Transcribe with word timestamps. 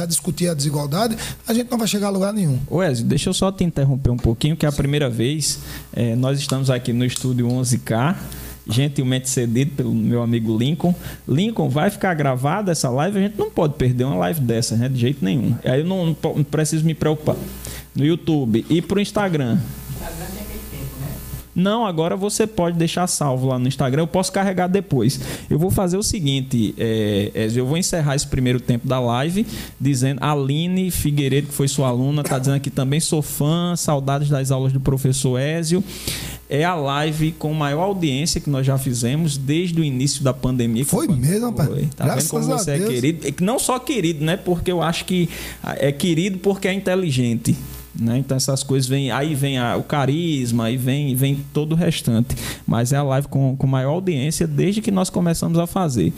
a 0.00 0.06
discutir 0.06 0.48
a 0.48 0.54
desigualdade, 0.54 1.16
a 1.46 1.54
gente 1.54 1.70
não 1.70 1.78
vai 1.78 1.86
chegar 1.86 2.08
a 2.08 2.10
lugar 2.10 2.32
nenhum. 2.32 2.58
Wesley, 2.70 3.04
deixa 3.06 3.30
eu 3.30 3.34
só 3.34 3.50
te 3.50 3.64
interromper 3.64 4.10
um 4.10 4.16
pouquinho, 4.16 4.56
que 4.56 4.66
é 4.66 4.68
a 4.68 4.72
primeira 4.72 5.08
vez 5.08 5.60
é, 5.92 6.14
nós 6.16 6.38
estamos 6.38 6.70
aqui 6.70 6.92
no 6.92 7.04
estúdio 7.04 7.48
11K, 7.48 8.16
gentilmente 8.66 9.28
cedido 9.28 9.72
pelo 9.72 9.92
meu 9.92 10.22
amigo 10.22 10.56
Lincoln. 10.56 10.94
Lincoln, 11.26 11.68
vai 11.68 11.90
ficar 11.90 12.14
gravada 12.14 12.72
essa 12.72 12.88
live, 12.88 13.18
a 13.18 13.22
gente 13.22 13.38
não 13.38 13.50
pode 13.50 13.74
perder 13.74 14.04
uma 14.04 14.16
live 14.16 14.40
dessa, 14.40 14.76
né? 14.76 14.88
De 14.88 14.98
jeito 14.98 15.24
nenhum. 15.24 15.54
Aí 15.64 15.80
eu 15.80 15.86
não, 15.86 16.06
não 16.06 16.44
preciso 16.44 16.84
me 16.84 16.94
preocupar. 16.94 17.36
No 17.94 18.04
YouTube 18.04 18.64
e 18.70 18.80
pro 18.80 19.00
Instagram. 19.00 19.58
Não, 21.54 21.84
agora 21.84 22.16
você 22.16 22.46
pode 22.46 22.78
deixar 22.78 23.06
salvo 23.06 23.48
lá 23.48 23.58
no 23.58 23.68
Instagram. 23.68 24.02
Eu 24.02 24.06
posso 24.06 24.32
carregar 24.32 24.68
depois. 24.68 25.20
Eu 25.50 25.58
vou 25.58 25.70
fazer 25.70 25.96
o 25.96 26.02
seguinte, 26.02 26.74
é, 26.78 27.30
eu 27.54 27.66
vou 27.66 27.76
encerrar 27.76 28.16
esse 28.16 28.26
primeiro 28.26 28.58
tempo 28.58 28.88
da 28.88 28.98
live 28.98 29.46
dizendo 29.80 30.22
Aline 30.22 30.90
Figueiredo, 30.90 31.48
que 31.48 31.54
foi 31.54 31.68
sua 31.68 31.88
aluna, 31.88 32.22
está 32.22 32.38
dizendo 32.38 32.56
aqui 32.56 32.70
também 32.70 33.00
sou 33.00 33.20
fã, 33.20 33.74
saudades 33.76 34.28
das 34.28 34.50
aulas 34.50 34.72
do 34.72 34.80
professor 34.80 35.38
Ézio. 35.38 35.84
É 36.48 36.64
a 36.64 36.74
live 36.74 37.32
com 37.32 37.52
maior 37.54 37.84
audiência 37.84 38.38
que 38.38 38.50
nós 38.50 38.66
já 38.66 38.76
fizemos 38.76 39.38
desde 39.38 39.80
o 39.80 39.84
início 39.84 40.22
da 40.22 40.34
pandemia. 40.34 40.84
Foi 40.84 41.08
mesmo, 41.08 41.46
rapaz. 41.46 41.68
Foi. 41.68 41.88
Tá 41.96 42.04
Graças 42.04 42.24
vendo 42.24 42.30
como 42.30 42.58
você 42.58 42.70
é 42.72 42.78
querido? 42.78 43.34
Não 43.40 43.58
só 43.58 43.78
querido, 43.78 44.22
né? 44.22 44.36
Porque 44.36 44.70
eu 44.70 44.82
acho 44.82 45.06
que 45.06 45.30
é 45.62 45.90
querido 45.90 46.38
porque 46.38 46.68
é 46.68 46.74
inteligente. 46.74 47.56
Né? 47.94 48.18
Então 48.18 48.36
essas 48.36 48.62
coisas 48.62 48.88
vêm, 48.88 49.10
aí 49.10 49.34
vem 49.34 49.58
a, 49.58 49.76
o 49.76 49.82
carisma, 49.82 50.64
aí 50.64 50.76
vem, 50.76 51.14
vem 51.14 51.44
todo 51.52 51.72
o 51.72 51.74
restante. 51.74 52.34
Mas 52.66 52.92
é 52.92 52.96
a 52.96 53.02
live 53.02 53.28
com, 53.28 53.54
com 53.56 53.66
maior 53.66 53.90
audiência 53.90 54.46
desde 54.46 54.80
que 54.80 54.90
nós 54.90 55.10
começamos 55.10 55.58
a 55.58 55.66
fazer. 55.66 56.12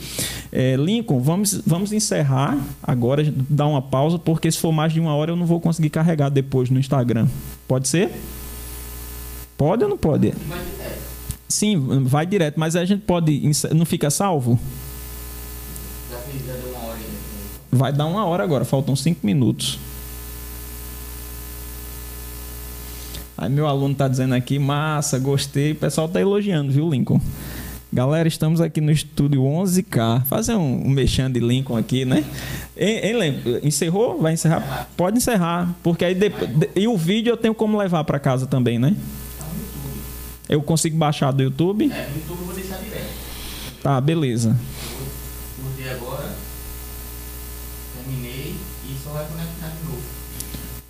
É, 0.51 0.75
Lincoln, 0.77 1.19
vamos, 1.19 1.61
vamos 1.65 1.91
encerrar 1.91 2.57
agora, 2.81 3.23
dar 3.49 3.67
uma 3.67 3.81
pausa, 3.81 4.17
porque 4.17 4.49
se 4.49 4.57
for 4.57 4.71
mais 4.71 4.93
de 4.93 4.99
uma 4.99 5.13
hora 5.13 5.31
eu 5.31 5.35
não 5.35 5.45
vou 5.45 5.59
conseguir 5.59 5.89
carregar 5.89 6.29
depois 6.29 6.69
no 6.69 6.79
Instagram. 6.79 7.27
Pode 7.67 7.87
ser? 7.87 8.11
Pode 9.57 9.83
ou 9.83 9.89
não 9.89 9.97
pode? 9.97 10.33
Sim, 11.47 12.03
vai 12.03 12.25
direto, 12.25 12.59
mas 12.59 12.75
a 12.75 12.83
gente 12.85 13.01
pode. 13.01 13.51
Não 13.73 13.85
fica 13.85 14.09
salvo? 14.09 14.59
Vai 17.71 17.91
dar 17.93 18.05
uma 18.05 18.25
hora 18.25 18.43
agora, 18.43 18.65
faltam 18.65 18.95
cinco 18.95 19.25
minutos. 19.25 19.77
Aí 23.37 23.49
meu 23.49 23.67
aluno 23.67 23.91
está 23.91 24.07
dizendo 24.07 24.33
aqui, 24.33 24.57
massa, 24.57 25.19
gostei. 25.19 25.73
O 25.73 25.75
pessoal 25.75 26.07
está 26.07 26.21
elogiando, 26.21 26.71
viu, 26.71 26.89
Lincoln? 26.89 27.19
Galera, 27.91 28.27
estamos 28.27 28.59
aqui 28.59 28.81
no 28.81 28.91
estúdio 28.91 29.41
11K. 29.41 30.25
Fazer 30.25 30.55
um, 30.55 30.85
um 30.85 30.89
mexendo 30.89 31.33
de 31.33 31.39
Lincoln 31.39 31.77
aqui, 31.77 32.03
né? 32.03 32.25
encerrou? 33.63 34.21
Vai 34.21 34.33
encerrar? 34.33 34.89
Pode 34.97 35.17
encerrar, 35.17 35.73
porque 35.81 36.03
aí 36.03 36.13
depois, 36.13 36.49
e 36.75 36.87
o 36.87 36.97
vídeo 36.97 37.31
eu 37.31 37.37
tenho 37.37 37.55
como 37.55 37.77
levar 37.77 38.03
para 38.03 38.19
casa 38.19 38.47
também, 38.47 38.77
né? 38.77 38.95
Eu 40.49 40.61
consigo 40.61 40.97
baixar 40.97 41.31
do 41.31 41.41
YouTube? 41.41 41.85
É, 41.85 42.07
no 42.09 42.15
YouTube 42.17 42.39
eu 42.39 42.45
vou 42.45 42.55
deixar 42.55 42.77
direto. 42.77 43.13
Tá, 43.81 44.01
beleza. 44.01 44.49
Eu 45.57 45.63
vou 45.63 45.91
agora. 45.91 46.35
Terminei 47.95 48.55
e 48.89 49.03
só 49.03 49.11
vai 49.11 49.25
conectar 49.25 49.67
de 49.69 49.85
novo. 49.85 50.01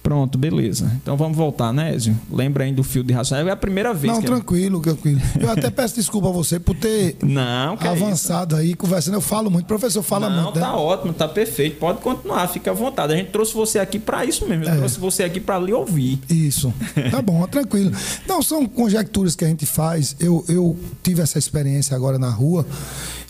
Pronto, 0.06 0.38
beleza. 0.38 0.92
Então 1.02 1.18
vamos 1.18 1.36
voltar, 1.36 1.74
né, 1.74 1.96
Ezio? 1.96 2.16
Lembra 2.32 2.64
ainda 2.64 2.76
do 2.76 2.84
fio 2.84 3.04
de 3.04 3.12
raciocínio. 3.12 3.50
É 3.50 3.54
a 3.54 3.56
primeira 3.56 3.92
vez 3.92 4.14
Não, 4.14 4.22
que 4.22 4.28
tranquilo, 4.28 4.80
tranquilo. 4.80 5.20
Eu 5.40 5.50
até 5.50 5.68
peço 5.74 5.96
desculpa 5.96 6.30
a 6.30 6.32
você 6.32 6.60
por 6.60 6.76
ter 6.76 7.18
Não, 7.24 7.76
é 7.82 7.88
avançado 7.88 8.56
é 8.56 8.60
aí, 8.60 8.76
conversando. 8.76 9.16
Eu 9.16 9.22
falo 9.22 9.50
muito, 9.50 9.66
professor 9.66 10.04
fala 10.04 10.30
Não, 10.30 10.44
muito. 10.44 10.60
Não, 10.60 10.68
tá 10.68 10.74
né? 10.74 10.78
ótimo, 10.78 11.12
tá 11.12 11.28
perfeito. 11.28 11.80
Pode 11.80 12.02
continuar, 12.02 12.48
fica 12.50 12.70
à 12.70 12.74
vontade. 12.76 13.14
A 13.14 13.18
gente 13.18 13.32
trouxe 13.32 13.56
você 13.56 13.80
aqui 13.80 13.98
para 13.98 14.24
isso 14.24 14.48
mesmo. 14.48 14.66
Eu 14.66 14.74
é. 14.74 14.78
trouxe 14.78 15.00
você 15.00 15.24
aqui 15.24 15.40
para 15.40 15.58
lhe 15.58 15.74
ouvir. 15.74 16.20
Isso. 16.30 16.72
Tá 17.10 17.20
bom, 17.20 17.44
tranquilo. 17.50 17.92
Não, 18.28 18.44
são 18.44 18.68
conjecturas 18.68 19.36
que 19.36 19.44
a 19.44 19.48
gente 19.48 19.66
faz. 19.66 20.16
Eu, 20.20 20.46
eu 20.48 20.78
tive 21.02 21.24
essa 21.24 21.40
experiência 21.40 21.96
agora 21.96 22.20
na 22.20 22.30
rua 22.30 22.64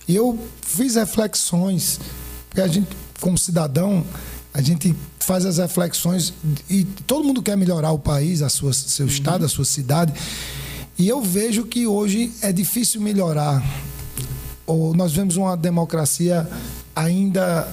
e 0.09 0.13
eu 0.13 0.37
fiz 0.61 0.95
reflexões. 0.95 2.01
Porque 2.49 2.59
a 2.59 2.67
gente, 2.67 2.89
como 3.21 3.37
cidadão, 3.37 4.03
a 4.53 4.61
gente 4.61 4.93
faz 5.25 5.43
as 5.43 5.57
reflexões 5.57 6.33
e 6.69 6.83
todo 7.07 7.23
mundo 7.23 7.41
quer 7.41 7.57
melhorar 7.57 7.91
o 7.91 7.97
país, 7.97 8.43
a 8.43 8.49
sua, 8.49 8.71
seu 8.73 9.07
estado, 9.07 9.43
a 9.43 9.49
sua 9.49 9.65
cidade. 9.65 10.13
E 10.97 11.07
eu 11.07 11.21
vejo 11.21 11.65
que 11.65 11.87
hoje 11.87 12.31
é 12.41 12.53
difícil 12.53 13.01
melhorar. 13.01 13.63
Ou 14.67 14.93
nós 14.93 15.13
vemos 15.13 15.35
uma 15.35 15.57
democracia 15.57 16.47
ainda 16.95 17.67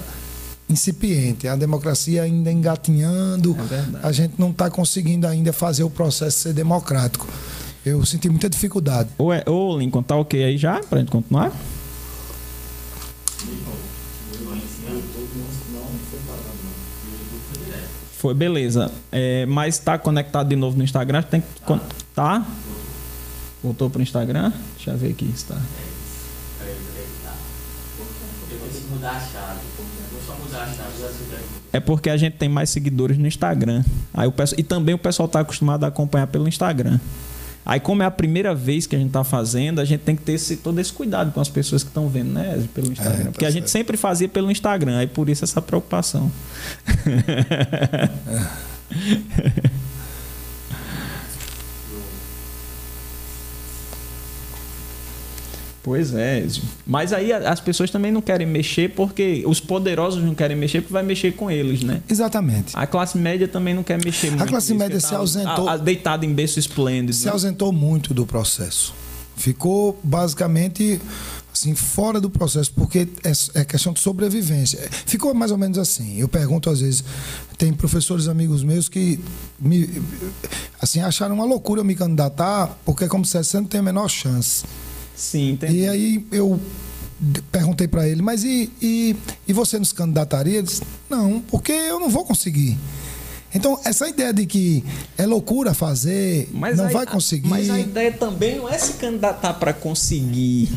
incipiente, 0.68 1.46
a 1.46 1.54
democracia 1.54 2.22
ainda 2.22 2.50
engatinhando. 2.50 3.54
É 3.70 4.06
a 4.06 4.12
gente 4.12 4.34
não 4.38 4.50
está 4.50 4.70
conseguindo 4.70 5.26
ainda 5.26 5.52
fazer 5.52 5.84
o 5.84 5.90
processo 5.90 6.38
ser 6.38 6.54
democrático. 6.54 7.28
Eu 7.84 8.04
senti 8.06 8.30
muita 8.30 8.48
dificuldade. 8.48 9.10
Ô, 9.18 9.32
é, 9.32 9.44
ô 9.46 9.76
Lincoln, 9.76 10.02
tá 10.02 10.16
ok 10.16 10.42
aí 10.42 10.56
já 10.56 10.80
para 10.80 10.98
a 10.98 11.00
gente 11.00 11.10
continuar? 11.10 11.52
Foi, 18.22 18.34
beleza. 18.34 18.88
É, 19.10 19.44
mas 19.46 19.74
está 19.74 19.98
conectado 19.98 20.48
de 20.48 20.54
novo 20.54 20.78
no 20.78 20.84
Instagram? 20.84 21.22
Tem 21.22 21.40
que. 21.40 21.48
Tá? 22.14 22.46
Voltou 23.60 23.90
para 23.90 23.98
o 23.98 24.02
Instagram? 24.02 24.52
Deixa 24.76 24.92
eu 24.92 24.96
ver 24.96 25.10
aqui. 25.10 25.28
Está. 25.34 25.56
É 31.72 31.80
porque 31.80 32.10
a 32.10 32.16
gente 32.16 32.36
tem 32.36 32.48
mais 32.48 32.70
seguidores 32.70 33.18
no 33.18 33.26
Instagram. 33.26 33.82
Aí 34.14 34.28
o 34.28 34.32
pessoal, 34.32 34.60
e 34.60 34.62
também 34.62 34.94
o 34.94 34.98
pessoal 34.98 35.26
está 35.26 35.40
acostumado 35.40 35.82
a 35.82 35.88
acompanhar 35.88 36.28
pelo 36.28 36.46
Instagram. 36.46 37.00
Aí, 37.64 37.78
como 37.78 38.02
é 38.02 38.06
a 38.06 38.10
primeira 38.10 38.54
vez 38.54 38.86
que 38.86 38.96
a 38.96 38.98
gente 38.98 39.08
está 39.08 39.22
fazendo, 39.22 39.80
a 39.80 39.84
gente 39.84 40.00
tem 40.00 40.16
que 40.16 40.22
ter 40.22 40.32
esse, 40.32 40.56
todo 40.56 40.80
esse 40.80 40.92
cuidado 40.92 41.32
com 41.32 41.40
as 41.40 41.48
pessoas 41.48 41.82
que 41.82 41.90
estão 41.90 42.08
vendo, 42.08 42.32
né, 42.32 42.66
pelo 42.74 42.88
é, 42.88 42.92
Instagram. 42.92 43.28
É, 43.28 43.30
Porque 43.30 43.46
a 43.46 43.50
gente 43.50 43.70
sempre 43.70 43.96
fazia 43.96 44.28
pelo 44.28 44.50
Instagram, 44.50 44.98
aí 44.98 45.06
por 45.06 45.28
isso 45.28 45.44
essa 45.44 45.62
preocupação. 45.62 46.30
Pois 55.82 56.14
é. 56.14 56.46
Mas 56.86 57.12
aí 57.12 57.32
as 57.32 57.58
pessoas 57.58 57.90
também 57.90 58.12
não 58.12 58.22
querem 58.22 58.46
mexer 58.46 58.90
porque 58.90 59.42
os 59.46 59.58
poderosos 59.58 60.22
não 60.22 60.34
querem 60.34 60.56
mexer 60.56 60.80
porque 60.80 60.92
vai 60.92 61.02
mexer 61.02 61.32
com 61.32 61.50
eles, 61.50 61.82
né? 61.82 62.00
Exatamente. 62.08 62.72
A 62.74 62.86
classe 62.86 63.18
média 63.18 63.48
também 63.48 63.74
não 63.74 63.82
quer 63.82 64.02
mexer 64.02 64.28
muito. 64.30 64.44
A 64.44 64.46
classe 64.46 64.72
média 64.74 65.00
se 65.00 65.10
tá 65.10 65.16
ausentou. 65.16 65.78
Deitada 65.78 66.24
em 66.24 66.32
berço 66.32 66.58
esplêndido. 66.58 67.12
Se 67.12 67.26
né? 67.26 67.32
ausentou 67.32 67.72
muito 67.72 68.14
do 68.14 68.24
processo. 68.24 68.94
Ficou 69.36 69.98
basicamente 70.04 71.00
assim 71.52 71.74
fora 71.74 72.20
do 72.20 72.30
processo 72.30 72.72
porque 72.72 73.08
é, 73.24 73.60
é 73.60 73.64
questão 73.64 73.92
de 73.92 73.98
sobrevivência. 73.98 74.78
Ficou 75.04 75.34
mais 75.34 75.50
ou 75.50 75.58
menos 75.58 75.78
assim. 75.78 76.16
Eu 76.16 76.28
pergunto 76.28 76.70
às 76.70 76.80
vezes, 76.80 77.02
tem 77.58 77.72
professores 77.72 78.28
amigos 78.28 78.62
meus 78.62 78.88
que 78.88 79.18
me 79.58 79.88
assim 80.80 81.00
acharam 81.00 81.34
uma 81.34 81.44
loucura 81.44 81.80
eu 81.80 81.84
me 81.84 81.96
candidatar 81.96 82.78
porque 82.84 83.08
como 83.08 83.24
se 83.24 83.42
você 83.42 83.56
não 83.56 83.66
tem 83.66 83.80
a 83.80 83.82
menor 83.82 84.08
chance. 84.08 84.64
Sim, 85.14 85.52
entendi. 85.52 85.78
E 85.78 85.88
aí 85.88 86.26
eu 86.32 86.60
perguntei 87.50 87.86
para 87.86 88.08
ele, 88.08 88.22
mas 88.22 88.44
e, 88.44 88.70
e, 88.80 89.16
e 89.46 89.52
você 89.52 89.78
nos 89.78 89.92
candidataria? 89.92 90.58
Ele 90.58 90.66
disse, 90.66 90.82
não, 91.08 91.40
porque 91.40 91.72
eu 91.72 92.00
não 92.00 92.08
vou 92.08 92.24
conseguir. 92.24 92.76
Então, 93.54 93.78
essa 93.84 94.08
ideia 94.08 94.32
de 94.32 94.46
que 94.46 94.82
é 95.16 95.26
loucura 95.26 95.74
fazer, 95.74 96.48
mas 96.52 96.78
não 96.78 96.86
a, 96.86 96.88
vai 96.88 97.06
conseguir. 97.06 97.48
Mas 97.48 97.68
a 97.68 97.78
ideia 97.78 98.10
também 98.10 98.56
não 98.56 98.68
é 98.68 98.78
se 98.78 98.94
candidatar 98.94 99.54
para 99.54 99.72
conseguir 99.72 100.70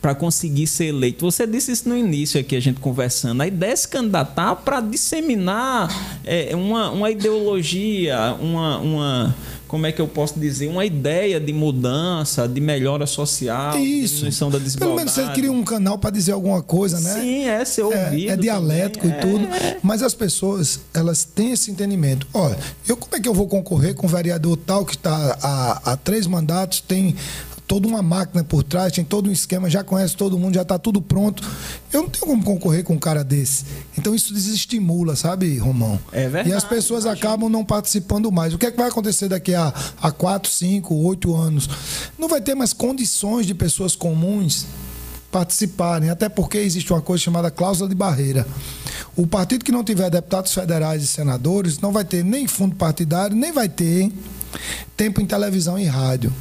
para 0.00 0.14
conseguir 0.14 0.66
ser 0.66 0.86
eleito. 0.86 1.24
Você 1.24 1.46
disse 1.46 1.72
isso 1.72 1.88
no 1.88 1.96
início 1.96 2.38
aqui, 2.38 2.54
a 2.54 2.60
gente 2.60 2.78
conversando. 2.78 3.40
A 3.40 3.46
ideia 3.46 3.72
é 3.72 3.76
se 3.76 3.88
candidatar 3.88 4.54
para 4.56 4.82
disseminar 4.82 5.88
é, 6.22 6.54
uma, 6.54 6.90
uma 6.90 7.10
ideologia, 7.10 8.36
uma, 8.38 8.78
uma 8.80 9.36
como 9.74 9.88
é 9.88 9.90
que 9.90 10.00
eu 10.00 10.06
posso 10.06 10.38
dizer, 10.38 10.68
uma 10.68 10.86
ideia 10.86 11.40
de 11.40 11.52
mudança, 11.52 12.46
de 12.46 12.60
melhora 12.60 13.08
social, 13.08 13.76
Isso. 13.76 14.14
diminuição 14.14 14.48
da 14.48 14.56
desigualdade. 14.56 14.78
Pelo 14.78 14.94
menos 14.94 15.12
você 15.12 15.26
cria 15.32 15.50
um 15.50 15.64
canal 15.64 15.98
para 15.98 16.10
dizer 16.10 16.30
alguma 16.30 16.62
coisa, 16.62 17.00
né? 17.00 17.20
Sim, 17.20 17.48
é 17.48 17.64
ser 17.64 17.82
ouvido. 17.82 18.30
É, 18.30 18.34
é 18.34 18.36
dialético 18.36 19.08
também. 19.08 19.18
e 19.18 19.20
tudo. 19.20 19.52
É. 19.52 19.78
Mas 19.82 20.00
as 20.00 20.14
pessoas, 20.14 20.78
elas 20.94 21.24
têm 21.24 21.50
esse 21.50 21.72
entendimento. 21.72 22.24
Olha, 22.32 22.56
eu 22.86 22.96
como 22.96 23.16
é 23.16 23.20
que 23.20 23.28
eu 23.28 23.34
vou 23.34 23.48
concorrer 23.48 23.96
com 23.96 24.06
um 24.06 24.08
vereador 24.08 24.56
tal 24.58 24.86
que 24.86 24.94
está 24.94 25.36
há, 25.42 25.92
há 25.92 25.96
três 25.96 26.28
mandatos, 26.28 26.80
tem 26.80 27.16
toda 27.66 27.88
uma 27.88 28.02
máquina 28.02 28.44
por 28.44 28.62
trás, 28.62 28.92
tem 28.92 29.04
todo 29.04 29.28
um 29.28 29.32
esquema, 29.32 29.70
já 29.70 29.82
conhece 29.82 30.16
todo 30.16 30.38
mundo, 30.38 30.54
já 30.54 30.62
está 30.62 30.78
tudo 30.78 31.00
pronto. 31.00 31.42
Eu 31.92 32.02
não 32.02 32.08
tenho 32.08 32.26
como 32.26 32.44
concorrer 32.44 32.84
com 32.84 32.94
um 32.94 32.98
cara 32.98 33.24
desse. 33.24 33.64
Então 33.96 34.14
isso 34.14 34.34
desestimula, 34.34 35.16
sabe, 35.16 35.56
Romão? 35.58 35.98
É 36.12 36.28
verdade. 36.28 36.50
E 36.50 36.52
as 36.52 36.64
pessoas 36.64 37.06
acabam 37.06 37.48
não 37.48 37.64
participando 37.64 38.30
mais. 38.30 38.52
O 38.52 38.58
que 38.58 38.66
é 38.66 38.70
que 38.70 38.76
vai 38.76 38.88
acontecer 38.88 39.28
daqui 39.28 39.54
a, 39.54 39.72
a 40.00 40.12
4, 40.12 40.50
5, 40.50 40.94
8 40.94 41.34
anos? 41.34 41.68
Não 42.18 42.28
vai 42.28 42.40
ter 42.40 42.54
mais 42.54 42.72
condições 42.72 43.46
de 43.46 43.54
pessoas 43.54 43.96
comuns 43.96 44.66
participarem, 45.32 46.10
até 46.10 46.28
porque 46.28 46.58
existe 46.58 46.92
uma 46.92 47.02
coisa 47.02 47.24
chamada 47.24 47.50
cláusula 47.50 47.88
de 47.88 47.94
barreira. 47.94 48.46
O 49.16 49.26
partido 49.26 49.64
que 49.64 49.72
não 49.72 49.82
tiver 49.82 50.08
deputados 50.08 50.52
federais 50.54 51.02
e 51.02 51.06
senadores 51.06 51.80
não 51.80 51.90
vai 51.90 52.04
ter 52.04 52.22
nem 52.24 52.46
fundo 52.46 52.76
partidário, 52.76 53.36
nem 53.36 53.50
vai 53.50 53.68
ter 53.68 54.12
tempo 54.96 55.20
em 55.20 55.26
televisão 55.26 55.76
e 55.76 55.86
rádio. 55.86 56.32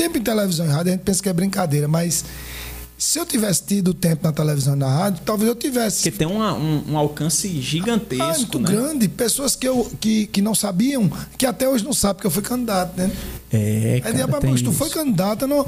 Tempo 0.00 0.16
em 0.16 0.22
televisão 0.22 0.64
e 0.64 0.68
rádio 0.70 0.92
a 0.92 0.96
gente 0.96 1.04
pensa 1.04 1.22
que 1.22 1.28
é 1.28 1.32
brincadeira, 1.34 1.86
mas 1.86 2.24
se 2.96 3.18
eu 3.18 3.26
tivesse 3.26 3.64
tido 3.64 3.92
tempo 3.92 4.24
na 4.24 4.32
televisão 4.32 4.74
e 4.74 4.78
na 4.78 4.88
rádio, 4.88 5.20
talvez 5.26 5.46
eu 5.46 5.54
tivesse. 5.54 6.04
Porque 6.04 6.24
tem 6.24 6.26
uma, 6.26 6.54
um, 6.54 6.92
um, 6.92 6.96
alcance 6.96 7.60
gigantesco. 7.60 8.24
Ah, 8.24 8.38
muito 8.38 8.58
né? 8.60 8.70
grande. 8.70 9.08
Pessoas 9.08 9.54
que, 9.54 9.68
eu, 9.68 9.92
que, 10.00 10.26
que 10.28 10.40
não 10.40 10.54
sabiam, 10.54 11.12
que 11.36 11.44
até 11.44 11.68
hoje 11.68 11.84
não 11.84 11.92
sabem, 11.92 12.14
porque 12.14 12.28
eu 12.28 12.30
fui 12.30 12.42
candidato, 12.42 12.96
né? 12.96 13.10
É. 13.52 14.00
Cara, 14.02 14.16
Aí, 14.16 14.50
mas 14.50 14.62
tu 14.62 14.72
foi 14.72 14.88
candidato, 14.88 15.46
não. 15.46 15.66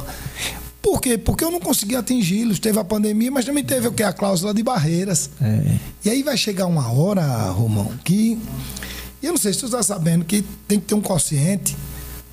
Por 0.81 0.99
quê? 0.99 1.19
Porque 1.19 1.45
eu 1.45 1.51
não 1.51 1.61
consegui 1.61 1.95
atingi-los. 1.95 2.59
Teve 2.59 2.79
a 2.79 2.85
pandemia, 2.85 3.31
mas 3.31 3.45
também 3.45 3.63
teve 3.63 3.87
o 3.87 3.93
que? 3.93 4.03
A 4.03 4.15
cláusula 4.15 4.55
de 4.55 4.63
barreiras. 4.63 5.29
É. 5.43 5.77
E 6.07 6.09
aí 6.09 6.23
vai 6.23 6.39
chegar 6.39 6.65
uma 6.65 6.91
hora, 6.91 7.23
Romão, 7.51 7.93
que. 8.03 8.39
Eu 9.23 9.33
não 9.33 9.39
sei 9.39 9.53
se 9.53 9.59
tu 9.59 9.67
está 9.67 9.83
sabendo 9.83 10.25
que 10.25 10.43
tem 10.67 10.81
que 10.81 10.87
ter 10.87 10.95
um 10.95 11.03
quociente 11.03 11.77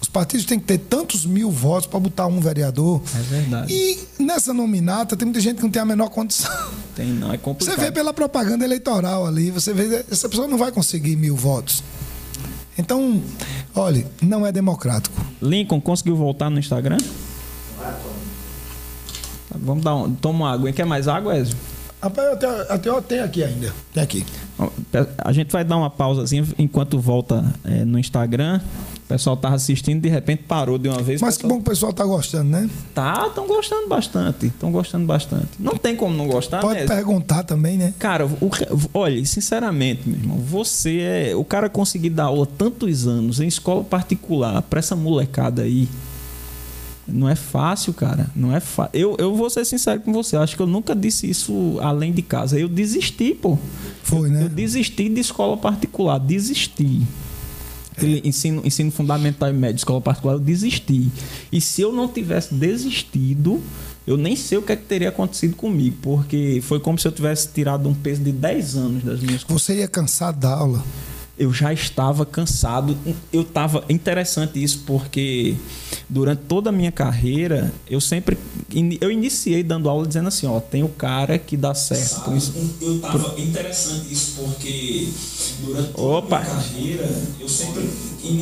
os 0.01 0.07
partidos 0.07 0.45
têm 0.45 0.59
que 0.59 0.65
ter 0.65 0.77
tantos 0.77 1.25
mil 1.25 1.51
votos 1.51 1.87
para 1.87 1.99
botar 1.99 2.27
um 2.27 2.39
vereador. 2.39 3.01
É 3.15 3.21
verdade. 3.21 3.73
E 3.73 4.23
nessa 4.23 4.53
nominata 4.53 5.15
tem 5.17 5.25
muita 5.25 5.41
gente 5.41 5.57
que 5.57 5.63
não 5.63 5.69
tem 5.69 5.81
a 5.81 5.85
menor 5.85 6.09
condição. 6.09 6.51
Tem, 6.95 7.07
não, 7.07 7.31
é 7.31 7.37
complicado. 7.37 7.75
Você 7.75 7.81
vê 7.81 7.91
pela 7.91 8.13
propaganda 8.13 8.63
eleitoral 8.65 9.25
ali, 9.25 9.51
você 9.51 9.73
vê, 9.73 10.05
essa 10.09 10.27
pessoa 10.27 10.47
não 10.47 10.57
vai 10.57 10.71
conseguir 10.71 11.15
mil 11.15 11.35
votos. 11.35 11.83
Então, 12.77 13.21
olha, 13.75 14.05
não 14.21 14.47
é 14.47 14.51
democrático. 14.51 15.15
Lincoln 15.41 15.81
conseguiu 15.81 16.15
voltar 16.15 16.49
no 16.49 16.59
Instagram? 16.59 16.97
Vamos 19.53 19.83
dar 19.83 19.95
um. 19.95 20.15
Toma 20.15 20.51
água. 20.51 20.71
Quer 20.71 20.85
mais 20.85 21.07
água, 21.07 21.37
Ezio? 21.37 21.57
Rapaz, 22.01 22.29
eu 22.29 22.37
tenho, 22.37 22.61
até 22.69 22.89
eu 22.89 23.01
tenho 23.01 23.23
aqui 23.25 23.43
ainda. 23.43 23.73
Tem 23.93 24.01
aqui. 24.01 24.25
A 25.17 25.33
gente 25.33 25.51
vai 25.51 25.65
dar 25.65 25.75
uma 25.75 25.89
pausazinha 25.89 26.45
enquanto 26.57 26.99
volta 26.99 27.43
é, 27.65 27.83
no 27.83 27.99
Instagram. 27.99 28.61
O 29.09 29.13
pessoal 29.13 29.35
tava 29.35 29.55
assistindo, 29.55 29.99
de 29.99 30.07
repente 30.07 30.43
parou 30.47 30.77
de 30.77 30.87
uma 30.87 31.01
vez. 31.01 31.19
Mas 31.19 31.35
pessoal... 31.35 31.49
que 31.49 31.55
bom 31.55 31.63
que 31.63 31.67
o 31.67 31.71
pessoal 31.71 31.91
tá 31.91 32.05
gostando, 32.05 32.51
né? 32.51 32.69
Tá, 32.93 33.25
estão 33.27 33.47
gostando 33.47 33.87
bastante. 33.87 34.45
Estão 34.45 34.71
gostando 34.71 35.03
bastante. 35.07 35.47
Não 35.57 35.75
tem 35.75 35.95
como 35.95 36.15
não 36.15 36.27
gostar, 36.27 36.59
Pode 36.61 36.81
né? 36.81 36.85
perguntar 36.85 37.41
também, 37.41 37.75
né? 37.75 37.91
Cara, 37.97 38.27
o, 38.27 38.51
olha, 38.93 39.25
sinceramente, 39.25 40.07
meu 40.07 40.15
irmão, 40.15 40.37
você 40.37 40.99
é. 40.99 41.35
O 41.35 41.43
cara 41.43 41.67
conseguir 41.71 42.11
dar 42.11 42.25
aula 42.25 42.45
tantos 42.45 43.07
anos 43.07 43.39
em 43.39 43.47
escola 43.47 43.83
particular 43.83 44.61
pra 44.61 44.77
essa 44.77 44.95
molecada 44.95 45.63
aí. 45.63 45.89
Não 47.07 47.27
é 47.27 47.33
fácil, 47.33 47.95
cara. 47.95 48.29
Não 48.35 48.55
é 48.55 48.59
fácil. 48.59 48.91
Eu, 48.93 49.15
eu 49.17 49.35
vou 49.35 49.49
ser 49.49 49.65
sincero 49.65 50.01
com 50.01 50.13
você. 50.13 50.37
Acho 50.37 50.55
que 50.55 50.61
eu 50.61 50.67
nunca 50.67 50.95
disse 50.95 51.27
isso 51.27 51.79
além 51.81 52.13
de 52.13 52.21
casa. 52.21 52.59
Eu 52.59 52.69
desisti, 52.69 53.33
pô. 53.33 53.57
Foi, 54.03 54.29
né? 54.29 54.43
Eu 54.43 54.49
desisti 54.49 55.09
de 55.09 55.19
escola 55.19 55.57
particular. 55.57 56.19
Desisti. 56.19 57.01
É. 58.05 58.27
Ensino, 58.27 58.61
ensino 58.65 58.91
fundamental 58.91 59.49
e 59.49 59.53
médio, 59.53 59.77
escola 59.77 60.01
particular, 60.01 60.33
eu 60.35 60.39
desisti. 60.39 61.09
E 61.51 61.59
se 61.59 61.81
eu 61.81 61.91
não 61.91 62.07
tivesse 62.07 62.53
desistido, 62.53 63.61
eu 64.05 64.17
nem 64.17 64.35
sei 64.35 64.57
o 64.57 64.61
que, 64.61 64.71
é 64.71 64.75
que 64.75 64.85
teria 64.85 65.09
acontecido 65.09 65.55
comigo, 65.55 65.97
porque 66.01 66.61
foi 66.63 66.79
como 66.79 66.97
se 66.97 67.07
eu 67.07 67.11
tivesse 67.11 67.49
tirado 67.49 67.87
um 67.87 67.93
peso 67.93 68.21
de 68.21 68.31
10 68.31 68.75
anos 68.75 69.03
das 69.03 69.19
minhas 69.19 69.43
Você 69.43 69.77
ia 69.77 69.87
cansar 69.87 70.33
da 70.33 70.49
aula 70.49 70.83
eu 71.39 71.51
já 71.53 71.73
estava 71.73 72.25
cansado. 72.25 72.97
Eu 73.31 73.41
estava 73.41 73.85
interessante 73.89 74.61
isso 74.61 74.83
porque 74.85 75.55
durante 76.09 76.41
toda 76.43 76.69
a 76.69 76.73
minha 76.73 76.91
carreira 76.91 77.71
eu 77.89 78.01
sempre 78.01 78.37
eu 78.99 79.09
iniciei 79.09 79.63
dando 79.63 79.89
aula 79.89 80.05
dizendo 80.05 80.27
assim, 80.27 80.45
ó, 80.45 80.59
tem 80.59 80.83
o 80.83 80.89
cara 80.89 81.39
que 81.39 81.55
dá 81.55 81.73
certo. 81.73 82.29
Eu 82.81 82.97
estava 82.97 83.39
interessante 83.39 84.11
isso 84.11 84.33
porque 84.35 85.07
durante 85.61 85.93
toda 85.93 86.17
Opa. 86.17 86.37
a 86.37 86.41
minha 86.41 86.55
carreira 86.55 87.09
eu 87.39 87.47
sempre 87.47 87.89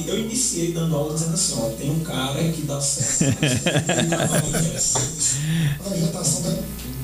eu 0.07 0.19
iniciei 0.19 0.73
dando 0.73 0.95
aula 0.95 1.13
dizendo 1.13 1.35
assim, 1.35 1.53
ó, 1.59 1.69
tem 1.69 1.91
um 1.91 2.00
cara 2.00 2.43
que 2.51 2.63
dá 2.63 2.81
certo. 2.81 3.38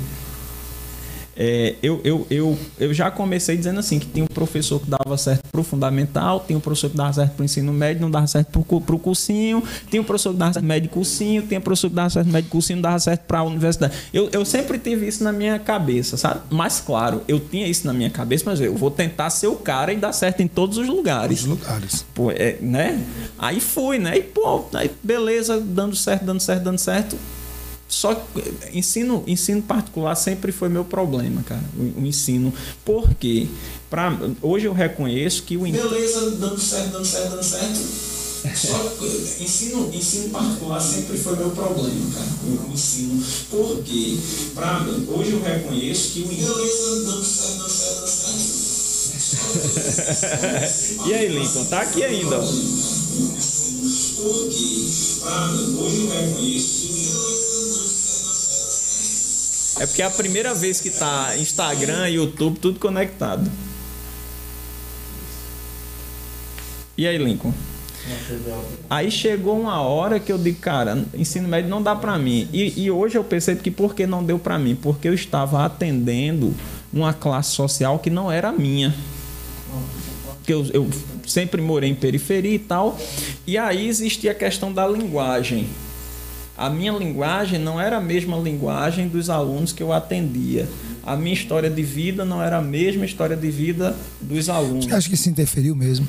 É, 1.36 1.76
eu, 1.82 2.00
eu, 2.04 2.28
eu, 2.30 2.58
eu 2.80 2.94
já 2.94 3.10
comecei 3.10 3.58
dizendo 3.58 3.80
assim 3.80 3.98
que 3.98 4.06
tinha 4.06 4.24
um 4.24 4.28
professor 4.28 4.80
que 4.80 4.90
dava 4.90 5.18
certo 5.18 5.42
para 5.52 5.62
o 5.62 5.64
fundamental, 5.64 6.44
tinha 6.46 6.58
um 6.58 6.62
professor 6.62 6.90
que 6.90 6.98
dava 6.98 7.12
certo 7.14 7.32
para 7.32 7.42
o 7.42 7.46
ensino 7.46 7.74
médio, 7.74 8.02
não 8.02 8.12
dava 8.12 8.28
certo 8.28 8.52
para 8.52 8.96
o 8.96 9.00
cursinho, 9.00 9.64
tinha 9.90 10.02
um 10.02 10.06
professor 10.06 10.32
que 10.32 10.38
dava 10.38 10.54
certo 10.54 10.66
médio 10.66 10.90
cursinho, 10.90 11.42
tinha 11.44 11.60
um 11.60 11.64
professor 11.64 11.90
que 11.90 11.96
dava 11.96 12.10
certo 12.10 12.28
médio 12.28 12.50
cursinho, 12.50 12.78
não 12.78 12.84
dava 12.84 13.00
certo 13.00 13.22
para 13.22 13.40
a 13.40 13.44
universidade. 13.44 13.94
Eu, 14.14 14.30
eu 14.32 14.46
sempre 14.46 14.78
tive 14.78 15.08
isso 15.08 15.24
na 15.24 15.32
minha 15.32 15.58
cabeça, 15.58 16.18
sabe? 16.18 16.42
Mas 16.52 16.80
claro, 16.80 17.22
eu 17.28 17.40
tinha 17.40 17.68
isso 17.68 17.88
na 17.88 17.94
minha 17.94 18.10
cabeça, 18.10 18.44
mas 18.46 18.62
eu 18.62 18.76
vou 18.76 18.92
tentar 18.92 19.30
ser 19.32 19.48
o 19.48 19.56
cara 19.56 19.92
e 19.92 19.98
dar 19.98 20.14
certo 20.14 20.42
em 20.42 20.48
todos 20.48 20.78
os 20.78 20.88
lugares. 20.88 21.42
Os 21.42 21.46
lugares. 21.48 22.06
Pô, 22.14 22.32
é, 22.32 22.58
né? 22.62 23.04
Aí 23.40 23.60
fui, 23.60 23.98
né? 23.98 24.18
E 24.18 24.22
pô, 24.22 24.66
aí 24.74 24.92
beleza, 25.02 25.60
dando 25.60 25.96
certo, 25.96 26.26
dando 26.26 26.40
certo, 26.40 26.64
dando 26.64 26.78
certo 26.78 27.18
só 27.94 28.16
que 28.16 28.24
ensino, 28.75 29.24
ensino 29.28 29.62
particular 29.62 30.16
sempre 30.16 30.51
foi 30.51 30.68
meu 30.68 30.84
problema, 30.84 31.44
cara. 31.44 31.63
O, 31.78 32.01
o 32.01 32.06
ensino. 32.07 32.51
Por 32.84 33.13
quê? 33.13 33.48
Pra, 33.88 34.18
hoje 34.42 34.66
eu 34.66 34.74
reconheço 34.74 35.44
que 35.44 35.56
o 35.56 35.62
Beleza, 35.62 36.31
dando 36.31 36.60
certo, 36.60 36.92
dando 36.92 37.06
certo, 37.06 37.30
dando 37.30 37.44
certo. 37.44 37.80
Só 38.56 38.80
que 38.98 39.44
ensino, 39.44 39.92
ensino 39.94 40.30
particular 40.31 40.81
sempre 40.81 41.19
foi 41.19 41.36
meu 41.36 41.51
problema, 41.51 42.12
cara. 42.16 42.30
O, 42.45 42.72
o 42.72 42.74
ensino. 42.74 43.24
Por 43.51 43.84
quê? 43.84 44.18
Pra, 44.56 44.84
hoje 45.10 45.34
eu 45.34 45.44
reconheço 45.44 46.13
que 46.13 46.22
o 46.24 46.28
Beleza, 46.28 47.04
dando 47.06 47.24
certo, 47.24 47.57
dando 47.60 47.69
certo, 47.69 48.00
dando 48.00 48.07
certo. 48.07 48.63
e 51.07 51.13
aí, 51.13 51.28
Lincoln, 51.28 51.66
tá 51.66 51.81
aqui 51.81 52.04
ainda. 52.04 52.39
Ó. 52.39 52.46
Por 54.16 54.50
quê? 54.50 54.88
Pra, 55.22 55.51
hoje 55.51 55.98
eu 55.98 56.10
reconheço 56.10 56.88
que 56.88 56.94
é 59.80 59.88
porque 59.88 60.02
é 60.02 60.06
a 60.06 60.12
primeira 60.12 60.54
vez 60.54 60.80
que 60.80 60.90
tá 60.90 61.36
Instagram, 61.38 62.08
YouTube, 62.10 62.60
tudo 62.60 62.80
conectado. 62.80 63.50
E 66.98 67.08
aí, 67.08 67.18
Lincoln? 67.18 67.54
Aí 68.90 69.10
chegou 69.10 69.60
uma 69.60 69.81
hora 69.81 70.20
que 70.20 70.31
eu 70.31 70.38
digo, 70.38 70.60
cara, 70.60 71.04
ensino 71.14 71.48
médio 71.48 71.70
não 71.70 71.81
dá 71.81 71.96
para 71.96 72.18
mim. 72.20 72.48
E, 72.52 72.84
e, 72.84 72.92
hoje 72.92 73.18
eu 73.18 73.24
percebo 73.24 73.62
que 73.62 73.72
por 73.72 73.96
que 73.96 74.06
não 74.06 74.24
deu 74.24 74.38
para 74.38 74.60
mim? 74.60 74.75
Porque 74.75 75.08
eu 75.08 75.14
estava 75.14 75.66
atendendo 75.66 76.54
uma 76.92 77.14
classe 77.14 77.52
social 77.52 77.98
que 78.00 78.10
não 78.10 78.31
era 78.31 78.52
minha. 78.52 78.94
Porque 80.38 80.54
eu, 80.54 80.66
eu 80.74 80.90
sempre 81.25 81.62
morei 81.62 81.90
em 81.90 81.96
periferia 81.96 82.53
e 82.53 82.60
tal. 82.60 83.00
E 83.48 83.58
aí 83.58 83.88
existia 83.88 84.32
a 84.32 84.36
questão 84.36 84.72
da 84.72 84.86
linguagem 84.86 85.68
a 86.57 86.69
minha 86.69 86.91
linguagem 86.91 87.60
não 87.60 87.79
era 87.81 87.98
a 87.98 88.01
mesma 88.01 88.38
linguagem 88.38 89.07
dos 89.07 89.29
alunos 89.29 89.72
que 89.72 89.81
eu 89.81 89.91
atendia. 89.91 90.67
A 91.03 91.15
minha 91.15 91.33
história 91.33 91.69
de 91.69 91.81
vida 91.81 92.24
não 92.24 92.41
era 92.41 92.57
a 92.57 92.62
mesma 92.62 93.05
história 93.05 93.36
de 93.36 93.50
vida 93.50 93.95
dos 94.22 94.50
alunos. 94.50 94.86
Você 94.86 94.93
acha 94.93 95.10
que 95.10 95.15
isso 95.15 95.29
interferiu 95.29 95.75
mesmo? 95.75 96.07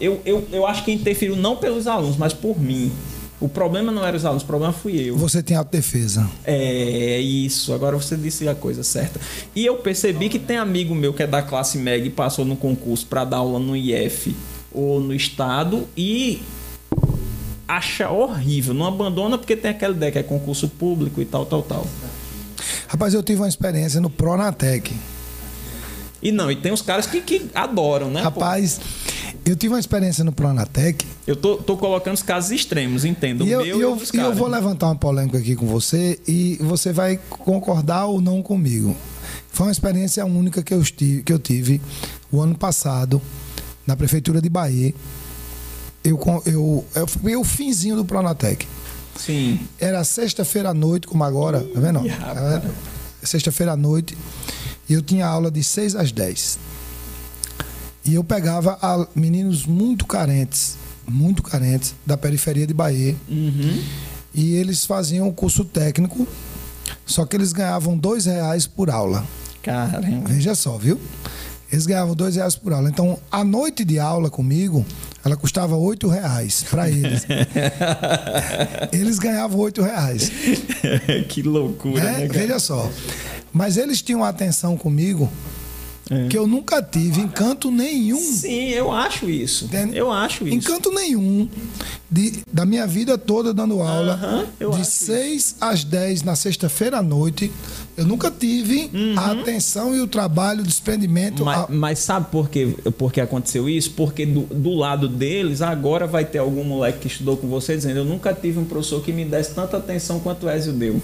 Eu, 0.00 0.20
eu, 0.24 0.46
eu 0.52 0.66
acho 0.66 0.84
que 0.84 0.92
interferiu 0.92 1.34
não 1.34 1.56
pelos 1.56 1.86
alunos, 1.86 2.16
mas 2.16 2.32
por 2.32 2.60
mim. 2.60 2.92
O 3.40 3.48
problema 3.48 3.92
não 3.92 4.04
era 4.04 4.16
os 4.16 4.24
alunos, 4.24 4.42
o 4.42 4.46
problema 4.46 4.72
fui 4.72 4.98
eu. 4.98 5.16
Você 5.16 5.42
tem 5.42 5.56
autodefesa. 5.56 6.28
É, 6.44 7.18
isso. 7.20 7.72
Agora 7.72 7.96
você 7.96 8.16
disse 8.16 8.48
a 8.48 8.54
coisa 8.54 8.82
certa. 8.82 9.20
E 9.54 9.64
eu 9.64 9.76
percebi 9.76 10.28
que 10.28 10.38
tem 10.38 10.56
amigo 10.56 10.94
meu 10.94 11.12
que 11.12 11.22
é 11.22 11.26
da 11.26 11.42
classe 11.42 11.76
MEG 11.76 12.06
e 12.06 12.10
passou 12.10 12.44
no 12.44 12.56
concurso 12.56 13.06
para 13.06 13.24
dar 13.24 13.38
aula 13.38 13.58
no 13.58 13.76
IF 13.76 14.34
ou 14.72 15.00
no 15.00 15.14
Estado 15.14 15.86
e 15.96 16.40
acha 17.66 18.10
horrível, 18.10 18.72
não 18.72 18.86
abandona 18.86 19.36
porque 19.36 19.56
tem 19.56 19.70
aquela 19.70 19.94
ideia 19.94 20.12
que 20.12 20.18
é 20.18 20.22
concurso 20.22 20.68
público 20.68 21.20
e 21.20 21.24
tal, 21.24 21.44
tal, 21.46 21.62
tal. 21.62 21.86
Rapaz, 22.88 23.14
eu 23.14 23.22
tive 23.22 23.40
uma 23.40 23.48
experiência 23.48 24.00
no 24.00 24.08
Pronatec. 24.08 24.94
E 26.22 26.32
não, 26.32 26.50
e 26.50 26.56
tem 26.56 26.72
os 26.72 26.82
caras 26.82 27.06
que, 27.06 27.20
que 27.20 27.50
adoram, 27.54 28.10
né? 28.10 28.22
Rapaz, 28.22 28.78
pô? 28.78 29.50
eu 29.50 29.56
tive 29.56 29.74
uma 29.74 29.80
experiência 29.80 30.24
no 30.24 30.32
Pronatec. 30.32 31.04
Eu 31.26 31.36
tô, 31.36 31.56
tô 31.56 31.76
colocando 31.76 32.14
os 32.14 32.22
casos 32.22 32.50
extremos, 32.50 33.04
entendo. 33.04 33.46
E 33.46 33.50
eu, 33.50 33.64
e 33.64 33.68
eu, 33.68 33.98
e 34.12 34.16
eu 34.16 34.34
vou 34.34 34.48
levantar 34.48 34.86
uma 34.86 34.96
polêmica 34.96 35.38
aqui 35.38 35.54
com 35.54 35.66
você 35.66 36.18
e 36.26 36.56
você 36.60 36.92
vai 36.92 37.18
concordar 37.28 38.06
ou 38.06 38.20
não 38.20 38.42
comigo. 38.42 38.96
Foi 39.50 39.66
uma 39.66 39.72
experiência 39.72 40.24
única 40.24 40.62
que 40.62 40.72
eu 40.72 40.82
tive, 40.82 41.22
que 41.22 41.32
eu 41.32 41.38
tive 41.38 41.80
o 42.30 42.40
ano 42.40 42.56
passado 42.56 43.20
na 43.86 43.96
Prefeitura 43.96 44.40
de 44.40 44.48
Bahia 44.48 44.92
eu, 46.06 46.42
eu, 46.46 46.84
eu 46.94 47.06
fui 47.06 47.36
o 47.36 47.44
finzinho 47.44 47.96
do 47.96 48.04
Planatec. 48.04 48.66
Sim. 49.18 49.60
Era 49.78 50.04
sexta-feira 50.04 50.70
à 50.70 50.74
noite, 50.74 51.06
como 51.06 51.24
agora, 51.24 51.60
tá 51.60 51.80
vendo? 51.80 52.00
Sexta-feira 53.22 53.72
à 53.72 53.76
noite. 53.76 54.16
E 54.88 54.92
eu 54.92 55.02
tinha 55.02 55.26
aula 55.26 55.50
de 55.50 55.64
6 55.64 55.96
às 55.96 56.12
10. 56.12 56.58
E 58.04 58.14
eu 58.14 58.22
pegava 58.22 58.78
a, 58.80 59.06
meninos 59.16 59.66
muito 59.66 60.06
carentes, 60.06 60.76
muito 61.08 61.42
carentes, 61.42 61.94
da 62.04 62.16
periferia 62.16 62.66
de 62.66 62.74
Bahia. 62.74 63.16
Uhum. 63.28 63.82
E 64.32 64.54
eles 64.54 64.84
faziam 64.84 65.26
o 65.26 65.32
curso 65.32 65.64
técnico 65.64 66.28
Só 67.06 67.24
que 67.24 67.34
eles 67.36 67.52
ganhavam 67.52 67.96
dois 67.96 68.26
reais 68.26 68.66
por 68.66 68.90
aula. 68.90 69.26
Caramba. 69.62 70.28
Veja 70.28 70.54
só, 70.54 70.76
viu? 70.76 71.00
Eles 71.72 71.84
ganhavam 71.86 72.14
dois 72.14 72.36
reais 72.36 72.54
por 72.54 72.72
aula. 72.72 72.88
Então, 72.88 73.18
a 73.32 73.42
noite 73.42 73.84
de 73.84 73.98
aula 73.98 74.30
comigo, 74.30 74.86
ela 75.26 75.36
custava 75.36 75.74
oito 75.74 76.06
reais 76.06 76.64
para 76.70 76.88
eles. 76.88 77.26
eles 78.92 79.18
ganhavam 79.18 79.58
oito 79.58 79.82
reais. 79.82 80.30
que 81.28 81.42
loucura, 81.42 82.00
é, 82.00 82.18
né, 82.20 82.28
Veja 82.28 82.60
só. 82.60 82.88
Mas 83.52 83.76
eles 83.76 84.00
tinham 84.00 84.22
atenção 84.22 84.76
comigo 84.76 85.28
é. 86.10 86.28
que 86.28 86.38
eu 86.38 86.46
nunca 86.46 86.80
tive 86.82 87.20
encanto 87.20 87.70
nenhum. 87.70 88.20
Sim, 88.20 88.68
eu 88.70 88.92
acho 88.92 89.28
isso. 89.28 89.64
Entende? 89.64 89.96
Eu 89.96 90.10
acho 90.10 90.46
isso. 90.46 90.54
Encanto 90.56 90.92
nenhum 90.92 91.48
de, 92.08 92.42
da 92.52 92.64
minha 92.64 92.86
vida 92.86 93.18
toda 93.18 93.52
dando 93.52 93.82
aula. 93.82 94.46
Uh 94.60 94.66
-huh, 94.68 94.78
de 94.78 94.84
6 94.84 95.56
às 95.60 95.82
10 95.82 96.22
na 96.22 96.36
sexta-feira 96.36 96.98
à 96.98 97.02
noite. 97.02 97.50
Eu 97.96 98.06
nunca 98.06 98.30
tive 98.30 98.90
uhum. 98.92 99.18
a 99.18 99.32
atenção 99.32 99.96
e 99.96 100.00
o 100.00 100.06
trabalho, 100.06 100.60
o 100.60 100.64
desprendimento. 100.64 101.44
Mas, 101.44 101.58
a... 101.58 101.66
mas 101.68 101.98
sabe 101.98 102.26
por 102.30 102.48
que, 102.48 102.66
por 102.96 103.12
que 103.12 103.20
aconteceu 103.20 103.68
isso? 103.68 103.90
Porque 103.92 104.24
do, 104.24 104.42
do, 104.42 104.74
lado 104.74 105.08
deles, 105.08 105.62
agora 105.62 106.06
vai 106.06 106.24
ter 106.24 106.38
algum 106.38 106.62
moleque 106.62 107.00
que 107.00 107.06
estudou 107.08 107.36
com 107.36 107.48
você 107.48 107.74
dizendo: 107.74 107.98
Eu 107.98 108.04
nunca 108.04 108.32
tive 108.32 108.58
um 108.58 108.64
professor 108.64 109.02
que 109.02 109.12
me 109.12 109.24
desse 109.24 109.54
tanta 109.54 109.76
atenção 109.76 110.20
quanto 110.20 110.46
o 110.46 110.50
Ezio 110.50 110.72
deu. 110.72 111.00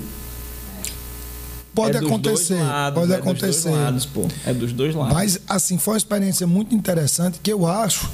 Pode 1.75 1.97
é 1.97 2.00
acontecer, 2.00 2.55
lados, 2.55 3.00
pode 3.00 3.12
é 3.12 3.17
acontecer. 3.17 3.71
Dos 3.71 3.79
lados. 3.79 4.09
É 4.45 4.52
dos 4.52 4.73
dois 4.73 4.95
lados. 4.95 5.14
Mas 5.14 5.41
assim, 5.49 5.79
foi 5.79 5.95
uma 5.95 5.99
experiência 5.99 6.47
muito 6.47 6.75
interessante 6.75 7.41
que 7.43 7.50
eu 7.50 7.67
acho 7.67 8.11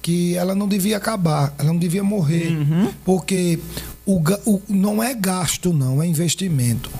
que 0.00 0.36
ela 0.36 0.54
não 0.54 0.68
devia 0.68 0.96
acabar, 0.96 1.54
ela 1.58 1.68
não 1.68 1.78
devia 1.78 2.04
morrer, 2.04 2.48
uhum. 2.48 2.92
porque 3.04 3.58
o, 4.06 4.20
o, 4.44 4.62
não 4.68 5.02
é 5.02 5.14
gasto, 5.14 5.72
não, 5.72 6.02
é 6.02 6.06
investimento. 6.06 6.90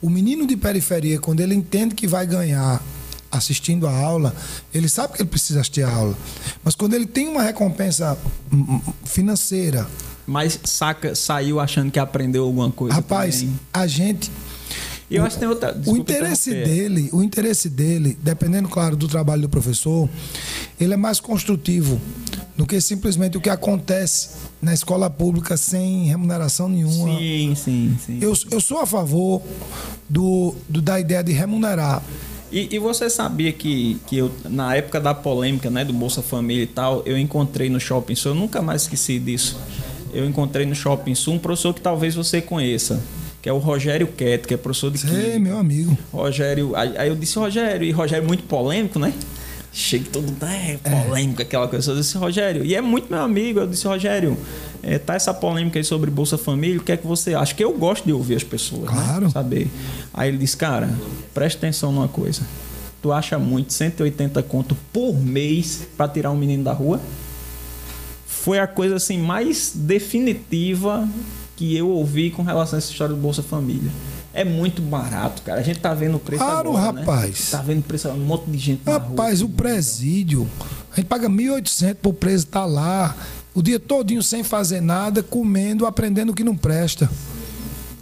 O 0.00 0.08
menino 0.08 0.46
de 0.46 0.56
periferia, 0.56 1.18
quando 1.18 1.40
ele 1.40 1.54
entende 1.54 1.94
que 1.94 2.06
vai 2.06 2.26
ganhar 2.26 2.82
assistindo 3.30 3.86
a 3.86 3.92
aula, 3.92 4.34
ele 4.72 4.88
sabe 4.88 5.14
que 5.14 5.22
ele 5.22 5.28
precisa 5.28 5.60
assistir 5.60 5.82
a 5.82 5.92
aula. 5.92 6.16
Mas 6.64 6.74
quando 6.74 6.94
ele 6.94 7.06
tem 7.06 7.28
uma 7.28 7.42
recompensa 7.42 8.16
hum, 8.52 8.80
hum, 8.86 8.92
financeira. 9.04 9.86
Mas 10.26 10.58
saca, 10.64 11.14
saiu 11.14 11.60
achando 11.60 11.90
que 11.90 11.98
aprendeu 11.98 12.44
alguma 12.44 12.70
coisa. 12.70 12.94
Rapaz, 12.94 13.40
também. 13.40 13.60
a 13.72 13.86
gente 13.86 14.30
e 15.08 15.16
eu 15.16 15.24
acho 15.24 15.36
que 15.36 15.40
tem 15.40 15.48
outra. 15.48 15.76
o 15.86 15.96
interesse 15.96 16.50
dele, 16.50 17.08
o 17.12 17.22
interesse 17.22 17.70
dele, 17.70 18.18
dependendo, 18.20 18.68
claro, 18.68 18.96
do 18.96 19.06
trabalho 19.06 19.42
do 19.42 19.48
professor, 19.48 20.08
ele 20.80 20.94
é 20.94 20.96
mais 20.96 21.20
construtivo 21.20 22.00
do 22.56 22.66
que 22.66 22.80
simplesmente 22.80 23.36
o 23.36 23.40
que 23.40 23.50
acontece 23.50 24.30
na 24.60 24.74
escola 24.74 25.08
pública 25.08 25.56
sem 25.56 26.06
remuneração 26.06 26.68
nenhuma. 26.68 27.16
Sim, 27.16 27.54
sim, 27.54 27.98
sim. 28.04 28.18
Eu, 28.20 28.32
eu 28.50 28.60
sou 28.60 28.80
a 28.80 28.86
favor 28.86 29.42
do, 30.08 30.54
do 30.68 30.82
da 30.82 30.98
ideia 30.98 31.22
de 31.22 31.32
remunerar. 31.32 32.02
E, 32.50 32.74
e, 32.74 32.78
você 32.78 33.10
sabia 33.10 33.52
que, 33.52 34.00
que 34.06 34.16
eu, 34.16 34.30
na 34.44 34.74
época 34.74 35.00
da 35.00 35.12
polêmica, 35.12 35.68
né, 35.68 35.84
do 35.84 35.92
Bolsa 35.92 36.22
Família 36.22 36.62
e 36.62 36.66
tal, 36.66 37.02
eu 37.04 37.18
encontrei 37.18 37.68
no 37.68 37.78
Shopping 37.78 38.14
Sul, 38.14 38.32
eu 38.32 38.36
nunca 38.36 38.62
mais 38.62 38.82
esqueci 38.82 39.18
disso. 39.18 39.58
Eu 40.12 40.24
encontrei 40.24 40.64
no 40.64 40.74
Shopping 40.74 41.14
Sul 41.14 41.34
um 41.34 41.38
professor 41.38 41.74
que 41.74 41.80
talvez 41.80 42.14
você 42.14 42.40
conheça 42.40 43.02
que 43.46 43.50
é 43.50 43.52
o 43.52 43.58
Rogério 43.58 44.08
Queto, 44.08 44.48
que 44.48 44.54
é 44.54 44.56
professor 44.56 44.90
de 44.90 44.98
química. 44.98 45.38
meu 45.38 45.56
amigo. 45.56 45.96
Rogério, 46.12 46.74
aí, 46.74 47.06
eu 47.06 47.14
disse 47.14 47.38
Rogério, 47.38 47.86
e 47.86 47.92
Rogério 47.92 48.24
é 48.24 48.26
muito 48.26 48.42
polêmico, 48.42 48.98
né? 48.98 49.12
Chega 49.72 50.06
todo 50.10 50.24
mundo, 50.24 50.44
é 50.44 50.76
polêmico, 50.78 51.40
é. 51.40 51.44
aquela 51.44 51.68
coisa. 51.68 51.92
Eu 51.92 51.96
disse 51.96 52.18
Rogério, 52.18 52.64
e 52.64 52.74
é 52.74 52.80
muito 52.80 53.08
meu 53.08 53.22
amigo. 53.22 53.60
Eu 53.60 53.68
disse 53.68 53.86
Rogério, 53.86 54.36
é, 54.82 54.98
tá 54.98 55.14
essa 55.14 55.32
polêmica 55.32 55.78
aí 55.78 55.84
sobre 55.84 56.10
Bolsa 56.10 56.36
Família, 56.36 56.80
o 56.80 56.82
que 56.82 56.90
é 56.90 56.96
que 56.96 57.06
você 57.06 57.34
acha? 57.34 57.54
Que 57.54 57.62
eu 57.62 57.72
gosto 57.78 58.04
de 58.04 58.12
ouvir 58.12 58.34
as 58.34 58.42
pessoas, 58.42 58.90
né? 58.90 59.00
claro. 59.04 59.26
né? 59.26 59.30
Saber. 59.30 59.68
Aí 60.12 60.28
ele 60.28 60.38
disse, 60.38 60.56
cara, 60.56 60.90
presta 61.32 61.58
atenção 61.58 61.92
numa 61.92 62.08
coisa. 62.08 62.42
Tu 63.00 63.12
acha 63.12 63.38
muito 63.38 63.72
180 63.72 64.42
conto 64.42 64.76
por 64.92 65.14
mês 65.14 65.86
para 65.96 66.08
tirar 66.08 66.32
um 66.32 66.36
menino 66.36 66.64
da 66.64 66.72
rua? 66.72 67.00
Foi 68.26 68.58
a 68.58 68.66
coisa 68.66 68.96
assim 68.96 69.18
mais 69.18 69.70
definitiva 69.72 71.08
que 71.56 71.74
eu 71.74 71.88
ouvi 71.88 72.30
com 72.30 72.42
relação 72.42 72.76
a 72.76 72.78
essa 72.78 72.92
história 72.92 73.14
do 73.14 73.20
Bolsa 73.20 73.42
Família. 73.42 73.90
É 74.34 74.44
muito 74.44 74.82
barato, 74.82 75.40
cara. 75.42 75.60
A 75.60 75.62
gente 75.62 75.80
tá 75.80 75.94
vendo 75.94 76.16
o 76.16 76.20
preço 76.20 76.44
claro, 76.44 76.76
agora, 76.76 76.92
né? 76.92 77.00
rapaz. 77.00 77.30
Né? 77.30 77.46
Tá 77.50 77.62
vendo 77.62 77.80
o 77.80 77.82
preço, 77.82 78.08
um 78.10 78.18
monte 78.18 78.50
de 78.50 78.58
gente 78.58 78.82
Rapaz, 78.84 79.40
o 79.40 79.48
presídio, 79.48 80.46
a 80.92 80.96
gente 80.96 81.06
paga 81.06 81.28
1.800 81.28 81.94
pro 81.94 82.12
preso 82.12 82.44
estar 82.44 82.60
tá 82.60 82.66
lá, 82.66 83.16
o 83.54 83.62
dia 83.62 83.80
todinho 83.80 84.22
sem 84.22 84.44
fazer 84.44 84.82
nada, 84.82 85.22
comendo, 85.22 85.86
aprendendo 85.86 86.32
o 86.32 86.34
que 86.34 86.44
não 86.44 86.54
presta. 86.54 87.10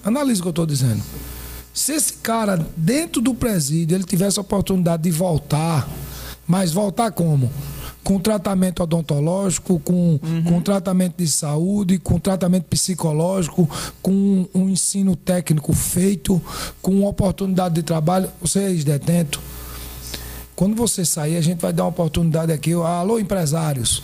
Analise 0.05 0.41
o 0.41 0.43
que 0.43 0.49
eu 0.49 0.51
estou 0.51 0.67
dizendo. 0.67 1.01
Se 1.73 1.93
esse 1.93 2.15
cara, 2.15 2.67
dentro 2.77 3.23
do 3.23 3.35
presídio, 3.35 3.97
ele 3.97 4.05
tivesse 4.05 4.39
a 4.39 4.43
oportunidade 4.43 5.05
de 5.05 5.11
voltar, 5.13 5.89
mas 6.47 6.73
voltar 6.73 7.13
como? 7.13 7.51
Com 8.05 8.21
tratamento 8.21 8.83
odontológico, 8.83 9.81
com, 9.81 10.21
uhum. 10.23 10.45
com 10.45 10.61
tratamento 10.61 11.17
de 11.17 11.27
saúde, 11.27 11.99
com 11.99 12.19
tratamento 12.19 12.65
psicológico, 12.65 13.69
com 14.03 14.47
um 14.55 14.69
ensino 14.69 15.17
técnico 15.17 15.73
feito, 15.73 16.41
com 16.83 17.03
oportunidade 17.05 17.75
de 17.75 17.83
trabalho. 17.83 18.29
Você 18.43 18.61
é 18.61 18.71
ex-detento. 18.71 19.41
Quando 20.55 20.77
você 20.77 21.05
sair, 21.05 21.37
a 21.37 21.41
gente 21.41 21.61
vai 21.61 21.73
dar 21.73 21.85
uma 21.85 21.89
oportunidade 21.89 22.53
aqui. 22.53 22.75
Alô, 22.75 23.19
empresários. 23.19 24.03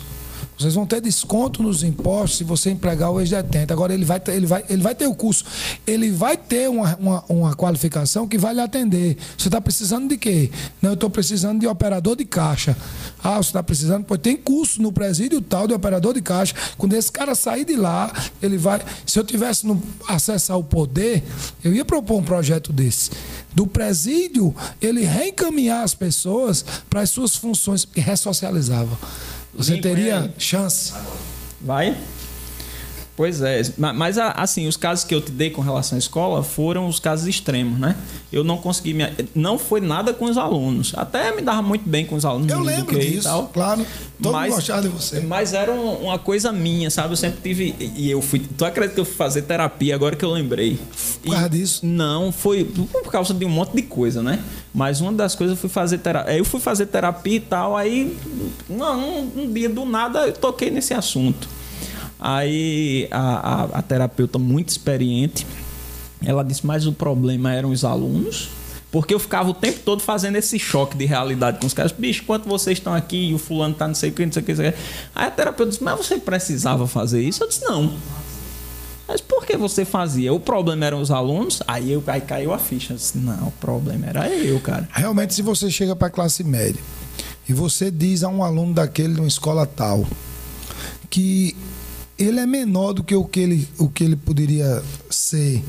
Vocês 0.61 0.75
vão 0.75 0.85
ter 0.85 1.01
desconto 1.01 1.63
nos 1.63 1.81
impostos 1.81 2.37
se 2.37 2.43
você 2.43 2.69
empregar 2.69 3.09
o 3.09 3.19
ex-detento. 3.19 3.73
Agora 3.73 3.93
ele 3.93 4.05
vai, 4.05 4.21
ele, 4.27 4.45
vai, 4.45 4.63
ele 4.69 4.81
vai 4.81 4.93
ter 4.93 5.07
o 5.07 5.15
curso. 5.15 5.43
Ele 5.87 6.11
vai 6.11 6.37
ter 6.37 6.69
uma, 6.69 6.95
uma, 6.97 7.23
uma 7.27 7.55
qualificação 7.55 8.27
que 8.27 8.37
vai 8.37 8.53
lhe 8.53 8.61
atender. 8.61 9.17
Você 9.35 9.47
está 9.47 9.59
precisando 9.59 10.07
de 10.07 10.17
quê? 10.17 10.51
Não, 10.79 10.91
eu 10.91 10.93
estou 10.93 11.09
precisando 11.09 11.59
de 11.59 11.65
operador 11.65 12.15
de 12.15 12.25
caixa. 12.25 12.77
Ah, 13.23 13.37
você 13.37 13.49
está 13.49 13.63
precisando? 13.63 14.05
Pois 14.05 14.21
tem 14.21 14.37
curso 14.37 14.81
no 14.81 14.91
presídio 14.91 15.41
tal 15.41 15.67
de 15.67 15.73
operador 15.73 16.13
de 16.13 16.21
caixa. 16.21 16.53
Quando 16.77 16.93
esse 16.93 17.11
cara 17.11 17.33
sair 17.33 17.65
de 17.65 17.75
lá, 17.75 18.13
ele 18.41 18.57
vai. 18.57 18.81
Se 19.05 19.17
eu 19.17 19.23
tivesse 19.23 19.65
no, 19.65 19.81
acesso 20.07 20.53
ao 20.53 20.63
poder, 20.63 21.23
eu 21.63 21.73
ia 21.73 21.83
propor 21.83 22.19
um 22.19 22.23
projeto 22.23 22.71
desse. 22.71 23.09
Do 23.53 23.65
presídio, 23.65 24.55
ele 24.79 25.03
reencaminhar 25.03 25.83
as 25.83 25.95
pessoas 25.95 26.63
para 26.87 27.01
as 27.01 27.09
suas 27.09 27.35
funções 27.35 27.87
e 27.95 27.99
ressocializava. 27.99 28.97
Você 29.53 29.77
teria 29.77 30.33
chance. 30.37 30.93
Vai? 31.59 31.95
Pois 33.13 33.41
é, 33.41 33.61
mas 33.77 34.17
assim, 34.17 34.67
os 34.67 34.77
casos 34.77 35.03
que 35.03 35.13
eu 35.13 35.21
te 35.21 35.31
dei 35.31 35.51
com 35.51 35.61
relação 35.61 35.95
à 35.95 35.99
escola 35.99 36.41
foram 36.41 36.87
os 36.87 36.99
casos 36.99 37.27
extremos, 37.27 37.77
né? 37.77 37.95
Eu 38.31 38.43
não 38.43 38.57
consegui 38.57 38.95
me... 38.95 39.05
Não 39.35 39.59
foi 39.59 39.79
nada 39.79 40.11
com 40.11 40.25
os 40.25 40.37
alunos. 40.37 40.93
Até 40.95 41.35
me 41.35 41.41
dava 41.41 41.61
muito 41.61 41.87
bem 41.87 42.05
com 42.05 42.15
os 42.15 42.25
alunos. 42.25 42.51
Eu 42.51 42.61
lembro 42.61 42.97
disso, 42.97 43.27
tal, 43.27 43.47
claro. 43.49 43.85
Todo 44.19 44.33
mas, 44.33 44.55
gostava 44.55 44.81
de 44.81 44.87
você. 44.87 45.19
Mas 45.19 45.53
era 45.53 45.71
uma 45.71 46.17
coisa 46.17 46.51
minha, 46.51 46.89
sabe? 46.89 47.13
Eu 47.13 47.17
sempre 47.17 47.41
tive... 47.43 47.75
E 47.79 48.09
eu 48.09 48.21
fui... 48.21 48.39
Tu 48.39 48.65
acredita 48.65 48.95
que 48.95 49.01
eu 49.01 49.05
fui 49.05 49.15
fazer 49.15 49.43
terapia 49.43 49.93
agora 49.93 50.15
que 50.15 50.25
eu 50.25 50.31
lembrei? 50.31 50.79
Por 51.21 51.33
causa 51.33 51.49
disso? 51.49 51.85
Não, 51.85 52.31
foi 52.31 52.63
por 52.63 53.11
causa 53.11 53.33
de 53.33 53.45
um 53.45 53.49
monte 53.49 53.75
de 53.75 53.83
coisa, 53.83 54.23
né? 54.23 54.39
Mas 54.73 55.01
uma 55.01 55.11
das 55.11 55.35
coisas 55.35 55.55
eu 55.55 55.59
fui 55.59 55.69
fazer 55.69 55.97
terapia. 55.97 56.37
Eu 56.37 56.45
fui 56.45 56.59
fazer 56.59 56.85
terapia 56.85 57.35
e 57.35 57.39
tal, 57.39 57.75
aí... 57.75 58.17
Um, 58.69 59.41
um 59.41 59.51
dia 59.51 59.69
do 59.69 59.85
nada 59.85 60.27
eu 60.27 60.33
toquei 60.33 60.71
nesse 60.71 60.93
assunto. 60.93 61.47
Aí 62.19 63.07
a, 63.11 63.19
a, 63.19 63.63
a 63.79 63.81
terapeuta 63.81 64.37
muito 64.37 64.69
experiente, 64.69 65.45
ela 66.23 66.43
disse, 66.43 66.65
mas 66.65 66.85
o 66.85 66.93
problema 66.93 67.53
eram 67.53 67.71
os 67.71 67.83
alunos. 67.83 68.49
Porque 68.91 69.13
eu 69.13 69.19
ficava 69.19 69.49
o 69.49 69.53
tempo 69.53 69.79
todo 69.85 70.01
fazendo 70.01 70.35
esse 70.35 70.59
choque 70.59 70.97
de 70.97 71.05
realidade 71.05 71.59
com 71.59 71.65
os 71.65 71.73
caras. 71.73 71.93
Bicho, 71.93 72.25
quanto 72.25 72.47
vocês 72.47 72.77
estão 72.77 72.93
aqui 72.93 73.29
e 73.29 73.33
o 73.33 73.37
fulano 73.37 73.73
tá 73.73 73.87
não 73.87 73.95
sei 73.95 74.09
o 74.09 74.13
que, 74.13 74.25
não 74.25 74.33
sei 74.33 74.41
o 74.41 74.45
que, 74.45 74.51
não 74.51 74.57
sei 74.57 74.69
o 74.69 74.73
que. 74.73 74.79
Aí 75.15 75.27
a 75.27 75.31
terapeuta 75.31 75.71
disse, 75.71 75.83
mas 75.83 75.97
você 75.97 76.17
precisava 76.17 76.85
fazer 76.85 77.21
isso? 77.21 77.41
Eu 77.41 77.47
disse, 77.47 77.63
não. 77.63 77.93
Mas 79.11 79.19
por 79.19 79.45
que 79.45 79.57
você 79.57 79.83
fazia? 79.83 80.33
O 80.33 80.39
problema 80.39 80.85
eram 80.85 81.01
os 81.01 81.11
alunos? 81.11 81.61
Aí, 81.67 81.91
eu, 81.91 82.01
aí 82.07 82.21
caiu 82.21 82.53
a 82.53 82.57
ficha. 82.57 82.93
Disse, 82.93 83.17
não, 83.17 83.49
o 83.49 83.51
problema 83.51 84.07
era 84.07 84.29
eu, 84.29 84.57
cara. 84.61 84.87
Realmente, 84.89 85.33
se 85.33 85.41
você 85.41 85.69
chega 85.69 85.93
para 85.93 86.07
a 86.07 86.09
classe 86.09 86.45
média 86.45 86.81
e 87.47 87.51
você 87.51 87.91
diz 87.91 88.23
a 88.23 88.29
um 88.29 88.41
aluno 88.41 88.73
daquele 88.73 89.13
de 89.13 89.19
uma 89.19 89.27
escola 89.27 89.65
tal 89.65 90.07
que 91.09 91.57
ele 92.17 92.39
é 92.39 92.45
menor 92.45 92.93
do 92.93 93.03
que 93.03 93.13
o 93.13 93.25
que 93.25 93.41
ele, 93.41 93.67
o 93.77 93.89
que 93.89 94.05
ele 94.05 94.15
poderia 94.15 94.81
ser, 95.09 95.61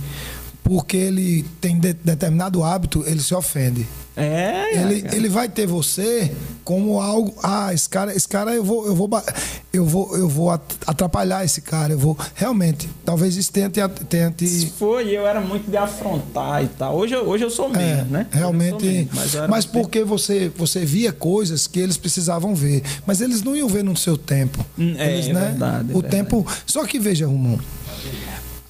porque 0.63 0.97
ele 0.97 1.45
tem 1.61 1.79
de, 1.79 1.93
determinado 1.93 2.63
hábito, 2.63 3.03
ele 3.07 3.21
se 3.21 3.35
ofende. 3.35 3.87
É, 4.15 4.79
ele, 4.79 5.07
é. 5.09 5.17
ele 5.17 5.29
vai 5.29 5.49
ter 5.49 5.67
você 5.67 6.31
como 6.63 7.01
algo. 7.01 7.35
Ah, 7.43 7.73
esse 7.73 7.89
cara, 7.89 8.15
esse 8.15 8.29
cara 8.29 8.55
eu 8.55 8.63
vou, 8.63 8.87
eu 8.87 8.95
vou, 8.95 9.09
eu 9.73 9.87
vou, 9.87 10.17
eu 10.17 10.29
vou 10.29 10.51
atrapalhar 10.51 11.45
esse 11.45 11.63
cara. 11.63 11.95
Eu 11.95 11.99
vou 11.99 12.17
realmente. 12.35 12.91
Talvez 13.07 13.37
isso 13.37 13.51
tenha, 13.51 13.71
tenha 13.71 14.31
te. 14.31 14.71
Foi, 14.79 15.09
eu 15.09 15.27
era 15.27 15.41
muito 15.41 15.71
de 15.71 15.79
afrontar 15.79 16.63
e 16.63 16.69
tal. 16.69 16.95
Hoje, 16.95 17.17
hoje 17.17 17.45
eu 17.45 17.51
sou 17.51 17.71
menos, 17.71 18.01
é, 18.01 18.05
né? 18.05 18.27
Realmente. 18.31 18.85
Menos, 18.85 19.15
mas, 19.15 19.49
mas 19.49 19.65
porque 19.65 20.05
você, 20.05 20.53
você 20.57 20.85
via 20.85 21.11
coisas 21.11 21.67
que 21.67 21.81
eles 21.81 21.97
precisavam 21.97 22.55
ver, 22.55 22.83
mas 23.07 23.23
eles 23.23 23.43
não 23.43 23.57
iam 23.57 23.69
ver 23.69 23.83
no 23.83 23.97
seu 23.97 24.19
tempo. 24.19 24.65
Hum, 24.79 24.95
é, 24.99 25.15
eles, 25.15 25.29
é 25.29 25.33
né? 25.33 25.41
verdade. 25.41 25.93
O 25.95 26.01
é 26.01 26.03
tempo. 26.03 26.47
Só 26.67 26.85
que 26.85 26.99
veja, 26.99 27.27
Romão 27.27 27.59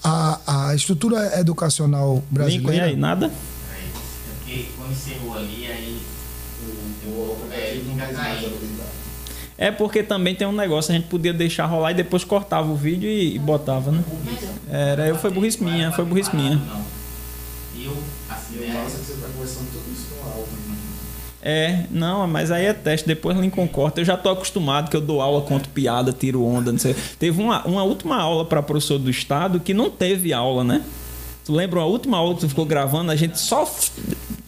a, 0.02 0.68
a 0.68 0.74
estrutura 0.74 1.38
educacional 1.38 2.22
brasileira. 2.30 2.72
Lincoln, 2.72 2.86
e 2.86 2.90
aí, 2.90 2.96
nada? 2.96 3.30
Porque 4.38 4.66
quando 4.76 4.92
encerrou 4.92 5.36
ali, 5.36 5.66
aí 5.70 6.02
o, 7.06 7.08
o, 7.08 7.48
é, 7.52 7.80
caindo. 8.14 8.82
É 9.56 9.70
porque 9.70 10.02
também 10.02 10.34
tem 10.34 10.46
um 10.46 10.52
negócio, 10.52 10.92
a 10.92 10.96
gente 10.96 11.08
podia 11.08 11.32
deixar 11.32 11.66
rolar 11.66 11.92
e 11.92 11.94
depois 11.94 12.24
cortava 12.24 12.68
o 12.68 12.74
vídeo 12.74 13.08
e, 13.08 13.36
e 13.36 13.38
botava, 13.38 13.92
né? 13.92 14.02
Era, 14.68 15.06
eu 15.06 15.16
foi 15.16 15.30
burrice 15.30 15.62
minha, 15.62 15.92
foi 15.92 16.04
burrice 16.04 16.34
minha. 16.34 16.60
Eu, 17.76 17.96
E 18.52 18.56
né? 18.56 18.74
massa 18.74 18.96
é 18.96 19.00
que 19.00 19.06
você 19.06 19.14
tá 19.20 19.28
conversando 19.28 19.70
tudo 19.72 19.92
isso 19.92 20.06
com 20.18 20.28
a 20.28 20.32
aula. 20.32 20.46
É, 21.44 21.86
não, 21.90 22.26
mas 22.28 22.52
aí 22.52 22.66
é 22.66 22.72
teste, 22.72 23.06
depois 23.06 23.36
Lincoln 23.36 23.66
corta. 23.66 24.00
Eu 24.00 24.04
já 24.04 24.16
tô 24.16 24.28
acostumado 24.30 24.88
que 24.88 24.96
eu 24.96 25.00
dou 25.00 25.20
aula, 25.20 25.40
conto 25.42 25.68
piada, 25.70 26.12
tiro 26.12 26.44
onda, 26.44 26.70
não 26.70 26.78
sei. 26.78 26.94
Teve 27.18 27.42
uma, 27.42 27.64
uma 27.66 27.82
última 27.82 28.16
aula 28.16 28.44
para 28.44 28.62
professor 28.62 28.98
do 28.98 29.10
estado 29.10 29.58
que 29.58 29.74
não 29.74 29.90
teve 29.90 30.32
aula, 30.32 30.62
né? 30.62 30.82
Tu 31.44 31.52
lembra 31.52 31.80
a 31.80 31.84
última 31.84 32.16
aula 32.16 32.34
que 32.36 32.40
tu 32.42 32.48
ficou 32.48 32.64
gravando? 32.64 33.10
A 33.10 33.16
gente 33.16 33.40
só. 33.40 33.68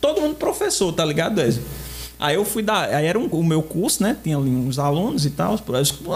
Todo 0.01 0.21
mundo 0.21 0.37
professor, 0.37 0.93
tá 0.93 1.05
ligado, 1.05 1.41
Ezio? 1.41 1.63
Aí 2.21 2.37
eu 2.37 2.45
fui 2.45 2.63
dar. 2.63 2.89
Aí 2.89 3.05
era 3.07 3.19
um- 3.19 3.27
o 3.27 3.43
meu 3.43 3.61
curso, 3.61 4.01
né? 4.01 4.17
Tinha 4.23 4.37
ali 4.37 4.51
uns 4.51 4.79
alunos 4.79 5.27
e 5.27 5.31
tal. 5.31 5.55
Os 5.55 5.63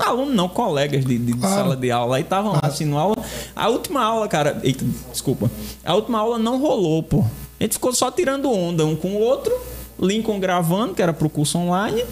alunos 0.06 0.32
não, 0.36 0.48
colegas 0.48 1.04
de, 1.04 1.18
de- 1.18 1.32
Claro. 1.32 1.54
sala 1.56 1.76
de 1.76 1.90
aula. 1.90 2.16
Aí 2.16 2.22
estavam 2.22 2.52
lá 2.52 2.60
assistindo 2.62 2.96
aula. 2.96 3.16
A 3.56 3.68
última 3.68 4.00
aula, 4.04 4.28
cara. 4.28 4.60
Eita, 4.62 4.84
desculpa. 5.10 5.50
A 5.84 5.94
última 5.96 6.20
aula 6.20 6.38
não 6.38 6.60
rolou, 6.60 7.02
pô. 7.02 7.24
A 7.58 7.64
gente 7.64 7.72
ficou 7.72 7.92
só 7.92 8.12
tirando 8.12 8.48
onda 8.48 8.86
um 8.86 8.94
com 8.94 9.08
o 9.08 9.20
outro. 9.20 9.52
Lincoln 10.00 10.38
gravando, 10.38 10.94
que 10.94 11.02
era 11.02 11.12
pro 11.12 11.28
curso 11.28 11.58
online. 11.58 12.04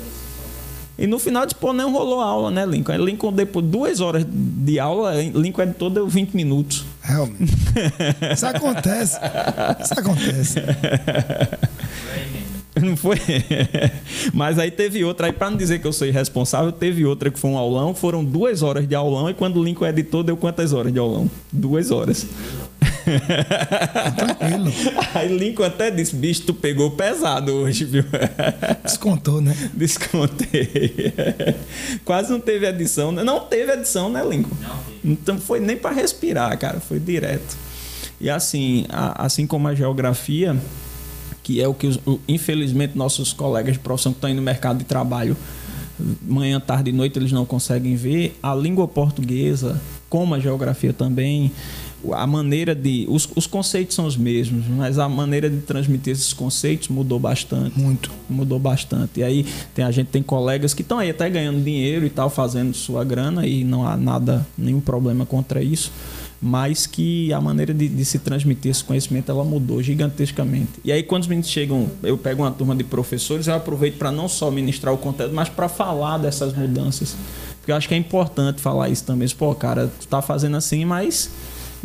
E 0.99 1.07
no 1.07 1.19
final, 1.19 1.47
tipo, 1.47 1.73
não 1.75 1.93
rolou 1.93 2.21
a 2.21 2.25
aula, 2.25 2.50
né, 2.50 2.64
Lincoln? 2.64 2.97
Lincoln, 2.97 3.31
depois 3.31 3.64
de 3.64 3.71
duas 3.71 4.00
horas 4.00 4.25
de 4.26 4.78
aula, 4.78 5.14
Lincoln 5.23 5.62
editou 5.62 5.90
deu 5.90 6.09
20 6.09 6.33
minutos. 6.35 6.85
Realmente. 7.02 7.52
Isso 8.33 8.47
acontece. 8.47 9.19
Isso 9.83 10.00
acontece. 10.00 10.59
Não 12.83 12.97
foi? 12.97 13.16
Mas 14.35 14.59
aí 14.59 14.71
teve 14.71 15.02
outra, 15.02 15.26
aí 15.28 15.33
pra 15.33 15.49
não 15.49 15.57
dizer 15.57 15.78
que 15.78 15.87
eu 15.87 15.93
sou 15.93 16.07
irresponsável, 16.07 16.71
teve 16.71 17.07
outra 17.07 17.31
que 17.31 17.38
foi 17.38 17.50
um 17.50 17.57
aulão, 17.57 17.95
foram 17.95 18.23
duas 18.23 18.62
horas 18.62 18.87
de 18.87 18.95
aulão, 18.95 19.31
e 19.31 19.35
quando 19.35 19.59
o 19.59 19.64
Lincoln 19.64 19.87
editou, 19.87 20.23
deu 20.23 20.37
quantas 20.37 20.75
horas 20.75 20.93
de 20.93 20.99
aulão? 20.99 21.31
Duas 21.50 21.90
horas. 21.90 22.26
Tranquilo. 24.16 24.72
Aí 25.14 25.28
Lincoln 25.36 25.64
até 25.64 25.90
disse, 25.90 26.14
bicho, 26.14 26.42
tu 26.42 26.54
pegou 26.54 26.90
pesado 26.90 27.52
hoje, 27.52 27.84
viu? 27.84 28.04
Descontou, 28.84 29.40
né? 29.40 29.54
Descontei. 29.75 31.14
Quase 32.04 32.30
não 32.30 32.40
teve 32.40 32.66
edição, 32.66 33.12
né? 33.12 33.22
Não 33.25 33.40
teve 33.40 33.72
edição, 33.72 34.10
né, 34.10 34.22
Lincoln? 34.25 34.56
Não. 34.60 35.12
Então 35.12 35.38
foi 35.38 35.60
nem 35.60 35.76
para 35.76 35.94
respirar, 35.94 36.56
cara, 36.58 36.80
foi 36.80 36.98
direto. 36.98 37.56
E 38.20 38.28
assim, 38.30 38.86
a- 38.88 39.25
assim 39.25 39.46
como 39.46 39.68
a 39.68 39.75
geografia, 39.75 40.56
que 41.42 41.60
é 41.60 41.68
o 41.68 41.75
que 41.75 41.86
os- 41.86 42.00
o- 42.06 42.18
infelizmente 42.26 42.96
nossos 42.96 43.32
colegas 43.32 43.75
de 43.75 43.78
profissão 43.78 44.12
que 44.12 44.16
estão 44.18 44.28
aí 44.28 44.34
no 44.34 44.42
mercado 44.42 44.78
de 44.78 44.84
trabalho, 44.84 45.36
manhã, 46.22 46.60
tarde 46.60 46.90
e 46.90 46.92
noite 46.92 47.18
eles 47.18 47.32
não 47.32 47.46
conseguem 47.46 47.94
ver, 47.96 48.38
a 48.42 48.54
língua 48.54 48.86
portuguesa, 48.88 49.80
como 50.10 50.34
a 50.34 50.40
geografia 50.40 50.92
também, 50.92 51.50
a 52.12 52.26
maneira 52.26 52.75
de. 52.75 53.06
Os, 53.08 53.28
os 53.34 53.46
conceitos 53.46 53.94
são 53.94 54.06
os 54.06 54.16
mesmos, 54.16 54.66
mas 54.68 54.98
a 54.98 55.08
maneira 55.08 55.48
de 55.48 55.58
transmitir 55.58 56.12
esses 56.12 56.32
conceitos 56.32 56.88
mudou 56.88 57.18
bastante 57.18 57.78
Muito. 57.78 58.10
mudou 58.28 58.58
bastante. 58.58 59.20
E 59.20 59.22
aí 59.22 59.46
tem 59.75 59.84
a 59.84 59.90
gente 59.90 60.08
tem 60.08 60.22
colegas 60.22 60.75
que 60.75 60.82
estão 60.82 60.98
aí 60.98 61.10
até 61.10 61.28
ganhando 61.28 61.62
dinheiro 61.62 62.06
e 62.06 62.10
tal, 62.10 62.30
fazendo 62.30 62.75
sua 62.75 63.04
grana 63.04 63.46
e 63.46 63.64
não 63.64 63.86
há 63.86 63.96
nada, 63.96 64.46
nenhum 64.56 64.80
problema 64.80 65.25
contra 65.25 65.62
isso, 65.62 65.92
mas 66.40 66.86
que 66.86 67.32
a 67.32 67.40
maneira 67.40 67.72
de, 67.72 67.88
de 67.88 68.04
se 68.04 68.18
transmitir 68.18 68.70
esse 68.70 68.84
conhecimento 68.84 69.30
ela 69.30 69.44
mudou 69.44 69.82
gigantescamente. 69.82 70.72
E 70.84 70.92
aí 70.92 71.02
quando 71.02 71.22
os 71.22 71.28
meninos 71.28 71.48
chegam, 71.48 71.88
eu 72.02 72.16
pego 72.18 72.42
uma 72.42 72.50
turma 72.50 72.75
de 72.75 72.84
professores, 72.84 73.46
eu 73.46 73.54
aproveito 73.54 73.96
para 73.96 74.12
não 74.12 74.28
só 74.28 74.50
ministrar 74.50 74.92
o 74.92 74.98
conteúdo, 74.98 75.34
mas 75.34 75.48
para 75.48 75.68
falar 75.68 76.18
dessas 76.18 76.54
mudanças. 76.54 77.16
Porque 77.66 77.72
eu 77.72 77.76
acho 77.76 77.88
que 77.88 77.94
é 77.94 77.98
importante 77.98 78.60
falar 78.60 78.88
isso 78.90 79.04
também. 79.04 79.28
Pô, 79.30 79.52
cara, 79.52 79.90
tu 80.00 80.06
tá 80.06 80.22
fazendo 80.22 80.56
assim, 80.56 80.84
mas 80.84 81.28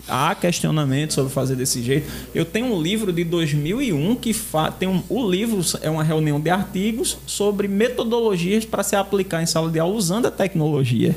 há 0.08 0.34
questionamento 0.36 1.14
sobre 1.14 1.32
fazer 1.32 1.56
desse 1.56 1.82
jeito. 1.82 2.10
Eu 2.34 2.46
tenho 2.46 2.68
um 2.68 2.82
livro 2.82 3.12
de 3.14 3.24
2001 3.24 4.16
que 4.16 4.34
fa... 4.34 4.72
tem 4.72 4.88
um... 4.88 5.02
o 5.10 5.30
livro 5.30 5.62
é 5.82 5.90
uma 5.90 6.04
reunião 6.04 6.40
de 6.40 6.50
artigos 6.50 7.18
sobre 7.26 7.68
metodologias 7.68 8.66
para 8.66 8.84
se 8.84 8.96
aplicar 8.96 9.42
em 9.42 9.46
sala 9.46 9.70
de 9.70 9.80
aula 9.80 9.96
usando 9.96 10.26
a 10.28 10.32
tecnologia. 10.32 11.16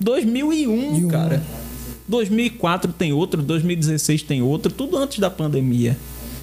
2001, 0.00 0.98
E 0.98 1.04
um- 1.04 1.08
cara. 1.08 1.42
2004 2.08 2.92
tem 2.92 3.12
outro, 3.12 3.42
2016 3.42 4.22
tem 4.22 4.42
outro, 4.42 4.72
tudo 4.72 4.96
antes 4.96 5.18
da 5.18 5.30
pandemia. 5.30 5.96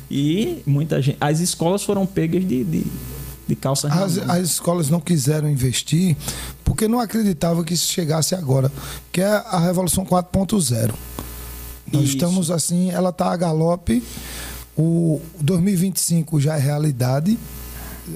E 0.10 0.60
muita 0.66 1.02
gente, 1.02 1.18
as 1.22 1.40
escolas 1.40 1.84
foram 1.84 2.06
pegas 2.06 2.48
de, 2.48 2.64
de, 2.64 2.84
de 3.48 3.56
calça 3.56 3.88
As, 3.88 4.18
as 4.18 4.50
escolas 4.52 4.90
não 4.90 5.00
quiseram 5.00 5.48
investir 5.50 6.16
porque 6.64 6.88
não 6.88 7.00
acreditavam 7.00 7.64
que 7.64 7.74
isso 7.74 7.92
chegasse 7.92 8.34
agora, 8.34 8.72
que 9.12 9.22
é 9.22 9.28
a 9.28 9.60
Revolução 9.60 10.06
4.0. 10.06 10.92
Nós 11.92 12.04
Isso. 12.04 12.14
estamos 12.16 12.52
assim, 12.52 12.92
ela 12.92 13.10
está 13.10 13.32
a 13.32 13.38
galope. 13.38 14.04
O 14.78 15.22
2025 15.42 16.40
já 16.40 16.56
é 16.56 16.60
realidade. 16.60 17.38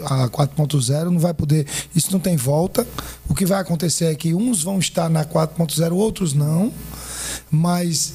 A 0.06 0.28
4.0 0.30 1.10
não 1.10 1.20
vai 1.20 1.34
poder, 1.34 1.68
isso 1.96 2.12
não 2.12 2.20
tem 2.20 2.36
volta. 2.36 2.88
O 3.30 3.36
que 3.36 3.46
vai 3.46 3.60
acontecer 3.60 4.06
é 4.06 4.16
que 4.16 4.34
uns 4.34 4.64
vão 4.64 4.80
estar 4.80 5.10
na 5.10 5.24
4.0, 5.24 5.92
outros 5.94 6.34
não. 6.34 6.74
Mas 7.52 8.14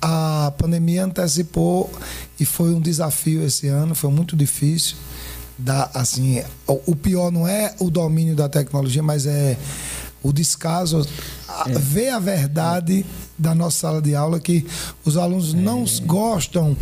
a 0.00 0.52
pandemia 0.58 1.04
antecipou 1.04 1.90
e 2.38 2.44
foi 2.44 2.72
um 2.74 2.80
desafio 2.80 3.42
esse 3.44 3.66
ano, 3.66 3.94
foi 3.94 4.10
muito 4.10 4.36
difícil. 4.36 4.96
Da, 5.58 5.90
assim, 5.94 6.42
o, 6.66 6.92
o 6.92 6.96
pior 6.96 7.32
não 7.32 7.48
é 7.48 7.74
o 7.80 7.90
domínio 7.90 8.36
da 8.36 8.48
tecnologia, 8.48 9.02
mas 9.02 9.26
é 9.26 9.56
o 10.28 10.32
descaso, 10.32 11.06
a- 11.48 11.64
ver 11.78 12.10
a 12.10 12.18
verdade 12.18 13.04
da 13.38 13.54
nossa 13.54 13.78
sala 13.78 14.00
de 14.02 14.14
aula, 14.14 14.40
que 14.40 14.66
os 15.04 15.16
alunos 15.16 15.52
não 15.52 15.84
gostam 16.06 16.76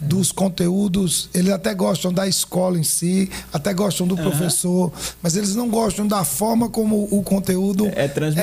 dos 0.00 0.32
conteúdos, 0.32 1.28
eles 1.32 1.52
até 1.52 1.72
gostam 1.74 2.12
da 2.12 2.26
escola 2.26 2.76
em 2.76 2.82
si, 2.82 3.30
até 3.52 3.72
gostam 3.72 4.04
do 4.04 4.16
professor, 4.16 4.92
mas 5.22 5.36
eles 5.36 5.54
não 5.54 5.68
gostam 5.68 6.06
da 6.06 6.24
forma 6.24 6.68
como 6.68 7.06
o 7.10 7.22
conteúdo 7.22 7.86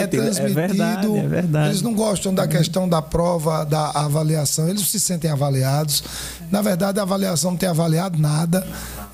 É 0.04 0.08
transmitido. 0.08 0.52
É 0.62 0.68
verdade, 0.68 1.08
é 1.18 1.28
verdade. 1.28 1.70
Eles 1.70 1.82
não 1.82 1.94
gostam 1.94 2.34
da 2.34 2.48
questão 2.48 2.88
da 2.88 3.02
prova, 3.02 3.66
da 3.66 3.90
avaliação, 3.92 4.70
eles 4.70 4.88
se 4.88 5.00
sentem 5.00 5.30
avaliados. 5.30 6.02
Na 6.50 6.62
verdade, 6.62 6.98
a 7.00 7.04
avaliação 7.04 7.52
não 7.52 7.58
tem 7.58 7.68
avaliado 7.68 8.18
nada, 8.18 8.66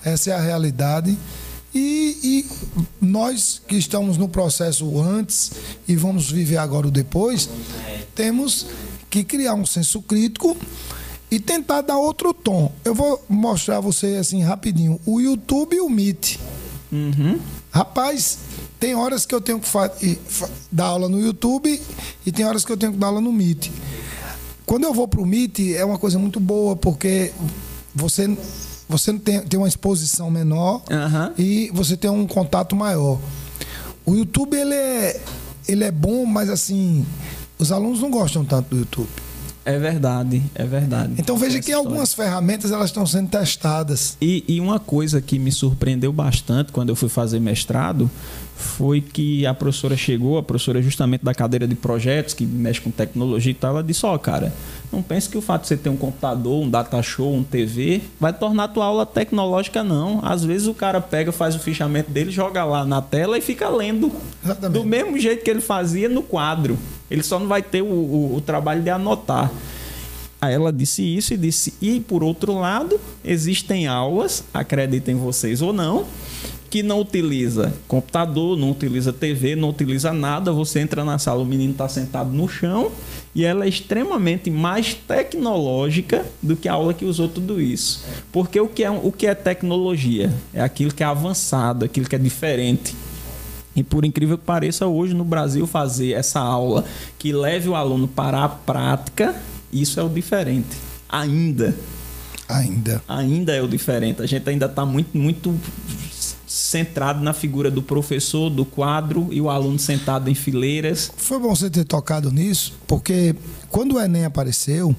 essa 0.04 0.30
é 0.30 0.34
a 0.34 0.40
realidade. 0.40 1.18
E, 1.76 2.18
e 2.24 2.46
nós 3.02 3.62
que 3.68 3.76
estamos 3.76 4.18
no 4.18 4.30
processo 4.30 4.98
antes 5.02 5.52
e 5.86 5.94
vamos 5.94 6.32
viver 6.32 6.56
agora 6.56 6.88
o 6.88 6.92
depois, 6.92 7.50
temos 8.16 8.68
que 9.10 9.26
criar 9.26 9.56
um 9.56 9.66
senso 9.66 10.02
crítico 10.02 10.56
e 11.30 11.38
tentar 11.38 11.82
dar 11.82 11.98
outro 11.98 12.34
tom. 12.34 12.72
Eu 12.86 12.96
vou 12.96 13.22
mostrar 13.28 13.78
a 13.78 13.82
você 13.82 14.16
assim 14.16 14.42
rapidinho 14.42 15.02
o 15.06 15.20
YouTube 15.20 15.76
e 15.76 15.82
o 15.82 15.90
Meet. 15.90 16.38
Uhum. 16.90 17.40
Rapaz, 17.70 18.38
tem 18.80 18.96
horas 18.96 19.26
que 19.26 19.36
eu 19.36 19.42
tenho 19.42 19.60
que 19.60 20.18
dar 20.72 20.86
aula 20.86 21.10
no 21.10 21.20
YouTube 21.20 21.82
e 22.26 22.32
tem 22.32 22.46
horas 22.46 22.64
que 22.64 22.72
eu 22.72 22.78
tenho 22.78 22.94
que 22.94 22.98
dar 22.98 23.08
aula 23.08 23.20
no 23.20 23.34
Meet. 23.34 23.70
Quando 24.66 24.86
eu 24.86 24.94
vou 24.94 25.10
pro 25.10 25.26
Meet, 25.26 25.60
é 25.76 25.84
uma 25.84 26.00
coisa 26.00 26.18
muito 26.18 26.40
boa, 26.40 26.76
porque 26.76 27.34
você, 27.94 28.38
você 28.88 29.14
tem, 29.14 29.42
tem 29.42 29.60
uma 29.60 29.68
exposição 29.68 30.30
menor 30.30 30.84
Aham. 30.92 31.34
e 31.38 31.72
você 31.74 31.98
tem 31.98 32.10
um 32.10 32.28
contato 32.28 32.76
maior. 32.76 33.20
O 34.06 34.14
YouTube, 34.14 34.56
ele 34.56 34.76
é, 34.76 35.22
ele 35.68 35.84
é 35.84 35.92
bom, 35.92 36.26
mas 36.26 36.50
assim, 36.50 37.06
os 37.58 37.72
alunos 37.72 38.02
não 38.02 38.12
gostam 38.12 38.46
tanto 38.46 38.70
do 38.70 38.78
YouTube. 38.78 39.10
É 39.66 39.80
verdade, 39.80 40.44
é 40.54 40.64
verdade. 40.64 41.16
Então 41.18 41.36
veja 41.38 41.60
que 41.60 41.74
algumas 41.74 42.14
ferramentas 42.14 42.72
elas 42.72 42.86
estão 42.92 43.04
sendo 43.04 43.30
testadas. 43.30 44.16
E, 44.22 44.46
e 44.48 44.62
uma 44.62 44.80
coisa 44.80 45.20
que 45.20 45.40
me 45.40 45.52
surpreendeu 45.52 46.14
bastante 46.14 46.72
quando 46.72 46.90
eu 46.90 46.96
fui 46.96 47.10
fazer 47.10 47.40
mestrado 47.40 48.10
foi 48.56 49.02
que 49.02 49.44
a 49.44 49.56
professora 49.56 49.98
chegou, 49.98 50.38
a 50.38 50.44
professora 50.44 50.84
justamente 50.84 51.26
da 51.26 51.34
cadeira 51.34 51.68
de 51.68 51.74
projetos, 51.74 52.36
que 52.36 52.46
mexe 52.46 52.80
com 52.80 52.92
tecnologia 52.92 53.52
e 53.52 53.56
tal, 53.56 53.72
ela 53.72 53.84
disse, 53.84 54.06
ó, 54.06 54.16
cara, 54.20 54.54
não 54.96 55.02
pense 55.04 55.28
que 55.30 55.38
o 55.38 55.42
fato 55.42 55.64
de 55.64 55.68
você 55.68 55.78
ter 55.78 55.90
um 55.90 55.98
computador, 55.98 56.64
um 56.64 56.70
data 56.70 57.02
show, 57.04 57.34
um 57.34 57.44
TV, 57.44 58.02
vai 58.20 58.32
tornar 58.34 58.64
a 58.64 58.68
tua 58.68 58.86
aula 58.86 59.06
tecnológica, 59.06 59.84
não. 59.84 60.20
Às 60.24 60.44
vezes 60.44 60.68
o 60.68 60.74
cara 60.74 61.00
pega, 61.02 61.32
faz 61.32 61.56
o 61.56 61.60
fichamento 61.60 62.10
dele, 62.12 62.32
joga 62.32 62.64
lá 62.64 62.86
na 62.86 63.02
tela 63.02 63.38
e 63.38 63.42
fica 63.42 63.68
lendo. 63.70 64.12
Exatamente. 64.44 64.74
Do 64.82 64.88
mesmo 64.88 65.18
jeito 65.20 65.44
que 65.44 65.50
ele 65.50 65.62
fazia 65.62 66.08
no 66.10 66.24
quadro. 66.24 66.78
Ele 67.12 67.22
só 67.22 67.38
não 67.38 67.48
vai 67.48 67.62
ter 67.62 67.82
o, 67.82 67.86
o- 67.86 68.36
o 68.38 68.42
trabalho 68.42 68.82
de 68.82 68.90
anotar. 68.90 69.52
Aí 70.42 70.54
ela 70.54 70.72
disse 70.72 71.02
isso 71.04 71.34
e 71.34 71.38
disse: 71.38 71.74
e 71.82 72.00
por 72.00 72.24
outro 72.24 72.54
lado, 72.60 73.00
existem 73.24 73.88
aulas, 73.88 74.44
acreditem 74.54 75.16
vocês 75.16 75.62
ou 75.62 75.72
não, 75.74 76.06
que 76.70 76.84
não 76.84 77.00
utiliza 77.00 77.74
computador, 77.88 78.58
não 78.58 78.72
utiliza 78.72 79.14
TV, 79.14 79.56
não 79.56 79.70
utiliza 79.70 80.12
nada. 80.14 80.52
Você 80.52 80.80
entra 80.80 81.04
na 81.04 81.18
sala, 81.18 81.42
o 81.42 81.46
menino 81.46 81.72
está 81.72 81.88
sentado 81.88 82.32
no 82.32 82.48
chão 82.48 82.92
e 83.34 83.44
ela 83.44 83.66
é 83.66 83.70
extremamente 83.70 84.50
mais 84.50 84.94
tecnológica 84.94 86.26
do 86.42 86.56
que 86.56 86.68
a 86.68 86.74
aula 86.74 86.94
que 86.94 87.06
usou 87.06 87.28
tudo 87.28 87.62
isso. 87.62 88.04
Porque 88.32 88.60
o 88.60 88.68
que 88.68 88.84
é, 88.84 88.90
o 88.90 89.12
que 89.12 89.28
é 89.28 89.36
tecnologia? 89.36 90.34
É 90.54 90.62
aquilo 90.62 90.94
que 90.94 91.04
é 91.04 91.06
avançado, 91.06 91.86
aquilo 91.86 92.08
que 92.08 92.16
é 92.16 92.20
diferente. 92.20 92.96
E 93.76 93.84
por 93.84 94.06
incrível 94.06 94.38
que 94.38 94.46
pareça, 94.46 94.88
hoje 94.88 95.14
no 95.14 95.26
Brasil 95.26 95.68
fazer 95.68 96.14
essa 96.14 96.40
aula 96.40 96.86
que 97.20 97.34
leve 97.34 97.68
o 97.68 97.76
aluno 97.76 98.08
para 98.08 98.44
a 98.44 98.50
prática, 98.50 99.36
isso 99.72 100.00
é 100.00 100.04
o 100.04 100.08
diferente. 100.08 100.78
Ainda. 101.10 101.76
Ainda. 102.48 103.02
Ainda 103.08 103.54
é 103.54 103.62
o 103.62 103.68
diferente. 103.68 104.22
A 104.22 104.26
gente 104.26 104.48
ainda 104.50 104.68
está 104.68 104.86
muito, 104.86 105.18
muito 105.18 105.60
centrado 106.56 107.22
na 107.22 107.34
figura 107.34 107.70
do 107.70 107.82
professor, 107.84 108.50
do 108.50 108.64
quadro 108.64 109.28
e 109.30 109.42
o 109.42 109.50
aluno 109.50 109.78
sentado 109.78 110.30
em 110.30 110.34
fileiras. 110.34 111.12
Foi 111.18 111.38
bom 111.38 111.54
você 111.54 111.70
ter 111.70 111.84
tocado 111.84 112.32
nisso, 112.32 112.74
porque 112.88 113.36
quando 113.70 113.96
o 113.96 114.00
Enem 114.00 114.24
apareceu, 114.24 114.96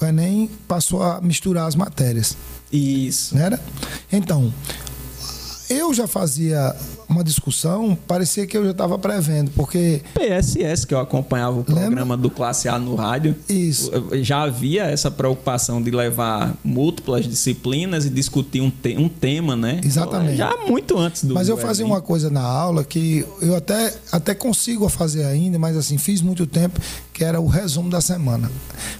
o 0.00 0.04
Enem 0.04 0.50
passou 0.66 1.00
a 1.00 1.20
misturar 1.20 1.68
as 1.68 1.76
matérias. 1.76 2.36
Isso. 2.72 3.36
Não 3.36 3.44
era? 3.44 3.62
Então, 4.10 4.52
eu 5.70 5.94
já 5.94 6.08
fazia 6.08 6.74
uma 7.12 7.22
discussão, 7.24 7.96
parecia 8.06 8.46
que 8.46 8.56
eu 8.56 8.64
já 8.64 8.70
estava 8.72 8.98
prevendo, 8.98 9.50
porque. 9.52 10.02
PSS, 10.14 10.86
que 10.86 10.94
eu 10.94 10.98
acompanhava 10.98 11.60
o 11.60 11.64
programa 11.64 12.00
Lembra? 12.00 12.16
do 12.16 12.30
Classe 12.30 12.68
A 12.68 12.78
no 12.78 12.94
rádio. 12.94 13.36
Isso. 13.48 13.90
Já 14.22 14.42
havia 14.42 14.84
essa 14.84 15.10
preocupação 15.10 15.82
de 15.82 15.90
levar 15.90 16.54
múltiplas 16.64 17.26
disciplinas 17.26 18.04
e 18.04 18.10
discutir 18.10 18.60
um, 18.60 18.70
te 18.70 18.96
um 18.96 19.08
tema, 19.08 19.54
né? 19.54 19.80
Exatamente. 19.84 20.36
Já 20.36 20.56
muito 20.66 20.98
antes 20.98 21.24
do. 21.24 21.34
Mas 21.34 21.48
eu 21.48 21.56
fazia 21.56 21.86
uma 21.86 22.00
coisa 22.00 22.30
na 22.30 22.42
aula 22.42 22.84
que 22.84 23.24
eu 23.40 23.54
até, 23.54 23.94
até 24.10 24.34
consigo 24.34 24.88
fazer 24.88 25.24
ainda, 25.24 25.58
mas 25.58 25.76
assim, 25.76 25.98
fiz 25.98 26.20
muito 26.20 26.46
tempo, 26.46 26.80
que 27.12 27.22
era 27.22 27.40
o 27.40 27.46
resumo 27.46 27.88
da 27.88 28.00
semana. 28.00 28.50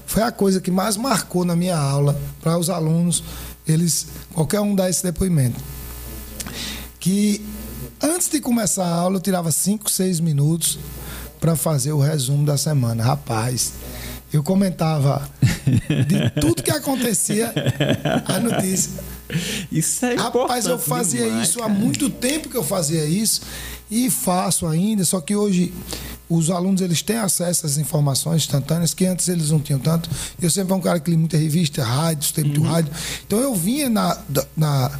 Foi 0.06 0.22
a 0.22 0.30
coisa 0.30 0.60
que 0.60 0.70
mais 0.70 0.96
marcou 0.96 1.44
na 1.44 1.56
minha 1.56 1.76
aula 1.76 2.18
para 2.40 2.58
os 2.58 2.70
alunos, 2.70 3.24
eles, 3.66 4.06
qualquer 4.32 4.60
um 4.60 4.74
dar 4.74 4.90
esse 4.90 5.02
depoimento 5.02 5.60
que 7.02 7.44
antes 8.02 8.28
de 8.28 8.40
começar 8.40 8.84
a 8.84 8.94
aula 8.94 9.16
eu 9.16 9.20
tirava 9.20 9.50
5, 9.50 9.90
6 9.90 10.20
minutos 10.20 10.78
para 11.40 11.56
fazer 11.56 11.92
o 11.92 12.00
resumo 12.00 12.44
da 12.44 12.56
semana. 12.56 13.02
Rapaz, 13.02 13.72
eu 14.32 14.42
comentava 14.42 15.28
de 16.06 16.30
tudo 16.40 16.62
que 16.62 16.70
acontecia 16.70 17.52
a 18.26 18.38
notícia. 18.38 18.92
Isso 19.70 20.04
é 20.04 20.14
Rapaz, 20.14 20.66
eu 20.66 20.78
fazia 20.78 21.24
demais, 21.24 21.48
isso 21.48 21.58
cara. 21.58 21.70
há 21.70 21.74
muito 21.74 22.10
tempo 22.10 22.48
que 22.48 22.56
eu 22.56 22.64
fazia 22.64 23.04
isso 23.04 23.42
e 23.90 24.10
faço 24.10 24.66
ainda, 24.66 25.04
só 25.04 25.20
que 25.20 25.34
hoje 25.34 25.72
os 26.28 26.50
alunos 26.50 26.80
eles 26.80 27.02
têm 27.02 27.16
acesso 27.16 27.66
às 27.66 27.76
informações 27.76 28.42
instantâneas 28.42 28.94
que 28.94 29.04
antes 29.04 29.28
eles 29.28 29.50
não 29.50 29.60
tinham 29.60 29.78
tanto. 29.78 30.08
Eu 30.40 30.48
sempre 30.48 30.68
fui 30.68 30.78
um 30.78 30.80
cara 30.80 30.98
que 30.98 31.10
li 31.10 31.16
muita 31.16 31.36
revista, 31.36 31.84
rádio, 31.84 32.32
tem 32.32 32.44
muito 32.44 32.62
uhum. 32.62 32.68
rádio. 32.68 32.92
Então 33.26 33.38
eu 33.38 33.54
vinha 33.54 33.90
na, 33.90 34.16
na 34.56 34.90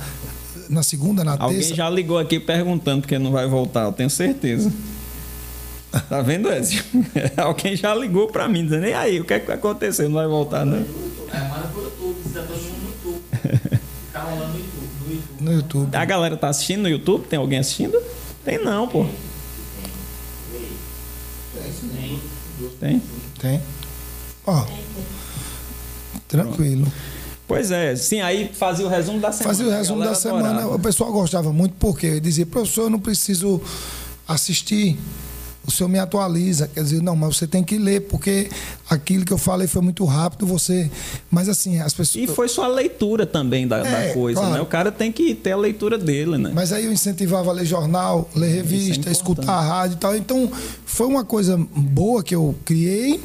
na 0.73 0.83
segunda, 0.83 1.23
na 1.23 1.33
Alguém 1.33 1.49
terça. 1.49 1.73
Alguém 1.73 1.77
já 1.77 1.91
ligou 1.91 2.19
aqui 2.19 2.41
perguntando 2.41 3.03
porque 3.03 3.19
não 3.19 3.31
vai 3.31 3.47
voltar, 3.47 3.85
eu 3.85 3.93
tenho 3.93 4.11
certeza. 4.11 4.73
Tá 6.09 6.23
vendo, 6.23 6.51
Ezio? 6.51 6.83
Alguém 7.37 7.77
já 7.77 7.95
ligou 7.95 8.27
pra 8.29 8.49
mim, 8.49 8.65
dizendo, 8.65 8.87
e 8.87 8.95
aí, 8.95 9.21
o 9.21 9.25
que 9.25 9.35
é 9.35 9.39
que 9.39 9.53
aconteceu? 9.53 10.09
Não 10.09 10.17
vai 10.17 10.27
voltar, 10.27 10.65
né? 10.65 10.85
É, 11.33 11.41
manda 11.41 11.69
pro 11.69 11.83
YouTube, 11.83 12.17
você 12.23 12.39
tá 12.39 12.47
todo 12.47 12.63
mundo 12.63 12.79
no 12.81 13.11
YouTube. 13.11 13.81
Tá 14.13 14.21
rolando 14.21 14.53
no 14.53 14.59
YouTube. 14.59 15.35
No 15.41 15.53
YouTube. 15.53 15.97
A 15.97 16.05
galera 16.05 16.37
tá 16.37 16.49
assistindo 16.49 16.83
no 16.83 16.89
YouTube? 16.89 17.27
Tem 17.27 17.39
alguém 17.39 17.59
assistindo? 17.59 18.03
Tem 18.43 18.63
não, 18.65 18.89
pô. 18.89 19.07
Tem? 22.81 23.03
Tem. 23.39 23.61
Ó. 24.47 24.67
Tranquilo. 26.27 26.91
Pois 27.47 27.71
é, 27.71 27.95
sim, 27.97 28.21
aí 28.21 28.51
fazia 28.53 28.87
o 28.87 28.89
resumo 28.89 29.21
da 29.21 29.33
semana. 29.33 29.55
Fazia 29.55 29.71
o 29.71 29.77
resumo 29.77 30.05
da 30.05 30.15
semana. 30.15 30.51
Adorava. 30.51 30.75
O 30.77 30.79
pessoal 30.79 31.13
gostava 31.13 31.53
muito, 31.53 31.75
porque 31.79 32.07
eu 32.07 32.21
dizia, 32.21 32.47
professor, 32.47 32.83
eu 32.83 32.91
não 32.91 33.01
preciso 33.01 33.61
assistir. 34.27 34.99
O 35.65 35.71
senhor 35.71 35.89
me 35.89 35.99
atualiza, 35.99 36.67
quer 36.67 36.83
dizer, 36.83 37.01
não, 37.01 37.15
mas 37.15 37.37
você 37.37 37.47
tem 37.47 37.63
que 37.63 37.79
ler, 37.79 38.01
porque 38.01 38.51
aquilo 38.91 39.25
que 39.25 39.33
eu 39.33 39.39
falei 39.39 39.69
foi 39.69 39.81
muito 39.81 40.05
rápido, 40.05 40.45
você. 40.45 40.91
Mas 41.31 41.49
assim, 41.49 41.79
as 41.79 41.95
pessoas. 41.95 42.25
E 42.25 42.27
foi 42.27 42.49
sua 42.49 42.67
leitura 42.67 43.25
também 43.25 43.69
da, 43.69 43.79
é, 43.79 44.09
da 44.09 44.15
coisa, 44.15 44.41
claro. 44.41 44.55
né? 44.55 44.61
O 44.61 44.67
cara 44.67 44.91
tem 44.91 45.13
que 45.13 45.35
ter 45.37 45.53
a 45.53 45.57
leitura 45.57 45.97
dele, 45.97 46.37
né? 46.37 46.51
Mas 46.53 46.73
aí 46.73 46.87
eu 46.87 46.93
incentivava 46.93 47.51
a 47.51 47.53
ler 47.53 47.65
jornal, 47.65 48.29
ler 48.35 48.49
é 48.49 48.55
revista, 48.55 49.09
é 49.09 49.13
escutar 49.13 49.53
a 49.53 49.61
rádio 49.61 49.95
e 49.95 49.99
tal. 49.99 50.17
Então, 50.17 50.51
foi 50.85 51.07
uma 51.07 51.25
coisa 51.25 51.57
boa 51.77 52.25
que 52.25 52.35
eu 52.35 52.57
criei 52.65 53.21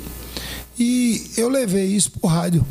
e 0.77 1.31
eu 1.37 1.49
levei 1.49 1.85
isso 1.85 2.11
pro 2.11 2.29
rádio. 2.29 2.63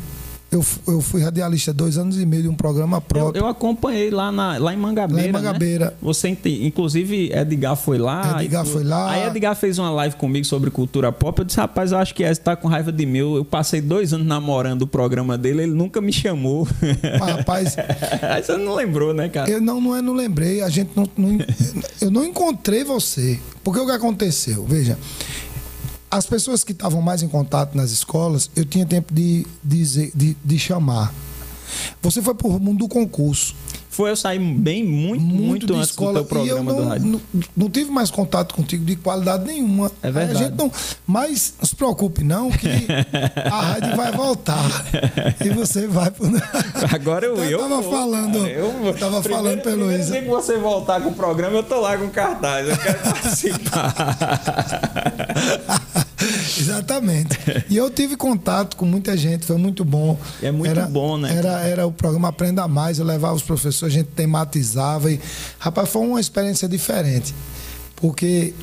Eu, 0.49 0.63
eu 0.87 1.01
fui 1.01 1.21
radialista 1.21 1.73
dois 1.73 1.97
anos 1.97 2.17
e 2.17 2.25
meio 2.25 2.43
de 2.43 2.49
um 2.49 2.55
programa 2.55 3.01
próprio. 3.01 3.37
Eu, 3.37 3.45
eu 3.45 3.47
acompanhei 3.47 4.09
lá, 4.09 4.31
na, 4.31 4.57
lá 4.57 4.73
em 4.73 4.77
Mangabeira. 4.77 5.23
Lá 5.23 5.27
em 5.27 5.31
Mangabeira. 5.31 5.85
Né? 5.87 5.91
Você, 6.01 6.37
inclusive, 6.45 7.31
Edgar 7.33 7.75
foi 7.75 7.97
lá. 7.97 8.41
Edgar 8.41 8.65
foi 8.65 8.83
lá. 8.83 9.11
Aí 9.11 9.27
Edgar 9.27 9.55
fez 9.55 9.77
uma 9.77 9.89
live 9.91 10.15
comigo 10.15 10.45
sobre 10.45 10.71
cultura 10.71 11.11
pop. 11.11 11.39
Eu 11.39 11.45
disse, 11.45 11.59
rapaz, 11.59 11.91
eu 11.91 11.97
acho 11.97 12.15
que 12.15 12.23
Ed 12.23 12.39
tá 12.39 12.55
com 12.55 12.69
raiva 12.69 12.93
de 12.93 13.05
mim. 13.05 13.17
Eu 13.17 13.43
passei 13.43 13.81
dois 13.81 14.13
anos 14.13 14.25
namorando 14.25 14.83
o 14.83 14.87
programa 14.87 15.37
dele, 15.37 15.63
ele 15.63 15.73
nunca 15.73 15.99
me 15.99 16.13
chamou. 16.13 16.65
Mas, 17.19 17.29
rapaz. 17.29 17.75
Aí 18.23 18.41
você 18.41 18.55
não 18.55 18.73
lembrou, 18.73 19.13
né, 19.13 19.27
cara? 19.27 19.49
Eu 19.49 19.59
não, 19.59 19.81
não 19.81 19.95
é, 19.97 20.01
não 20.01 20.13
lembrei. 20.13 20.61
A 20.61 20.69
gente 20.69 20.91
não, 20.95 21.09
não 21.17 21.37
eu 21.99 22.09
não 22.09 22.23
encontrei 22.23 22.85
você. 22.85 23.37
Porque 23.65 23.81
o 23.81 23.85
que 23.85 23.91
aconteceu? 23.91 24.63
Veja, 24.65 24.97
as 26.09 26.25
pessoas 26.25 26.63
que 26.63 26.71
estavam 26.71 27.01
mais 27.01 27.21
em 27.21 27.27
contato 27.27 27.75
nas 27.75 27.91
escolas, 27.91 28.49
eu 28.55 28.65
tinha 28.65 28.85
tempo 28.85 29.13
de, 29.13 29.45
de, 29.63 30.11
de, 30.13 30.37
de 30.43 30.59
chamar. 30.59 31.13
Você 32.01 32.21
foi 32.21 32.33
para 32.33 32.47
o 32.47 32.59
mundo 32.59 32.79
do 32.79 32.87
concurso. 32.87 33.55
Foi, 33.97 34.11
eu 34.11 34.15
saí 34.15 34.37
bem 34.37 34.83
muito, 34.83 35.23
muito, 35.23 35.43
muito 35.43 35.73
antes 35.73 35.89
escola, 35.89 36.13
do 36.13 36.19
teu 36.19 36.25
programa 36.25 36.71
não, 36.71 36.79
do 36.79 36.87
rádio. 36.87 37.07
Não, 37.07 37.19
não, 37.57 37.67
tive 37.67 37.89
mais 37.89 38.11
contato 38.11 38.53
contigo 38.53 38.85
de 38.85 38.95
qualidade 38.95 39.43
nenhuma. 39.43 39.91
É 40.03 40.11
verdade. 40.11 40.37
A 40.37 40.43
gente 40.43 40.55
não, 40.55 40.71
mas 41.07 41.55
não 41.57 41.65
se 41.65 41.75
preocupe 41.75 42.23
não, 42.23 42.51
que 42.51 42.67
a 43.43 43.59
rádio 43.59 43.95
vai 43.95 44.11
voltar. 44.11 44.63
e 45.43 45.49
você 45.49 45.87
vai... 45.87 46.11
Pro... 46.11 46.27
Agora 46.93 47.25
eu, 47.25 47.37
eu, 47.37 47.49
eu 47.49 47.57
tava 47.57 47.81
vou, 47.81 47.91
falando, 47.91 48.37
eu, 48.45 48.85
eu 48.85 48.93
tava 48.93 49.23
falando 49.23 49.61
pelo 49.63 49.91
isso. 49.91 50.11
que 50.11 50.21
você 50.21 50.59
voltar 50.59 51.01
com 51.01 51.09
o 51.09 51.15
programa, 51.15 51.55
eu 51.55 51.63
tô 51.63 51.81
lá 51.81 51.97
com 51.97 52.07
cartaz. 52.07 52.69
Eu 52.69 52.77
quero 52.77 52.99
participar. 53.01 53.95
Exatamente. 56.57 57.37
E 57.69 57.75
eu 57.75 57.89
tive 57.89 58.15
contato 58.15 58.77
com 58.77 58.85
muita 58.85 59.15
gente, 59.17 59.45
foi 59.45 59.57
muito 59.57 59.83
bom. 59.83 60.17
É 60.41 60.51
muito 60.51 60.69
era, 60.69 60.85
bom, 60.85 61.17
né? 61.17 61.35
Era, 61.35 61.61
era 61.61 61.87
o 61.87 61.91
programa 61.91 62.29
Aprenda 62.29 62.67
Mais, 62.67 62.99
eu 62.99 63.05
levava 63.05 63.33
os 63.33 63.43
professores, 63.43 63.95
a 63.95 63.99
gente 63.99 64.09
tematizava. 64.09 65.11
E, 65.11 65.19
rapaz, 65.59 65.89
foi 65.89 66.05
uma 66.05 66.19
experiência 66.19 66.67
diferente. 66.67 67.33
Porque 67.95 68.53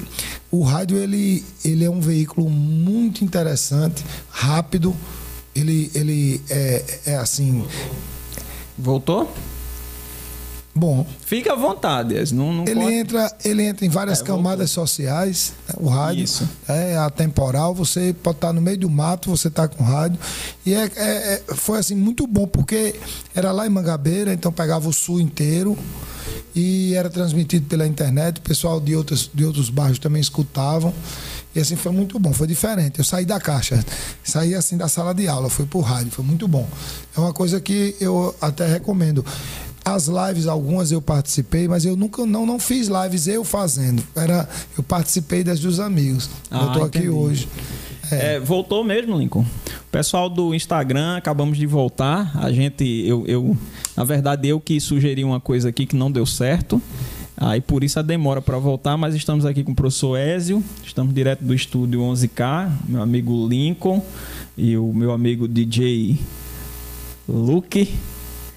o 0.50 0.62
rádio 0.62 0.96
ele, 0.96 1.44
ele 1.64 1.84
é 1.84 1.90
um 1.90 2.00
veículo 2.00 2.48
muito 2.48 3.24
interessante, 3.24 4.04
rápido. 4.30 4.94
Ele, 5.54 5.90
ele 5.94 6.40
é, 6.48 6.84
é 7.06 7.16
assim. 7.16 7.64
Voltou? 8.78 9.32
Bom. 10.74 11.06
Fica 11.24 11.52
à 11.52 11.56
vontade. 11.56 12.34
Não, 12.34 12.52
não 12.52 12.64
ele, 12.66 12.80
pode... 12.80 12.94
entra, 12.94 13.36
ele 13.44 13.62
entra 13.62 13.86
em 13.86 13.88
várias 13.88 14.20
é, 14.20 14.24
camadas 14.24 14.72
sociais, 14.72 15.52
né? 15.68 15.74
o 15.78 15.88
rádio. 15.88 16.24
Isso. 16.24 16.48
É 16.66 16.96
atemporal, 16.96 17.72
você 17.72 18.14
pode 18.22 18.38
estar 18.38 18.52
no 18.52 18.60
meio 18.60 18.78
do 18.78 18.90
mato, 18.90 19.30
você 19.30 19.46
está 19.46 19.68
com 19.68 19.84
rádio. 19.84 20.18
E 20.66 20.74
é, 20.74 20.90
é, 20.96 21.42
é, 21.48 21.54
foi 21.54 21.78
assim, 21.78 21.94
muito 21.94 22.26
bom, 22.26 22.46
porque 22.46 22.96
era 23.34 23.52
lá 23.52 23.66
em 23.66 23.70
Mangabeira, 23.70 24.34
então 24.34 24.50
pegava 24.50 24.88
o 24.88 24.92
sul 24.92 25.20
inteiro 25.20 25.78
e 26.56 26.94
era 26.94 27.08
transmitido 27.08 27.66
pela 27.66 27.86
internet, 27.86 28.38
o 28.38 28.42
pessoal 28.42 28.80
de 28.80 28.96
outros, 28.96 29.30
de 29.32 29.44
outros 29.44 29.70
bairros 29.70 30.00
também 30.00 30.20
escutavam. 30.20 30.92
E 31.54 31.60
assim 31.60 31.76
foi 31.76 31.92
muito 31.92 32.18
bom, 32.18 32.32
foi 32.32 32.48
diferente. 32.48 32.98
Eu 32.98 33.04
saí 33.04 33.24
da 33.24 33.38
caixa, 33.38 33.84
saí 34.24 34.56
assim 34.56 34.76
da 34.76 34.88
sala 34.88 35.14
de 35.14 35.28
aula, 35.28 35.48
fui 35.48 35.64
pro 35.66 35.80
rádio, 35.80 36.10
foi 36.10 36.24
muito 36.24 36.48
bom. 36.48 36.68
É 37.16 37.20
uma 37.20 37.32
coisa 37.32 37.60
que 37.60 37.94
eu 38.00 38.34
até 38.40 38.66
recomendo. 38.66 39.24
As 39.84 40.06
lives, 40.06 40.46
algumas 40.46 40.90
eu 40.90 41.02
participei, 41.02 41.68
mas 41.68 41.84
eu 41.84 41.94
nunca 41.94 42.24
não, 42.24 42.46
não 42.46 42.58
fiz 42.58 42.88
lives 42.88 43.28
eu 43.28 43.44
fazendo. 43.44 44.02
Era, 44.16 44.48
eu 44.78 44.82
participei 44.82 45.44
das 45.44 45.60
dos 45.60 45.78
amigos. 45.78 46.30
Ah, 46.50 46.62
eu 46.62 46.66
estou 46.68 46.84
aqui 46.84 47.08
hoje. 47.08 47.46
É. 48.10 48.36
É, 48.36 48.40
voltou 48.40 48.82
mesmo, 48.82 49.18
Lincoln. 49.18 49.42
O 49.42 49.90
pessoal 49.90 50.28
do 50.30 50.54
Instagram, 50.54 51.16
acabamos 51.16 51.58
de 51.58 51.66
voltar. 51.66 52.32
A 52.34 52.50
gente, 52.50 52.84
eu, 53.06 53.26
eu, 53.26 53.56
na 53.96 54.04
verdade, 54.04 54.48
eu 54.48 54.60
que 54.60 54.80
sugeri 54.80 55.22
uma 55.22 55.40
coisa 55.40 55.68
aqui 55.68 55.86
que 55.86 55.96
não 55.96 56.10
deu 56.10 56.24
certo. 56.24 56.80
Aí 57.36 57.60
por 57.60 57.82
isso 57.82 57.98
a 57.98 58.02
demora 58.02 58.40
para 58.40 58.58
voltar, 58.58 58.96
mas 58.96 59.14
estamos 59.14 59.44
aqui 59.44 59.64
com 59.64 59.72
o 59.72 59.74
professor 59.74 60.16
Ézio, 60.16 60.62
estamos 60.84 61.12
direto 61.12 61.42
do 61.42 61.52
estúdio 61.52 62.00
11K, 62.00 62.70
meu 62.88 63.02
amigo 63.02 63.48
Lincoln 63.48 64.00
e 64.56 64.76
o 64.76 64.92
meu 64.92 65.10
amigo 65.10 65.48
DJ 65.48 66.20
Luke. 67.28 67.92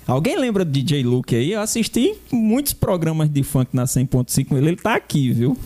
Alguém 0.08 0.39
lembra 0.39 0.63
do 0.63 0.72
DJ 0.72 1.04
Luke 1.04 1.36
aí? 1.36 1.52
Eu 1.52 1.60
assisti 1.60 2.15
muitos 2.32 2.72
programas 2.72 3.30
de 3.30 3.43
funk 3.43 3.72
na 3.74 3.84
100.5 3.84 4.46
com 4.48 4.58
ele. 4.58 4.70
Ele 4.70 4.78
tá 4.78 4.96
aqui, 4.96 5.34
viu? 5.34 5.58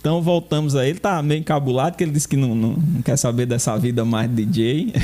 Então 0.00 0.22
voltamos 0.22 0.76
aí. 0.76 0.90
Ele 0.90 0.98
tá 0.98 1.20
meio 1.22 1.40
encabulado, 1.40 1.96
que 1.96 2.04
ele 2.04 2.12
disse 2.12 2.28
que 2.28 2.36
não, 2.36 2.54
não, 2.54 2.72
não 2.74 3.02
quer 3.02 3.16
saber 3.16 3.46
dessa 3.46 3.76
vida 3.76 4.04
mais 4.04 4.30
de 4.30 4.44
DJ. 4.44 4.92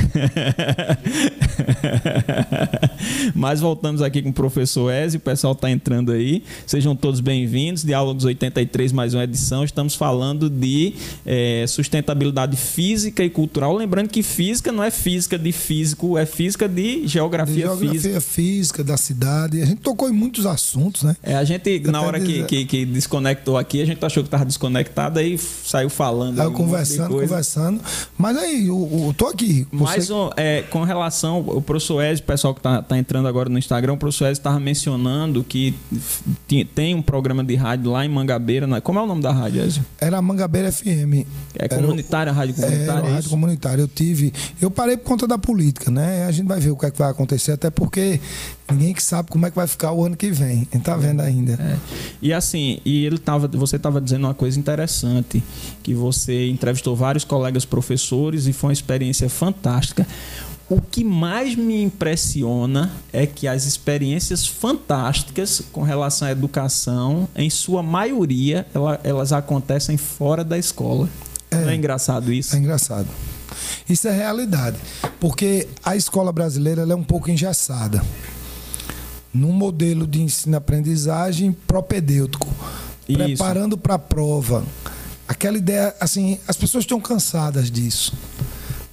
Mas 3.35 3.61
voltamos 3.61 4.03
aqui 4.03 4.23
com 4.23 4.31
o 4.31 4.33
professor 4.33 4.93
Ezio. 4.93 5.19
O 5.19 5.23
pessoal 5.23 5.55
tá 5.55 5.71
entrando 5.71 6.13
aí. 6.13 6.43
Sejam 6.67 6.95
todos 6.97 7.21
bem-vindos. 7.21 7.85
Diálogos 7.85 8.25
83, 8.25 8.93
mais 8.93 9.15
uma 9.15 9.25
edição. 9.25 9.65
Estamos 9.65 9.95
falando 9.95 10.49
de 10.51 10.95
é, 11.25 11.65
sustentabilidade 11.69 12.57
física 12.57 13.25
e 13.25 13.31
cultural. 13.31 13.75
Lembrando 13.75 14.09
que 14.09 14.23
física 14.23 14.73
não 14.73 14.83
é 14.83 14.91
física 14.91 15.39
de 15.39 15.53
físico, 15.53 16.19
é 16.19 16.27
física 16.27 16.69
de 16.69 17.07
geografia, 17.07 17.55
De 17.55 17.61
geografia 17.61 17.93
física. 17.93 18.21
física. 18.21 18.85
da 18.85 18.97
cidade. 18.97 19.63
A 19.63 19.67
gente 19.67 19.81
tocou 19.81 20.09
em 20.09 20.13
muitos 20.13 20.47
assuntos, 20.47 21.03
né? 21.03 21.17
É, 21.23 21.35
a 21.35 21.45
gente, 21.45 21.79
na 21.81 21.99
Até 21.99 22.07
hora 22.07 22.21
que, 22.21 22.45
que, 22.45 22.65
que 22.65 22.85
desconectou 22.85 23.57
aqui, 23.57 23.81
a 23.81 23.87
gente 23.87 24.05
achou 24.05 24.23
que 24.23 24.29
tava 24.29 24.45
desconectado, 24.45 24.74
aí 25.19 25.39
saiu 25.39 25.89
falando. 25.91 26.41
Aí 26.41 26.47
eu 26.47 26.51
um 26.51 26.55
conversando, 26.55 27.11
conversando. 27.19 27.81
Mas 28.19 28.37
aí, 28.37 28.67
eu, 28.69 28.89
eu 29.07 29.15
tô 29.17 29.27
aqui. 29.29 29.67
Você- 29.73 29.85
Mas 29.97 30.11
ó, 30.11 30.31
é, 30.37 30.63
com 30.63 30.83
relação, 30.83 31.41
o 31.41 31.61
professor 31.63 32.03
Ezio, 32.03 32.23
o 32.25 32.27
pessoal 32.27 32.55
que 32.55 32.61
tá, 32.61 32.83
tá 32.83 32.97
entrando 32.99 33.29
agora 33.29 33.49
no 33.49 33.59
Instagram, 33.59 33.95
o 33.95 33.97
professor 33.97 34.27
Ezio 34.27 34.33
estava 34.41 34.59
mencionando 34.61 35.45
que 35.45 35.75
tem 36.75 36.95
um 36.95 37.03
programa 37.03 37.43
de 37.45 37.55
rádio 37.55 37.91
lá 37.91 38.05
em 38.05 38.09
Mangabeira. 38.09 38.67
na- 38.67 38.81
como 38.81 38.99
é 38.99 39.03
o 39.03 39.07
nome 39.07 39.23
da 39.23 39.33
rádio, 39.33 39.63
Ezio? 39.63 39.85
Era 40.01 40.21
Mangabeira 40.23 40.71
FM. 40.71 41.27
É 41.59 41.65
Era 41.67 41.77
comunitária, 41.77 42.33
rádio 42.33 42.55
É, 42.59 42.61
comunitária? 42.63 42.91
era 42.93 43.01
uma 43.03 43.09
é 43.09 43.13
rádio 43.15 43.31
comunitária. 43.31 43.83
Eu 43.83 43.89
tive. 43.89 44.33
Eu 44.61 44.71
parei 44.71 44.97
por 44.97 45.05
conta 45.05 45.27
da 45.27 45.39
política, 45.39 45.91
né? 45.91 46.25
A 46.27 46.31
gente 46.31 46.47
vai 46.47 46.61
ver 46.61 46.71
o 46.71 46.77
que 46.77 46.87
é 46.87 46.91
que 46.91 46.99
vai 46.99 47.11
acontecer, 47.11 47.53
até 47.53 47.71
porque 47.71 48.21
ninguém 48.71 48.95
que 48.95 49.03
sabe 49.03 49.31
como 49.31 49.47
é 49.47 49.51
que 49.51 49.57
vai 49.57 49.67
ficar 49.67 49.93
o 49.93 50.05
ano 50.05 50.17
que 50.17 50.31
vem. 50.31 50.67
A 50.71 50.75
gente 50.77 50.85
tá 50.85 50.97
vendo 50.97 51.21
ainda. 51.21 51.53
É. 51.55 51.77
E 52.23 52.33
assim, 52.33 52.79
e 52.85 53.05
ele 53.05 53.19
tava, 53.19 53.47
você 53.49 53.77
estava 53.77 54.01
dizendo 54.01 54.25
uma 54.27 54.35
coisa 54.35 54.59
interessante, 54.59 55.43
que 55.83 55.95
você 55.95 56.49
entrevistou 56.49 56.95
vários 56.97 57.25
colegas 57.25 57.65
professores 57.65 58.47
e 58.47 58.53
foi 58.53 58.69
uma 58.69 58.73
experiência 58.73 59.29
fantástica. 59.29 60.07
O 60.67 60.81
que 60.81 61.05
mais 61.05 61.55
me 61.55 61.83
impressiona 61.83 62.91
é 63.13 63.27
que 63.27 63.47
as 63.47 63.67
experiências 63.67 64.47
fantásticas 64.47 65.63
com 65.71 65.83
relação 65.83 66.27
à 66.27 66.31
educação, 66.31 67.29
em 67.37 67.51
sua 67.51 67.83
maioria, 67.83 68.67
ela- 68.75 68.99
elas 69.05 69.31
acontecem 69.33 69.99
fora 69.99 70.43
da 70.43 70.57
escola. 70.57 71.09
Não 71.53 71.69
é 71.69 71.75
engraçado 71.77 72.33
isso? 72.33 72.57
É 72.57 72.59
engraçado. 72.59 73.07
Isso 73.89 74.09
é 74.09 74.11
realidade. 74.11 74.77
Porque 75.21 75.69
a 75.85 75.95
escola 75.95 76.33
brasileira 76.33 76.83
é 76.83 76.95
um 76.95 77.05
pouco 77.05 77.31
engessada. 77.31 78.03
Num 79.35 79.53
modelo 79.53 80.07
de 80.07 80.23
ensino-aprendizagem 80.23 81.53
propedêutico. 81.67 82.49
Isso. 83.09 83.19
Preparando 83.19 83.77
para 83.77 83.95
a 83.95 83.99
prova. 83.99 84.65
Aquela 85.27 85.59
ideia, 85.59 85.95
assim, 86.01 86.39
as 86.47 86.57
pessoas 86.57 86.85
estão 86.85 87.01
cansadas 87.01 87.71
disso. 87.71 88.15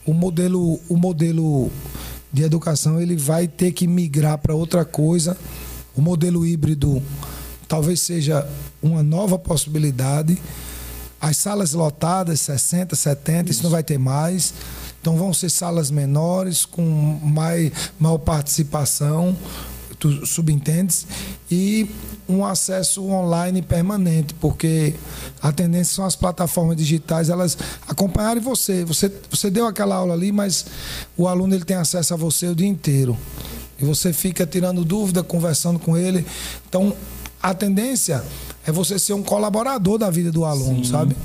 O 0.05 0.13
modelo, 0.13 0.79
o 0.89 0.97
modelo 0.97 1.71
de 2.33 2.43
educação 2.43 2.99
ele 2.99 3.15
vai 3.15 3.47
ter 3.47 3.71
que 3.71 3.85
migrar 3.85 4.37
para 4.37 4.55
outra 4.55 4.83
coisa. 4.83 5.37
O 5.95 6.01
modelo 6.01 6.45
híbrido 6.45 7.01
talvez 7.67 8.01
seja 8.01 8.47
uma 8.81 9.03
nova 9.03 9.37
possibilidade. 9.37 10.37
As 11.19 11.37
salas 11.37 11.73
lotadas, 11.73 12.39
60, 12.39 12.95
70, 12.95 13.51
isso, 13.51 13.63
não 13.63 13.69
vai 13.69 13.83
ter 13.83 13.97
mais. 13.97 14.53
Então 14.99 15.17
vão 15.17 15.33
ser 15.33 15.49
salas 15.49 15.91
menores, 15.91 16.65
com 16.65 16.83
mais, 17.23 17.71
maior 17.99 18.17
participação, 18.17 19.35
tu 20.01 20.25
subentendes, 20.25 21.05
e 21.49 21.87
um 22.27 22.43
acesso 22.43 23.05
online 23.05 23.61
permanente, 23.61 24.33
porque 24.33 24.95
a 25.39 25.51
tendência 25.51 25.93
são 25.93 26.05
as 26.05 26.15
plataformas 26.15 26.75
digitais, 26.75 27.29
elas 27.29 27.55
acompanharem 27.87 28.41
você. 28.41 28.83
Você, 28.83 29.11
você 29.29 29.51
deu 29.51 29.67
aquela 29.67 29.95
aula 29.95 30.15
ali, 30.15 30.31
mas 30.31 30.65
o 31.15 31.27
aluno 31.27 31.53
ele 31.53 31.63
tem 31.63 31.77
acesso 31.77 32.15
a 32.15 32.17
você 32.17 32.47
o 32.47 32.55
dia 32.55 32.67
inteiro. 32.67 33.15
E 33.79 33.85
você 33.85 34.11
fica 34.11 34.45
tirando 34.45 34.83
dúvida, 34.83 35.21
conversando 35.21 35.77
com 35.77 35.95
ele. 35.95 36.25
Então, 36.67 36.95
a 37.41 37.53
tendência 37.53 38.23
é 38.65 38.71
você 38.71 38.97
ser 38.97 39.13
um 39.13 39.21
colaborador 39.21 39.99
da 39.99 40.09
vida 40.09 40.31
do 40.31 40.45
aluno, 40.45 40.83
sabe? 40.83 41.15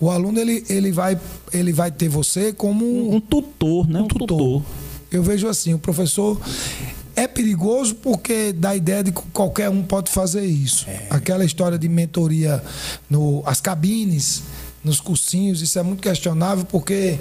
O 0.00 0.10
aluno 0.10 0.40
ele, 0.40 0.64
ele, 0.68 0.90
vai, 0.90 1.20
ele 1.52 1.72
vai 1.72 1.92
ter 1.92 2.08
você 2.08 2.52
como 2.52 2.84
Um, 2.84 3.16
um 3.16 3.20
tutor, 3.20 3.86
né? 3.88 4.00
Um, 4.00 4.08
tutor. 4.08 4.62
eu 5.12 5.22
vejo 5.22 5.46
assim, 5.46 5.74
o 5.74 5.78
professor 5.78 6.40
é 7.20 7.28
perigoso 7.28 7.96
porque 7.96 8.52
dá 8.52 8.70
a 8.70 8.76
ideia 8.76 9.04
de 9.04 9.12
que 9.12 9.20
qualquer 9.32 9.68
um 9.68 9.82
pode 9.82 10.10
fazer 10.10 10.44
isso. 10.44 10.86
Aquela 11.10 11.44
história 11.44 11.78
de 11.78 11.88
mentoria 11.88 12.62
no 13.10 13.42
as 13.44 13.60
cabines, 13.60 14.42
nos 14.82 15.00
cursinhos, 15.00 15.60
isso 15.60 15.78
é 15.78 15.82
muito 15.82 16.00
questionável 16.00 16.64
porque 16.64 17.18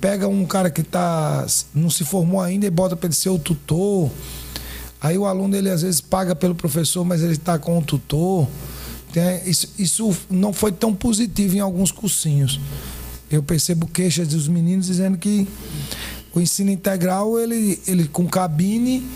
pega 0.00 0.26
um 0.26 0.46
cara 0.46 0.70
que 0.70 0.82
tá 0.82 1.46
não 1.74 1.90
se 1.90 2.02
formou 2.02 2.40
ainda 2.40 2.66
e 2.66 2.70
bota 2.70 2.96
para 2.96 3.08
ele 3.08 3.14
ser 3.14 3.28
o 3.28 3.38
tutor. 3.38 4.10
Aí 4.98 5.18
o 5.18 5.26
aluno 5.26 5.54
ele 5.54 5.68
às 5.68 5.82
vezes 5.82 6.00
paga 6.00 6.34
pelo 6.34 6.54
professor, 6.54 7.04
mas 7.04 7.22
ele 7.22 7.34
está 7.34 7.58
com 7.58 7.78
o 7.78 7.82
tutor. 7.82 8.48
Isso, 9.44 9.68
isso 9.78 10.16
não 10.30 10.54
foi 10.54 10.72
tão 10.72 10.94
positivo 10.94 11.56
em 11.56 11.60
alguns 11.60 11.92
cursinhos. 11.92 12.58
Eu 13.30 13.42
percebo 13.42 13.86
queixas 13.86 14.28
dos 14.28 14.48
meninos 14.48 14.86
dizendo 14.86 15.18
que 15.18 15.46
o 16.34 16.40
ensino 16.40 16.70
integral, 16.70 17.38
ele, 17.38 17.78
ele 17.86 18.08
com 18.08 18.26
cabine, 18.26 19.06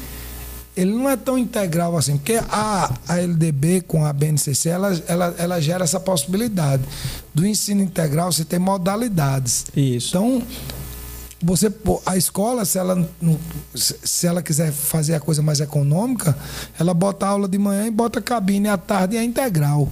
ele 0.77 0.93
não 0.93 1.09
é 1.09 1.17
tão 1.17 1.39
integral 1.39 1.97
assim, 1.97 2.19
porque 2.19 2.39
a, 2.51 2.93
a 3.09 3.19
LDB 3.19 3.81
com 3.81 4.05
a 4.05 4.13
BNCC, 4.13 4.69
ela, 4.69 5.03
ela, 5.09 5.35
ela 5.39 5.61
gera 5.61 5.85
essa 5.85 5.99
possibilidade. 5.99 6.83
Do 7.35 7.47
ensino 7.47 7.83
integral, 7.83 8.31
você 8.31 8.45
tem 8.45 8.59
modalidades. 8.59 9.67
Isso. 9.75 10.09
Então, 10.09 10.43
você 11.43 11.73
a 12.05 12.17
escola, 12.17 12.65
se 12.65 12.79
ela, 12.79 13.09
se 13.75 14.27
ela 14.27 14.43
quiser 14.43 14.71
fazer 14.73 15.15
a 15.15 15.21
coisa 15.21 15.43
mais 15.43 15.61
econômica, 15.61 16.37
ela 16.79 16.93
bota 16.93 17.27
aula 17.27 17.49
de 17.49 17.59
manhã 17.59 17.87
e 17.87 17.91
bota 17.91 18.19
a 18.19 18.23
cabine 18.23 18.69
à 18.69 18.77
tarde 18.77 19.17
e 19.17 19.19
é 19.19 19.25
integral. 19.25 19.89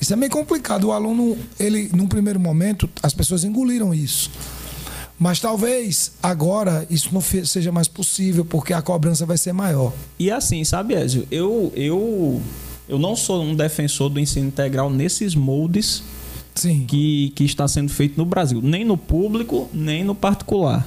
Isso 0.00 0.12
é 0.12 0.16
meio 0.16 0.30
complicado. 0.30 0.84
O 0.84 0.92
aluno, 0.92 1.36
ele, 1.58 1.90
num 1.94 2.06
primeiro 2.06 2.40
momento, 2.40 2.88
as 3.02 3.12
pessoas 3.12 3.44
engoliram 3.44 3.92
isso. 3.92 4.30
Mas 5.20 5.38
talvez 5.38 6.12
agora 6.22 6.86
isso 6.88 7.10
não 7.12 7.20
seja 7.20 7.70
mais 7.70 7.86
possível, 7.86 8.42
porque 8.42 8.72
a 8.72 8.80
cobrança 8.80 9.26
vai 9.26 9.36
ser 9.36 9.52
maior. 9.52 9.92
E 10.18 10.30
assim, 10.30 10.64
sabe, 10.64 10.94
Ezio, 10.94 11.28
eu, 11.30 11.70
eu, 11.76 12.40
eu 12.88 12.98
não 12.98 13.14
sou 13.14 13.42
um 13.42 13.54
defensor 13.54 14.08
do 14.08 14.18
ensino 14.18 14.46
integral 14.46 14.88
nesses 14.88 15.34
moldes 15.34 16.02
Sim. 16.54 16.86
que, 16.88 17.34
que 17.36 17.44
está 17.44 17.68
sendo 17.68 17.90
feito 17.90 18.16
no 18.16 18.24
Brasil, 18.24 18.62
nem 18.62 18.82
no 18.82 18.96
público, 18.96 19.68
nem 19.74 20.02
no 20.02 20.14
particular. 20.14 20.86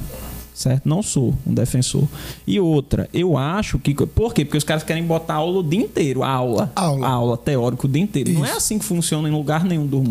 Certo? 0.54 0.88
Não 0.88 1.02
sou 1.02 1.34
um 1.48 1.54
defensor. 1.54 2.08
E 2.46 2.60
outra, 2.60 3.10
eu 3.12 3.36
acho 3.36 3.80
que. 3.80 3.94
Por 3.94 4.34
quê? 4.34 4.46
Porque 4.46 4.58
os 4.58 4.64
caras 4.64 4.84
querem 4.84 5.04
botar 5.04 5.36
aula 5.36 5.60
o 5.60 5.64
dia 5.64 5.80
inteiro, 5.82 6.24
aula. 6.24 6.72
Aula. 6.76 7.08
Aula 7.08 7.38
teórico 7.38 7.88
o 7.88 7.90
dia 7.90 8.02
inteiro. 8.02 8.32
Não 8.32 8.46
é 8.46 8.50
Isso. 8.50 8.58
assim 8.58 8.78
que 8.78 8.86
funciona 8.86 9.28
em 9.28 9.32
lugar 9.32 9.64
nenhum 9.64 9.88
do, 9.88 10.04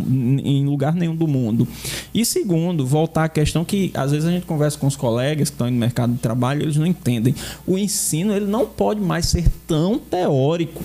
em 0.45 0.67
lugar 0.67 0.95
nenhum 0.95 1.15
do 1.15 1.29
mundo. 1.29 1.67
E 2.13 2.25
segundo, 2.25 2.85
voltar 2.85 3.25
à 3.25 3.29
questão 3.29 3.65
que 3.65 3.93
às 3.95 4.11
vezes 4.11 4.29
a 4.29 4.33
gente 4.33 4.45
conversa 4.45 4.77
com 4.77 4.87
os 4.89 4.97
colegas 4.97 5.49
que 5.49 5.55
estão 5.55 5.71
no 5.71 5.77
mercado 5.77 6.13
de 6.13 6.19
trabalho, 6.19 6.63
eles 6.63 6.77
não 6.77 6.87
entendem. 6.87 7.35
O 7.65 7.79
ensino 7.79 8.35
ele 8.35 8.47
não 8.47 8.67
pode 8.67 9.01
mais 9.01 9.27
ser 9.27 9.49
tão 9.67 9.97
teórico. 9.99 10.83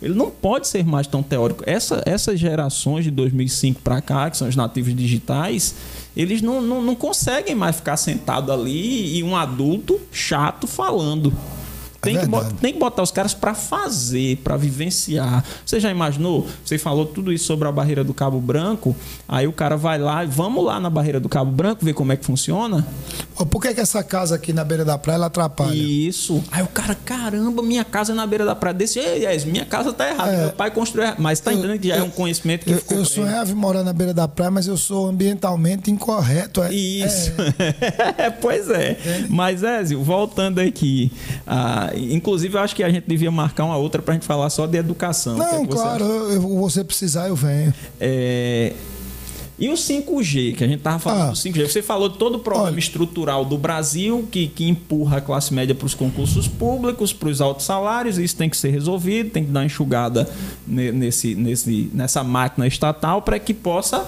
Ele 0.00 0.14
não 0.14 0.30
pode 0.30 0.66
ser 0.66 0.84
mais 0.84 1.06
tão 1.06 1.22
teórico. 1.22 1.62
Essa, 1.64 2.02
essas 2.04 2.38
gerações 2.38 3.04
de 3.04 3.10
2005 3.12 3.80
para 3.82 4.00
cá, 4.00 4.28
que 4.28 4.36
são 4.36 4.48
os 4.48 4.56
nativos 4.56 4.94
digitais, 4.96 5.76
eles 6.16 6.42
não, 6.42 6.60
não, 6.60 6.82
não 6.82 6.94
conseguem 6.94 7.54
mais 7.54 7.76
ficar 7.76 7.96
sentado 7.96 8.52
ali 8.52 9.18
e 9.18 9.22
um 9.22 9.36
adulto 9.36 10.00
chato 10.10 10.66
falando. 10.66 11.32
Tem, 12.02 12.18
que, 12.18 12.26
bo- 12.26 12.38
verdade. 12.40 12.58
tem 12.60 12.72
que 12.72 12.78
botar 12.80 13.00
os 13.02 13.12
caras 13.12 13.32
para 13.32 13.54
fazer, 13.54 14.36
para 14.38 14.56
vivenciar. 14.56 15.44
Você 15.64 15.78
já 15.78 15.88
imaginou? 15.90 16.48
Você 16.64 16.76
falou 16.76 17.06
tudo 17.06 17.32
isso 17.32 17.44
sobre 17.46 17.68
a 17.68 17.72
barreira 17.72 18.02
do 18.02 18.12
Cabo 18.12 18.40
Branco. 18.40 18.94
Aí 19.28 19.46
o 19.46 19.52
cara 19.52 19.76
vai 19.76 19.98
lá, 19.98 20.24
vamos 20.24 20.64
lá 20.64 20.80
na 20.80 20.90
barreira 20.90 21.20
do 21.20 21.28
Cabo 21.28 21.52
Branco 21.52 21.84
ver 21.84 21.94
como 21.94 22.10
é 22.12 22.16
que 22.16 22.24
funciona. 22.24 22.84
Por 23.50 23.60
que, 23.62 23.72
que 23.72 23.80
essa 23.80 24.02
casa 24.02 24.34
aqui 24.34 24.52
na 24.52 24.64
beira 24.64 24.84
da 24.84 24.98
praia 24.98 25.14
ela 25.16 25.26
atrapalha? 25.26 25.72
Isso. 25.74 26.42
Aí 26.50 26.62
o 26.62 26.66
cara, 26.66 26.94
caramba, 26.94 27.62
minha 27.62 27.84
casa 27.84 28.12
é 28.12 28.14
na 28.16 28.26
beira 28.26 28.44
da 28.44 28.54
praia 28.56 28.74
desse. 28.74 28.98
Ei, 28.98 29.24
yes, 29.24 29.44
minha 29.44 29.64
casa 29.64 29.92
tá 29.92 30.08
errada. 30.08 30.32
É. 30.32 30.40
Meu 30.42 30.52
pai 30.52 30.70
construiu 30.72 31.06
errado. 31.06 31.20
Mas 31.20 31.38
tá 31.38 31.52
entendendo 31.52 31.78
que 31.78 31.86
já 31.88 31.96
é 31.96 32.00
eu- 32.00 32.04
um 32.06 32.10
conhecimento 32.10 32.64
que 32.64 32.72
Eu, 32.72 32.78
ficou 32.78 32.96
eu 32.96 33.02
ele. 33.04 33.08
sonhava 33.10 33.54
morar 33.54 33.84
na 33.84 33.92
beira 33.92 34.12
da 34.12 34.26
praia, 34.26 34.50
mas 34.50 34.66
eu 34.66 34.76
sou 34.76 35.06
ambientalmente 35.08 35.88
incorreto. 35.90 36.62
É, 36.62 36.72
Isso. 36.72 37.30
pois 38.40 38.68
é. 38.70 38.98
Mas, 39.28 39.62
Ézio, 39.62 40.02
voltando 40.02 40.58
aqui. 40.60 41.12
ah, 41.46 41.90
inclusive, 41.96 42.54
eu 42.56 42.60
acho 42.60 42.74
que 42.76 42.82
a 42.82 42.90
gente 42.90 43.04
devia 43.06 43.30
marcar 43.30 43.64
uma 43.64 43.76
outra 43.76 44.00
pra 44.02 44.14
gente 44.14 44.26
falar 44.26 44.48
só 44.50 44.66
de 44.66 44.76
educação. 44.78 45.34
É 45.34 45.52
Não, 45.52 45.64
você 45.66 45.72
claro, 45.72 46.04
acha? 46.04 46.12
eu, 46.34 46.40
você 46.58 46.84
precisar, 46.84 47.28
eu 47.28 47.36
venho. 47.36 47.72
É, 48.00 48.72
E 49.58 49.68
o 49.68 49.74
5G, 49.74 50.56
que 50.56 50.64
a 50.64 50.66
gente 50.66 50.78
estava 50.78 50.98
falando 50.98 51.22
Ah. 51.22 51.30
do 51.30 51.36
5G, 51.36 51.68
você 51.68 51.82
falou 51.82 52.08
de 52.08 52.18
todo 52.18 52.34
o 52.36 52.38
problema 52.40 52.70
Olha. 52.70 52.78
estrutural 52.80 53.44
do 53.44 53.56
Brasil 53.56 54.26
que, 54.30 54.48
que 54.48 54.68
empurra 54.68 55.18
a 55.18 55.20
classe 55.20 55.54
média 55.54 55.72
para 55.74 55.86
os 55.86 55.94
concursos 55.94 56.48
públicos, 56.48 57.12
para 57.12 57.28
os 57.28 57.40
altos 57.40 57.64
salários, 57.66 58.18
isso 58.18 58.34
tem 58.34 58.48
que 58.50 58.56
ser 58.56 58.70
resolvido, 58.70 59.30
tem 59.30 59.44
que 59.44 59.50
dar 59.52 59.64
enxugada 59.64 60.28
ne- 60.66 60.90
nesse, 60.90 61.34
nesse, 61.36 61.88
nessa 61.94 62.24
máquina 62.24 62.66
estatal 62.66 63.22
para 63.22 63.38
que 63.38 63.54
possa 63.54 64.04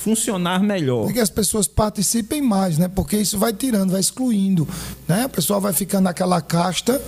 funcionar 0.00 0.62
melhor. 0.62 1.04
Para 1.04 1.12
que 1.12 1.20
as 1.20 1.28
pessoas 1.28 1.68
participem 1.68 2.40
mais, 2.40 2.78
né? 2.78 2.88
Porque 2.88 3.16
isso 3.18 3.38
vai 3.38 3.52
tirando, 3.52 3.90
vai 3.90 4.00
excluindo. 4.00 4.66
Né? 5.06 5.24
A 5.24 5.28
pessoa 5.28 5.60
vai 5.60 5.74
ficando 5.74 6.04
naquela 6.04 6.40
casta 6.40 7.00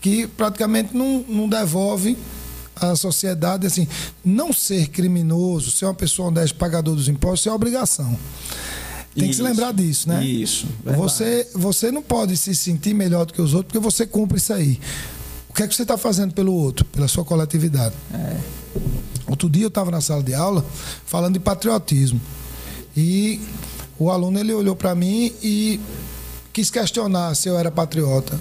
que 0.00 0.26
praticamente 0.26 0.94
não, 0.94 1.24
não 1.26 1.48
devolve 1.48 2.18
à 2.76 2.94
sociedade. 2.94 3.66
Assim, 3.66 3.88
não 4.22 4.52
ser 4.52 4.88
criminoso, 4.88 5.70
ser 5.70 5.86
uma 5.86 5.94
pessoa 5.94 6.28
honesta, 6.28 6.56
pagador 6.56 6.94
dos 6.94 7.08
impostos, 7.08 7.46
é 7.46 7.52
obrigação. 7.52 8.16
Tem 9.14 9.28
que 9.28 9.34
se 9.34 9.40
Isso. 9.40 9.42
lembrar 9.42 9.72
disso, 9.72 10.08
né? 10.08 10.24
Isso, 10.24 10.66
verdade. 10.84 11.02
Você, 11.02 11.48
você 11.54 11.90
não 11.90 12.02
pode 12.02 12.36
se 12.36 12.54
sentir 12.54 12.94
melhor 12.94 13.26
do 13.26 13.32
que 13.32 13.42
os 13.42 13.54
outros 13.54 13.72
porque 13.72 13.78
você 13.78 14.06
cumpre 14.06 14.38
isso 14.38 14.52
aí. 14.52 14.78
O 15.52 15.54
que 15.54 15.62
é 15.62 15.68
que 15.68 15.74
você 15.74 15.82
está 15.82 15.98
fazendo 15.98 16.32
pelo 16.32 16.54
outro, 16.54 16.82
pela 16.86 17.06
sua 17.06 17.26
coletividade? 17.26 17.94
Outro 19.28 19.50
dia 19.50 19.64
eu 19.64 19.68
estava 19.68 19.90
na 19.90 20.00
sala 20.00 20.22
de 20.22 20.32
aula 20.32 20.64
falando 21.04 21.34
de 21.34 21.40
patriotismo. 21.40 22.18
E 22.96 23.38
o 23.98 24.10
aluno 24.10 24.38
ele 24.38 24.54
olhou 24.54 24.74
para 24.74 24.94
mim 24.94 25.30
e 25.42 25.78
quis 26.54 26.70
questionar 26.70 27.34
se 27.34 27.50
eu 27.50 27.58
era 27.58 27.70
patriota. 27.70 28.40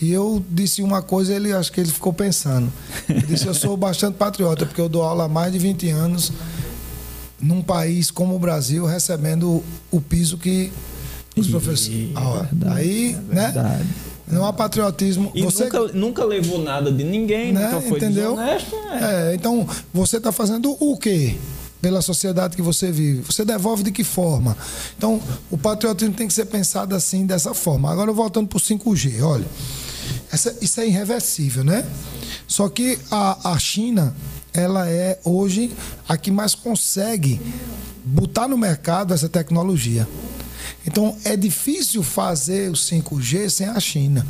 E 0.00 0.10
eu 0.10 0.42
disse 0.48 0.82
uma 0.82 1.02
coisa, 1.02 1.34
ele 1.34 1.52
acho 1.52 1.70
que 1.70 1.80
ele 1.80 1.92
ficou 1.92 2.14
pensando. 2.14 2.72
Eu 3.08 3.20
disse, 3.20 3.46
eu 3.46 3.54
sou 3.54 3.76
bastante 3.76 4.16
patriota, 4.16 4.64
porque 4.64 4.80
eu 4.80 4.88
dou 4.88 5.02
aula 5.02 5.24
há 5.24 5.28
mais 5.28 5.52
de 5.52 5.58
20 5.58 5.90
anos 5.90 6.32
num 7.38 7.60
país 7.60 8.10
como 8.10 8.34
o 8.34 8.38
Brasil, 8.38 8.86
recebendo 8.86 9.62
o 9.90 10.00
piso 10.00 10.38
que 10.38 10.72
os 11.36 11.46
professores. 11.46 12.10
Ah, 12.14 12.46
verdade, 12.50 12.80
aí, 12.80 13.12
é 13.12 13.34
né? 13.34 13.86
Não 14.32 14.44
há 14.46 14.52
patriotismo. 14.52 15.30
E 15.34 15.42
Você- 15.42 15.64
nunca, 15.64 15.80
nunca 15.92 16.24
levou 16.24 16.58
nada 16.62 16.90
de 16.90 17.04
ninguém, 17.04 17.52
né? 17.52 17.66
nunca 17.66 17.80
foi 17.80 17.98
Entendeu? 17.98 18.30
desonesto. 18.36 18.76
né? 18.76 19.30
É, 19.30 19.34
então, 19.34 19.66
você 19.92 20.16
está 20.16 20.32
fazendo 20.32 20.76
o 20.80 20.96
quê? 20.96 21.36
Pela 21.80 22.00
sociedade 22.00 22.54
que 22.56 22.62
você 22.62 22.92
vive. 22.92 23.22
Você 23.22 23.44
devolve 23.44 23.82
de 23.82 23.90
que 23.90 24.04
forma? 24.04 24.56
Então, 24.96 25.20
o 25.50 25.58
patriotismo 25.58 26.14
tem 26.14 26.28
que 26.28 26.32
ser 26.32 26.44
pensado 26.46 26.94
assim, 26.94 27.26
dessa 27.26 27.52
forma. 27.54 27.90
Agora, 27.90 28.12
voltando 28.12 28.46
para 28.48 28.56
o 28.56 28.60
5G, 28.60 29.20
olha. 29.22 29.44
essa- 30.32 30.56
isso 30.60 30.80
é 30.80 30.86
irreversível, 30.86 31.62
né? 31.64 31.84
Só 32.46 32.68
que 32.68 32.98
a, 33.10 33.50
a 33.52 33.58
China, 33.58 34.14
ela 34.54 34.88
é 34.88 35.18
hoje 35.24 35.72
a 36.08 36.16
que 36.16 36.30
mais 36.30 36.54
consegue 36.54 37.40
botar 38.04 38.48
no 38.48 38.56
mercado 38.56 39.12
essa 39.14 39.28
tecnologia. 39.28 40.06
Então, 40.86 41.16
é 41.24 41.36
difícil 41.36 42.02
fazer 42.02 42.70
o 42.70 42.74
5G 42.74 43.48
sem 43.50 43.66
a 43.68 43.78
China. 43.80 44.26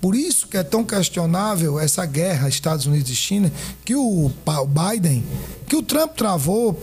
Por 0.00 0.14
isso 0.16 0.48
que 0.48 0.56
é 0.56 0.62
tão 0.64 0.82
questionável 0.84 1.78
essa 1.78 2.04
guerra 2.04 2.48
Estados 2.48 2.86
Unidos 2.86 3.10
e 3.10 3.14
China, 3.14 3.52
que 3.84 3.94
o 3.94 4.30
Biden, 4.68 5.22
que 5.66 5.76
o 5.76 5.82
Trump 5.82 6.12
travou, 6.16 6.80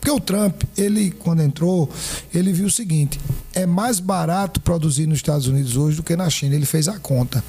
porque 0.00 0.10
o 0.10 0.20
Trump, 0.20 0.62
ele 0.76 1.10
quando 1.10 1.42
entrou, 1.42 1.88
ele 2.34 2.52
viu 2.52 2.66
o 2.66 2.70
seguinte: 2.70 3.18
é 3.54 3.64
mais 3.66 3.98
barato 3.98 4.60
produzir 4.60 5.06
nos 5.06 5.18
Estados 5.18 5.46
Unidos 5.46 5.76
hoje 5.76 5.96
do 5.96 6.02
que 6.02 6.14
na 6.16 6.28
China. 6.28 6.54
Ele 6.54 6.66
fez 6.66 6.86
a 6.86 6.98
conta. 6.98 7.42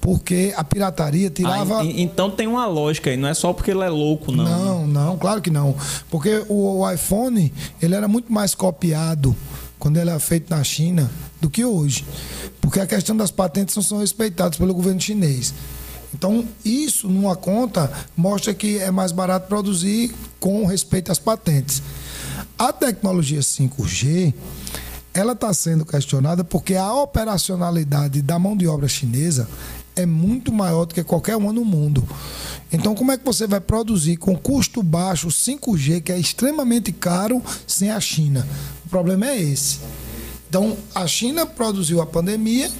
Porque 0.00 0.52
a 0.56 0.64
pirataria 0.64 1.28
tirava. 1.30 1.80
Ah, 1.80 1.84
en- 1.84 2.00
então 2.02 2.30
tem 2.30 2.46
uma 2.46 2.66
lógica 2.66 3.10
aí, 3.10 3.16
não 3.18 3.28
é 3.28 3.34
só 3.34 3.52
porque 3.52 3.70
ele 3.70 3.82
é 3.84 3.88
louco, 3.90 4.32
não. 4.32 4.44
Não, 4.44 4.86
não, 4.86 5.18
claro 5.18 5.42
que 5.42 5.50
não. 5.50 5.74
Porque 6.10 6.42
o 6.48 6.90
iPhone, 6.90 7.52
ele 7.82 7.94
era 7.94 8.08
muito 8.08 8.32
mais 8.32 8.54
copiado 8.54 9.36
quando 9.80 9.96
ele 9.96 10.10
era 10.10 10.20
feito 10.20 10.50
na 10.50 10.62
China 10.62 11.10
do 11.40 11.50
que 11.50 11.64
hoje. 11.64 12.04
Porque 12.60 12.78
a 12.78 12.86
questão 12.86 13.16
das 13.16 13.32
patentes 13.32 13.74
não 13.74 13.82
são 13.82 13.98
respeitadas 13.98 14.58
pelo 14.58 14.74
governo 14.74 15.00
chinês. 15.00 15.52
Então, 16.14 16.46
isso 16.64 17.08
numa 17.08 17.34
conta 17.34 17.90
mostra 18.16 18.52
que 18.52 18.78
é 18.78 18.90
mais 18.90 19.10
barato 19.10 19.48
produzir 19.48 20.14
com 20.38 20.66
respeito 20.66 21.10
às 21.10 21.18
patentes. 21.18 21.82
A 22.58 22.72
tecnologia 22.72 23.40
5G, 23.40 24.34
ela 25.14 25.32
está 25.32 25.52
sendo 25.54 25.84
questionada 25.84 26.44
porque 26.44 26.74
a 26.74 26.92
operacionalidade 26.92 28.22
da 28.22 28.38
mão 28.38 28.56
de 28.56 28.66
obra 28.66 28.86
chinesa 28.86 29.48
é 29.96 30.06
muito 30.06 30.52
maior 30.52 30.84
do 30.86 30.94
que 30.94 31.02
qualquer 31.02 31.36
uma 31.36 31.52
no 31.52 31.64
mundo. 31.64 32.02
Então, 32.72 32.94
como 32.94 33.10
é 33.12 33.18
que 33.18 33.24
você 33.24 33.46
vai 33.46 33.60
produzir 33.60 34.16
com 34.16 34.36
custo 34.36 34.82
baixo 34.82 35.28
5G, 35.28 36.00
que 36.00 36.12
é 36.12 36.18
extremamente 36.18 36.92
caro, 36.92 37.42
sem 37.66 37.90
a 37.90 38.00
China? 38.00 38.46
O 38.86 38.88
problema 38.88 39.26
é 39.26 39.40
esse. 39.40 39.78
Então, 40.48 40.76
a 40.94 41.06
China 41.06 41.44
produziu 41.46 42.00
a 42.00 42.06
pandemia 42.06 42.70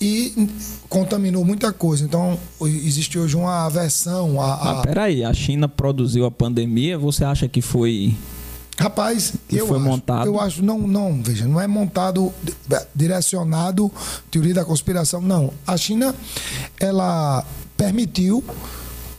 e 0.00 0.48
contaminou 0.88 1.44
muita 1.44 1.72
coisa. 1.72 2.04
Então, 2.04 2.38
existe 2.60 3.18
hoje 3.18 3.36
uma 3.36 3.66
aversão 3.66 4.40
a. 4.40 4.54
a- 4.54 4.74
Mas 4.74 4.82
peraí, 4.82 5.22
a 5.24 5.32
China 5.32 5.68
produziu 5.68 6.24
a 6.24 6.30
pandemia, 6.30 6.98
você 6.98 7.24
acha 7.24 7.46
que 7.48 7.60
foi. 7.60 8.14
Rapaz, 8.80 9.34
E 9.50 9.58
eu 9.58 9.66
foi 9.66 9.76
acho, 9.76 9.84
montado? 9.86 10.26
Eu 10.26 10.40
acho, 10.40 10.62
não, 10.64 10.78
não, 10.78 11.22
veja, 11.22 11.46
não 11.46 11.60
é 11.60 11.66
montado, 11.66 12.32
di- 12.42 12.54
direcionado, 12.94 13.92
teoria 14.30 14.54
da 14.54 14.64
conspiração, 14.64 15.20
não. 15.20 15.52
A 15.66 15.76
China, 15.76 16.14
ela 16.78 17.44
permitiu 17.76 18.42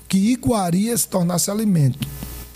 que 0.08 0.18
iguaria 0.32 0.98
se 0.98 1.08
tornasse 1.08 1.52
alimento. 1.52 2.08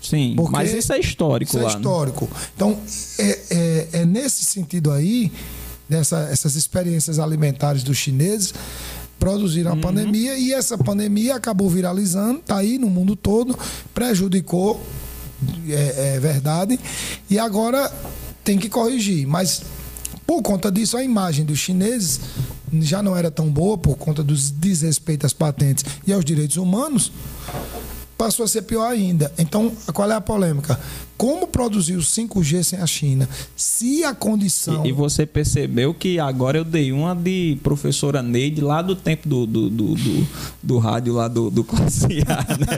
Sim, 0.02 0.34
Porque 0.36 0.52
mas 0.52 0.72
isso 0.74 0.92
é 0.92 0.98
histórico 0.98 1.50
Isso 1.50 1.58
é 1.58 1.62
lá. 1.62 1.68
né? 1.70 1.76
histórico. 1.76 2.28
Então, 2.54 2.76
é, 3.18 3.38
é- 3.50 3.88
é 4.00 4.04
nesse 4.04 4.44
sentido 4.44 4.90
aí, 4.90 5.32
dessa, 5.88 6.28
essas 6.30 6.56
experiências 6.56 7.18
alimentares 7.20 7.82
dos 7.84 7.96
chineses, 7.96 8.52
produziram 9.18 9.72
Uhum. 9.72 9.78
a 9.78 9.80
pandemia 9.80 10.36
e 10.36 10.52
essa 10.52 10.76
pandemia 10.76 11.36
acabou 11.36 11.70
viralizando, 11.70 12.40
está 12.40 12.56
aí 12.58 12.78
no 12.78 12.90
mundo 12.90 13.14
todo, 13.16 13.56
prejudicou, 13.94 14.80
é, 15.68 16.14
é 16.16 16.20
verdade, 16.20 16.78
e 17.28 17.38
agora 17.38 17.92
tem 18.44 18.58
que 18.58 18.68
corrigir. 18.68 19.26
Mas, 19.26 19.62
por 20.26 20.42
conta 20.42 20.70
disso, 20.70 20.96
a 20.96 21.02
imagem 21.02 21.44
dos 21.44 21.58
chineses 21.58 22.20
já 22.80 23.02
não 23.02 23.16
era 23.16 23.30
tão 23.30 23.48
boa 23.48 23.78
por 23.78 23.96
conta 23.96 24.22
dos 24.22 24.50
desrespeitos 24.50 25.26
às 25.26 25.32
patentes 25.32 25.84
e 26.06 26.12
aos 26.12 26.24
direitos 26.24 26.56
humanos 26.56 27.12
passou 28.16 28.44
a 28.44 28.48
ser 28.48 28.62
pior 28.62 28.90
ainda. 28.90 29.32
Então, 29.38 29.72
qual 29.92 30.10
é 30.10 30.14
a 30.14 30.20
polêmica? 30.20 30.78
Como 31.16 31.46
produzir 31.46 31.96
o 31.96 32.00
5G 32.00 32.62
sem 32.62 32.78
a 32.78 32.86
China? 32.86 33.28
Se 33.56 34.04
a 34.04 34.14
condição. 34.14 34.84
E, 34.84 34.90
e 34.90 34.92
você 34.92 35.24
percebeu 35.24 35.94
que 35.94 36.18
agora 36.18 36.58
eu 36.58 36.64
dei 36.64 36.92
uma 36.92 37.14
de 37.14 37.58
professora 37.62 38.22
Neide 38.22 38.60
lá 38.60 38.82
do 38.82 38.94
tempo 38.94 39.28
do, 39.28 39.46
do, 39.46 39.70
do, 39.70 39.94
do, 39.94 40.28
do 40.62 40.78
rádio 40.78 41.14
lá 41.14 41.26
do, 41.28 41.50
do 41.50 41.64
Classe 41.64 42.22
A, 42.26 42.56
né? 42.58 42.76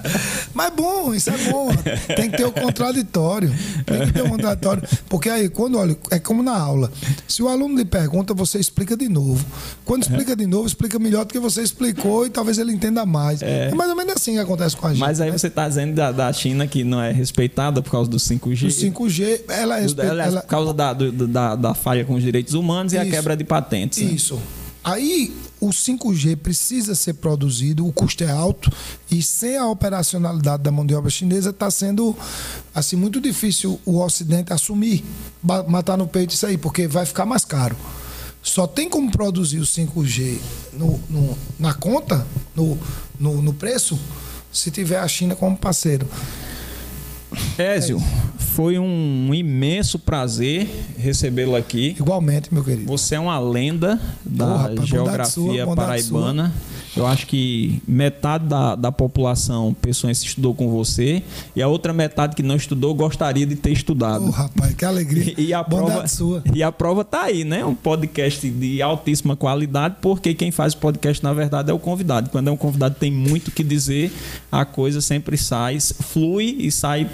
Mas 0.52 0.72
bom, 0.74 1.14
isso 1.14 1.30
é 1.30 1.38
bom. 1.50 1.70
Tem 2.16 2.30
que 2.30 2.36
ter 2.36 2.44
o 2.44 2.52
contraditório. 2.52 3.54
Tem 3.86 4.06
que 4.06 4.12
ter 4.12 4.22
o 4.22 4.28
contraditório. 4.28 4.82
Porque 5.08 5.28
aí, 5.28 5.48
quando 5.48 5.78
olha, 5.78 5.96
é 6.10 6.18
como 6.18 6.42
na 6.42 6.58
aula. 6.58 6.90
Se 7.28 7.42
o 7.42 7.48
aluno 7.48 7.76
lhe 7.76 7.84
pergunta, 7.84 8.34
você 8.34 8.58
explica 8.58 8.96
de 8.96 9.08
novo. 9.08 9.44
Quando 9.84 10.02
explica 10.02 10.34
de 10.34 10.46
novo, 10.46 10.66
explica 10.66 10.98
melhor 10.98 11.24
do 11.24 11.32
que 11.32 11.38
você 11.38 11.62
explicou 11.62 12.26
e 12.26 12.30
talvez 12.30 12.58
ele 12.58 12.72
entenda 12.72 13.06
mais. 13.06 13.42
É, 13.42 13.72
mais 13.74 13.90
ou 13.90 13.96
menos 13.96 14.14
assim 14.14 14.32
que 14.32 14.38
acontece 14.38 14.76
com 14.76 14.86
a 14.86 14.90
gente. 14.90 15.00
Mas 15.00 15.20
aí 15.20 15.30
né? 15.30 15.38
você 15.38 15.46
está 15.46 15.68
dizendo 15.68 15.94
da, 15.94 16.10
da 16.10 16.32
China 16.32 16.66
que 16.66 16.79
não 16.84 17.00
é 17.00 17.12
respeitada 17.12 17.80
por 17.82 17.90
causa 17.90 18.10
do 18.10 18.16
5G. 18.18 18.66
O 18.66 18.70
5G, 18.70 19.40
ela 19.48 19.76
é 19.76 19.80
Do- 19.80 19.82
respeita- 19.82 20.10
ela 20.12 20.24
é 20.38 20.40
por 20.42 20.46
causa 20.48 20.72
da, 20.74 20.92
do- 20.92 21.26
da, 21.28 21.54
da 21.56 21.74
falha 21.74 22.04
com 22.04 22.14
os 22.14 22.22
direitos 22.22 22.54
humanos 22.54 22.92
e 22.92 22.98
a 22.98 23.02
Isso. 23.02 23.10
quebra 23.12 23.36
de 23.36 23.44
patentes. 23.44 23.98
né? 24.02 24.10
Isso. 24.12 24.38
Aí 24.82 25.34
o 25.60 25.68
5G 25.68 26.36
precisa 26.36 26.94
ser 26.94 27.12
produzido, 27.14 27.86
o 27.86 27.92
custo 27.92 28.24
é 28.24 28.30
alto 28.30 28.72
e 29.10 29.20
sem 29.22 29.58
a 29.58 29.66
operacionalidade 29.68 30.62
da 30.62 30.70
mão 30.70 30.86
de 30.86 30.94
obra 30.94 31.10
chinesa 31.10 31.50
está 31.50 31.70
sendo 31.70 32.16
assim 32.74 32.96
muito 32.96 33.20
difícil 33.20 33.78
o 33.84 34.00
Ocidente 34.02 34.54
assumir, 34.54 35.04
matar 35.68 35.98
no 35.98 36.06
peito 36.08 36.30
isso 36.34 36.46
aí, 36.46 36.56
porque 36.56 36.88
vai 36.88 37.04
ficar 37.04 37.26
mais 37.26 37.44
caro. 37.44 37.76
Só 38.42 38.66
tem 38.66 38.88
como 38.88 39.10
produzir 39.12 39.58
o 39.58 39.66
5G 39.66 40.38
no, 40.72 40.98
no- 41.10 41.36
na 41.58 41.74
conta, 41.74 42.26
no, 42.56 42.78
no, 43.18 43.42
no 43.42 43.52
preço, 43.52 43.98
se 44.50 44.70
tiver 44.70 44.98
a 44.98 45.06
China 45.06 45.36
como 45.36 45.58
parceiro. 45.58 46.08
Ézio, 47.58 48.02
foi 48.38 48.78
um 48.78 49.32
imenso 49.32 49.98
prazer 49.98 50.68
recebê-lo 50.98 51.54
aqui. 51.56 51.96
Igualmente, 51.98 52.52
meu 52.52 52.64
querido. 52.64 52.86
Você 52.86 53.14
é 53.14 53.20
uma 53.20 53.38
lenda 53.38 54.00
da 54.24 54.56
rapaz, 54.68 54.88
geografia 54.88 55.64
sua, 55.64 55.74
paraibana. 55.76 56.52
Eu 56.96 57.06
acho 57.06 57.26
que 57.26 57.80
metade 57.86 58.46
da, 58.46 58.74
da 58.74 58.92
população 58.92 59.74
pessoense 59.74 60.26
estudou 60.26 60.54
com 60.54 60.70
você 60.70 61.22
e 61.54 61.62
a 61.62 61.68
outra 61.68 61.92
metade 61.92 62.34
que 62.34 62.42
não 62.42 62.56
estudou 62.56 62.94
gostaria 62.94 63.46
de 63.46 63.56
ter 63.56 63.70
estudado. 63.70 64.26
Ô, 64.26 64.30
rapaz, 64.30 64.74
que 64.74 64.84
alegria. 64.84 65.34
E 65.40 65.54
a 65.54 65.62
Bondade 65.62 65.90
prova, 65.92 66.08
sua. 66.08 66.42
e 66.52 66.62
a 66.62 66.70
prova 66.70 67.04
tá 67.04 67.22
aí, 67.22 67.44
né? 67.44 67.64
Um 67.64 67.74
podcast 67.74 68.48
de 68.48 68.82
altíssima 68.82 69.36
qualidade, 69.36 69.96
porque 70.00 70.34
quem 70.34 70.50
faz 70.50 70.74
o 70.74 70.78
podcast, 70.78 71.22
na 71.22 71.32
verdade, 71.32 71.70
é 71.70 71.74
o 71.74 71.78
convidado. 71.78 72.30
Quando 72.30 72.48
é 72.48 72.50
um 72.50 72.56
convidado 72.56 72.96
tem 72.98 73.10
muito 73.10 73.48
o 73.48 73.50
que 73.50 73.64
dizer, 73.64 74.12
a 74.50 74.64
coisa 74.64 75.00
sempre 75.00 75.36
sai, 75.36 75.78
flui 75.80 76.56
e 76.58 76.70
sai 76.70 77.08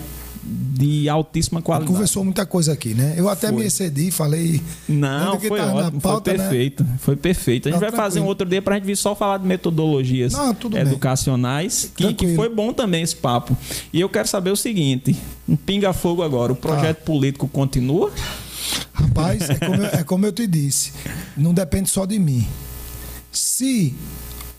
de 0.48 1.08
altíssima 1.08 1.60
qualidade. 1.60 1.92
Conversou 1.92 2.22
muita 2.22 2.46
coisa 2.46 2.72
aqui, 2.72 2.94
né? 2.94 3.14
Eu 3.16 3.28
até 3.28 3.48
Foi. 3.48 3.56
me 3.58 3.66
excedi, 3.66 4.10
falei. 4.10 4.62
Não, 4.88 5.40
foi 5.40 5.58
tá 5.58 5.74
ótimo, 5.74 6.00
pauta, 6.00 6.30
foi 6.30 6.38
né? 6.38 6.44
perfeito. 6.44 6.86
Foi 6.98 7.16
perfeito. 7.16 7.68
A 7.68 7.72
gente 7.72 7.80
Não, 7.80 7.88
vai 7.90 7.96
fazer 7.96 8.20
um 8.20 8.22
tranquilo. 8.22 8.28
outro 8.28 8.48
dia 8.48 8.62
pra 8.62 8.74
gente 8.76 8.84
vir 8.84 8.96
só 8.96 9.14
falar 9.14 9.38
de 9.38 9.46
metodologias 9.46 10.32
Não, 10.32 10.54
educacionais, 10.76 11.90
que, 11.94 12.04
que 12.08 12.14
Tranquilo. 12.14 12.36
foi 12.36 12.48
bom 12.48 12.72
também 12.72 13.02
esse 13.02 13.16
papo. 13.16 13.56
E 13.92 14.00
eu 14.00 14.08
quero 14.08 14.28
saber 14.28 14.50
o 14.50 14.56
seguinte: 14.56 15.16
um 15.48 15.56
pinga-fogo 15.56 16.22
agora, 16.22 16.52
o 16.52 16.56
projeto 16.56 17.02
político 17.04 17.48
continua? 17.48 18.12
Rapaz, 18.92 19.48
é 19.48 19.54
como, 19.54 19.74
eu, 19.76 19.86
é 19.86 20.04
como 20.04 20.26
eu 20.26 20.32
te 20.32 20.46
disse, 20.46 20.92
não 21.36 21.54
depende 21.54 21.88
só 21.88 22.04
de 22.04 22.18
mim. 22.18 22.46
Se 23.30 23.94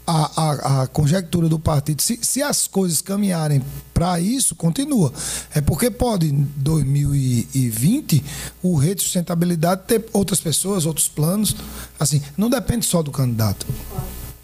a, 0.08 0.42
a, 0.42 0.84
a 0.84 0.88
conjectura 0.88 1.50
do 1.50 1.60
partido, 1.60 2.02
se, 2.02 2.18
se 2.22 2.42
as 2.42 2.66
coisas 2.66 3.02
caminharem 3.02 3.62
para 3.94 4.22
isso, 4.22 4.56
continua. 4.56 5.12
É 5.54 5.60
porque 5.60 5.92
pode, 5.92 6.28
em 6.28 6.48
2020, 6.56 8.24
o 8.64 8.78
rede 8.78 8.96
de 8.96 9.02
sustentabilidade 9.04 9.82
ter 9.86 10.06
outras 10.14 10.40
pessoas, 10.40 10.86
outros 10.86 11.10
planos. 11.10 11.54
Assim, 12.00 12.22
não 12.38 12.50
depende 12.50 12.86
só 12.86 13.04
do 13.04 13.12
candidato. 13.12 13.68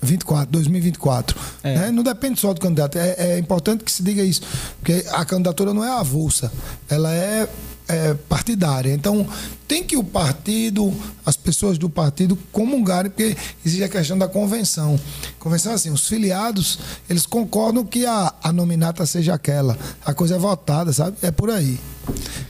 24, 0.01 0.51
2024. 0.51 1.39
É. 1.63 1.75
né? 1.75 1.91
Não 1.91 2.03
depende 2.03 2.39
só 2.39 2.53
do 2.53 2.59
candidato. 2.59 2.97
É, 2.97 3.15
é 3.17 3.39
importante 3.39 3.85
que 3.85 3.91
se 3.91 4.03
diga 4.03 4.21
isso. 4.21 4.41
Porque 4.79 5.05
a 5.11 5.23
candidatura 5.23 5.73
não 5.73 5.83
é 5.83 5.89
avulsa. 5.89 6.51
Ela 6.89 7.13
é, 7.13 7.47
é 7.87 8.13
partidária. 8.13 8.93
Então, 8.93 9.27
tem 9.67 9.83
que 9.83 9.97
o 9.97 10.03
partido, 10.03 10.93
as 11.25 11.35
pessoas 11.35 11.77
do 11.77 11.89
partido 11.89 12.37
comungarem, 12.51 13.09
porque 13.09 13.35
existe 13.65 13.83
a 13.83 13.89
questão 13.89 14.17
da 14.17 14.27
convenção. 14.27 14.99
Convenção 15.39 15.73
assim, 15.73 15.89
os 15.89 16.07
filiados, 16.07 16.79
eles 17.09 17.25
concordam 17.25 17.85
que 17.85 18.05
a, 18.05 18.33
a 18.41 18.51
nominata 18.51 19.05
seja 19.05 19.33
aquela. 19.33 19.77
A 20.05 20.13
coisa 20.13 20.35
é 20.35 20.37
votada, 20.37 20.93
sabe? 20.93 21.17
É 21.21 21.31
por 21.31 21.49
aí. 21.49 21.79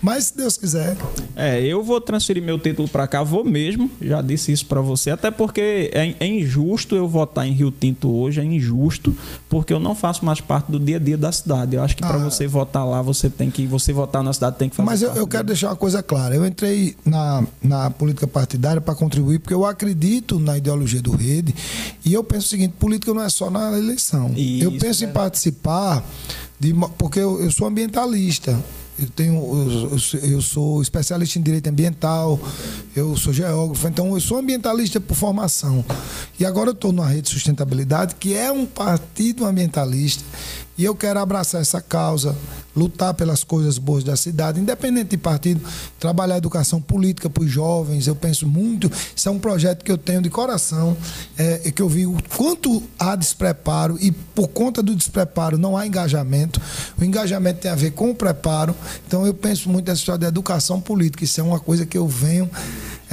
Mas, 0.02 0.26
se 0.26 0.38
Deus 0.38 0.58
quiser. 0.58 0.98
É, 1.36 1.62
eu 1.62 1.82
vou 1.84 2.00
transferir 2.02 2.44
meu 2.44 2.60
título 2.60 2.88
pra 2.88 3.08
cá, 3.08 3.24
vou 3.24 3.44
mesmo. 3.46 3.90
Já 4.02 4.22
disse 4.22 4.52
isso 4.52 4.66
pra 4.66 4.82
você, 4.82 5.10
até 5.12 5.32
porque 5.32 5.90
é, 5.94 6.16
é 6.20 6.28
injusto 6.28 6.96
eu 6.96 7.08
votar 7.08 7.48
em 7.48 7.52
Rio 7.54 7.72
Tinto 7.72 8.12
hoje, 8.12 8.42
é 8.42 8.44
injusto, 8.44 9.16
porque 9.48 9.72
eu 9.74 9.80
não 9.80 9.96
faço 9.96 10.26
mais 10.26 10.42
parte 10.42 10.72
do 10.72 10.80
dia 10.80 10.98
a 10.98 11.00
dia 11.00 11.18
da 11.18 11.32
cidade. 11.32 11.76
Eu 11.76 11.84
acho 11.84 11.96
que 11.96 12.04
Ah. 12.04 12.18
você 12.18 12.46
votar 12.48 12.86
lá, 12.86 13.02
você 13.02 13.30
tem 13.30 13.50
que 13.50 13.66
você 13.66 13.94
votar 13.94 14.22
na 14.24 14.34
cidade 14.34 14.58
tem 14.58 14.70
que 14.70 14.76
fazer. 14.76 14.90
Mas 14.90 15.02
eu, 15.02 15.14
eu 15.14 15.28
quero 15.28 15.46
deixar 15.46 15.70
uma 15.70 15.76
coisa 15.76 16.04
clara. 16.04 16.36
Eu 16.36 16.46
entrei 16.46 16.96
na, 17.06 17.44
na 17.62 17.90
política 17.90 18.28
partidária 18.28 18.82
para 18.82 18.94
contribuir, 18.96 19.40
porque 19.40 19.54
eu 19.54 19.66
acredito 19.66 20.40
na 20.40 20.58
ideologia 20.58 21.02
do 21.02 21.12
rede. 21.16 21.56
E 22.04 22.14
eu 22.14 22.24
penso 22.24 22.48
o 22.48 22.50
seguinte: 22.50 22.74
política 22.80 23.14
não 23.14 23.24
é 23.24 23.30
só 23.30 23.50
na 23.50 23.78
eleição. 23.78 24.32
Isso, 24.36 24.66
eu 24.66 24.72
penso 24.74 25.04
em 25.04 25.08
verdade. 25.08 25.14
participar, 25.14 26.04
de, 26.60 26.74
porque 26.98 27.20
eu, 27.20 27.42
eu 27.42 27.52
sou 27.52 27.68
ambientalista. 27.68 28.58
Eu, 29.00 29.08
tenho, 29.10 29.34
eu, 29.34 30.00
eu 30.30 30.42
sou- 30.42 30.82
especialista 30.82 31.40
em 31.40 31.42
direito 31.42 31.68
ambiental, 31.68 32.40
eu 32.96 33.18
sou 33.18 33.34
geógrafo, 33.34 33.88
então 33.88 34.14
eu 34.14 34.22
sou 34.22 34.38
ambientalista 34.38 35.00
por 35.02 35.16
formação. 35.16 35.84
E 36.40 36.46
agora 36.46 36.70
eu 36.70 36.74
estou 36.74 36.94
na 36.94 37.06
Rede 37.06 37.28
Sustentabilidade, 37.30 38.16
que 38.16 38.36
é 38.36 38.52
um 38.52 38.66
partido 38.68 39.46
ambientalista, 39.46 40.24
e 40.78 40.84
eu 40.86 40.96
quero 40.96 41.20
abraçar 41.20 41.62
essa 41.62 41.82
causa, 41.82 42.36
lutar 42.76 43.14
pelas 43.14 43.44
coisas 43.44 43.78
boas 43.78 44.04
da 44.04 44.16
cidade, 44.16 44.60
independente 44.60 45.12
de 45.12 45.18
partido, 45.18 45.62
trabalhar 46.00 46.36
a 46.36 46.38
educação 46.38 46.82
política 46.82 47.30
para 47.30 47.44
os 47.44 47.50
jovens. 47.50 48.08
Eu 48.08 48.16
penso 48.16 48.48
muito, 48.48 48.92
isso 49.16 49.30
é 49.30 49.32
um 49.32 49.40
projeto 49.40 49.84
que 49.84 49.92
eu 49.92 49.98
tenho 49.98 50.22
de 50.22 50.30
coração, 50.30 50.98
é, 51.38 51.72
que 51.72 51.82
eu 51.82 51.90
vi 51.90 52.06
o 52.06 52.18
quanto 52.36 52.82
há 52.98 53.16
despreparo 53.16 53.98
e 54.00 54.12
por 54.12 54.48
conta 54.48 54.82
do 54.82 54.96
despreparo 54.96 55.58
não 55.58 55.78
há 55.78 55.86
engajamento. 55.86 56.60
O 57.00 57.04
engajamento 57.04 57.60
tem 57.60 57.72
a 57.72 57.76
ver 57.76 57.92
com 57.92 58.10
o 58.10 58.16
preparo. 58.16 58.76
Então 59.08 59.26
eu 59.26 59.34
penso 59.34 59.70
muito 59.70 59.88
nessa 59.88 60.00
história 60.00 60.20
da 60.20 60.28
educação 60.28 60.82
política. 60.82 61.24
Isso 61.24 61.40
é 61.40 61.44
uma 61.44 61.60
coisa 61.60 61.86
que 61.86 61.98
eu 61.98 62.08
venho. 62.08 62.50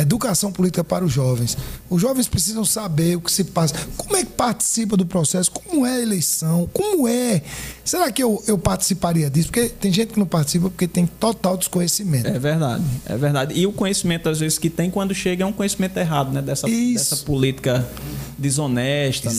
Educação 0.03 0.53
política 0.53 0.85
para 0.85 1.05
os 1.05 1.13
jovens. 1.13 1.57
Os 1.89 2.01
jovens 2.01 2.29
precisam 2.29 2.65
saber 2.65 3.17
o 3.17 3.21
que 3.21 3.33
se 3.33 3.45
passa. 3.45 3.75
Como 3.97 4.17
é 4.17 4.25
que 4.25 4.33
participa 4.33 4.97
do 4.97 5.07
processo? 5.07 5.51
Como 5.51 5.87
é 5.87 5.97
a 5.97 6.01
eleição? 6.01 6.69
Como 6.73 7.07
é? 7.09 7.43
Será 7.85 8.11
que 8.11 8.23
eu, 8.23 8.43
eu 8.47 8.57
participaria 8.57 9.31
disso? 9.31 9.49
Porque 9.49 9.69
tem 9.69 9.93
gente 9.93 10.13
que 10.13 10.19
não 10.19 10.27
participa 10.27 10.71
porque 10.71 10.87
tem 10.87 11.07
total 11.07 11.57
desconhecimento. 11.57 12.29
É 12.29 12.39
verdade, 12.39 12.85
é 13.07 13.17
verdade. 13.17 13.55
E 13.59 13.67
o 13.67 13.73
conhecimento, 13.73 14.29
às 14.29 14.41
vezes, 14.41 14.59
que 14.59 14.71
tem 14.71 14.91
quando 14.91 15.15
chega 15.15 15.45
é 15.45 15.47
um 15.47 15.53
conhecimento 15.53 15.97
errado, 15.97 16.33
né? 16.33 16.41
Dessa, 16.43 16.69
Isso. 16.69 17.11
dessa 17.11 17.25
política 17.25 17.87
desonesta, 18.39 19.31
né? 19.31 19.37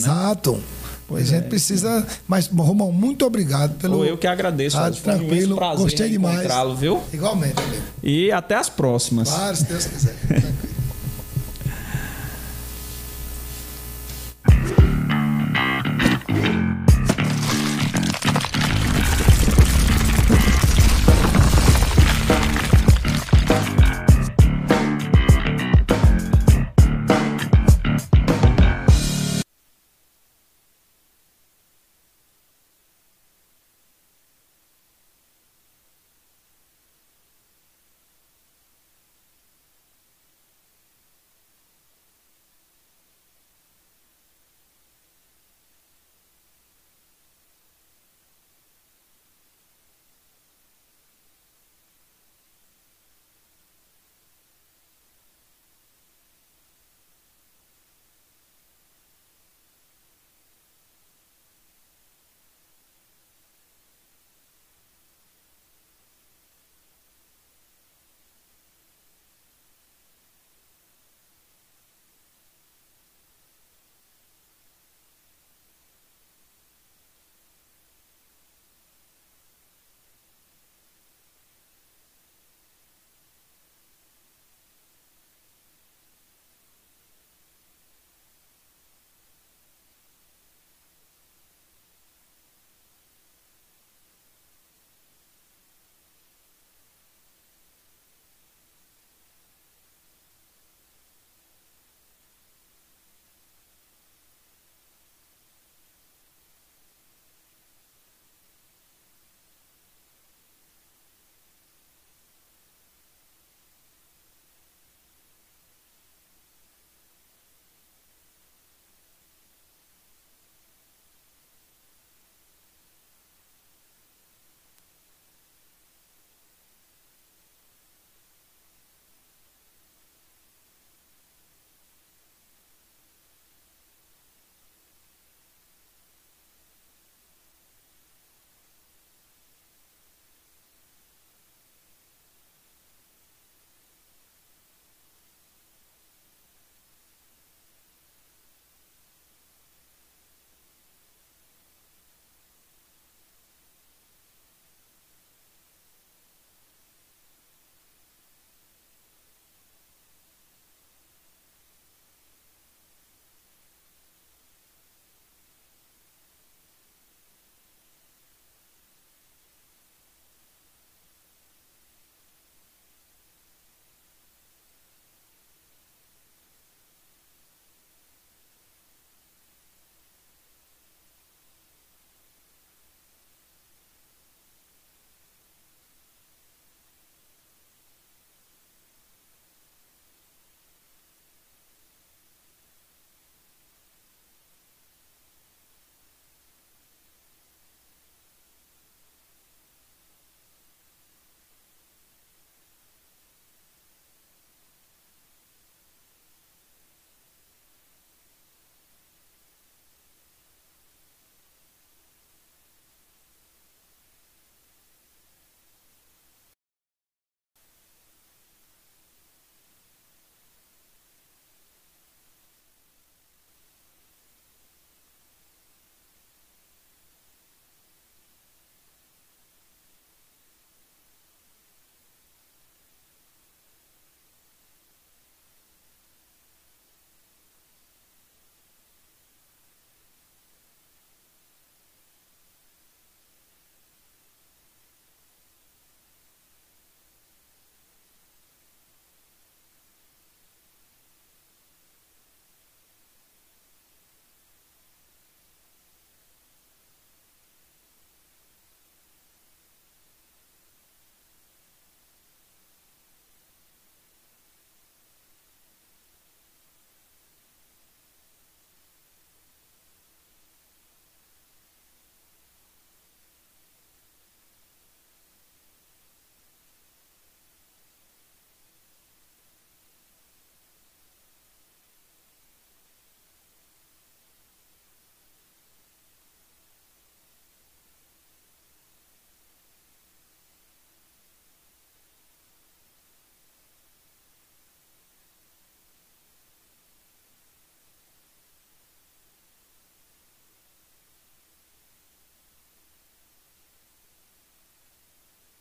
Pois 1.12 1.28
a 1.28 1.36
gente 1.36 1.44
é. 1.44 1.48
precisa. 1.48 2.06
Mas, 2.26 2.46
Romão, 2.46 2.90
muito 2.90 3.26
obrigado 3.26 3.74
pelo. 3.78 4.04
Eu 4.04 4.16
que 4.16 4.26
agradeço. 4.26 4.78
Um 4.78 4.80
imenso 4.86 5.02
tranquilo. 5.02 5.56
prazer 5.56 5.82
Gostei 5.82 6.10
demais. 6.10 6.48
viu? 6.78 7.02
Igualmente, 7.12 7.62
amigo. 7.62 7.82
E 8.02 8.32
até 8.32 8.54
as 8.54 8.68
próximas. 8.68 9.28
Claro, 9.28 9.56
se 9.56 9.64
Deus 9.64 9.84
quiser. 9.84 10.14
Tranquilo. 10.26 10.52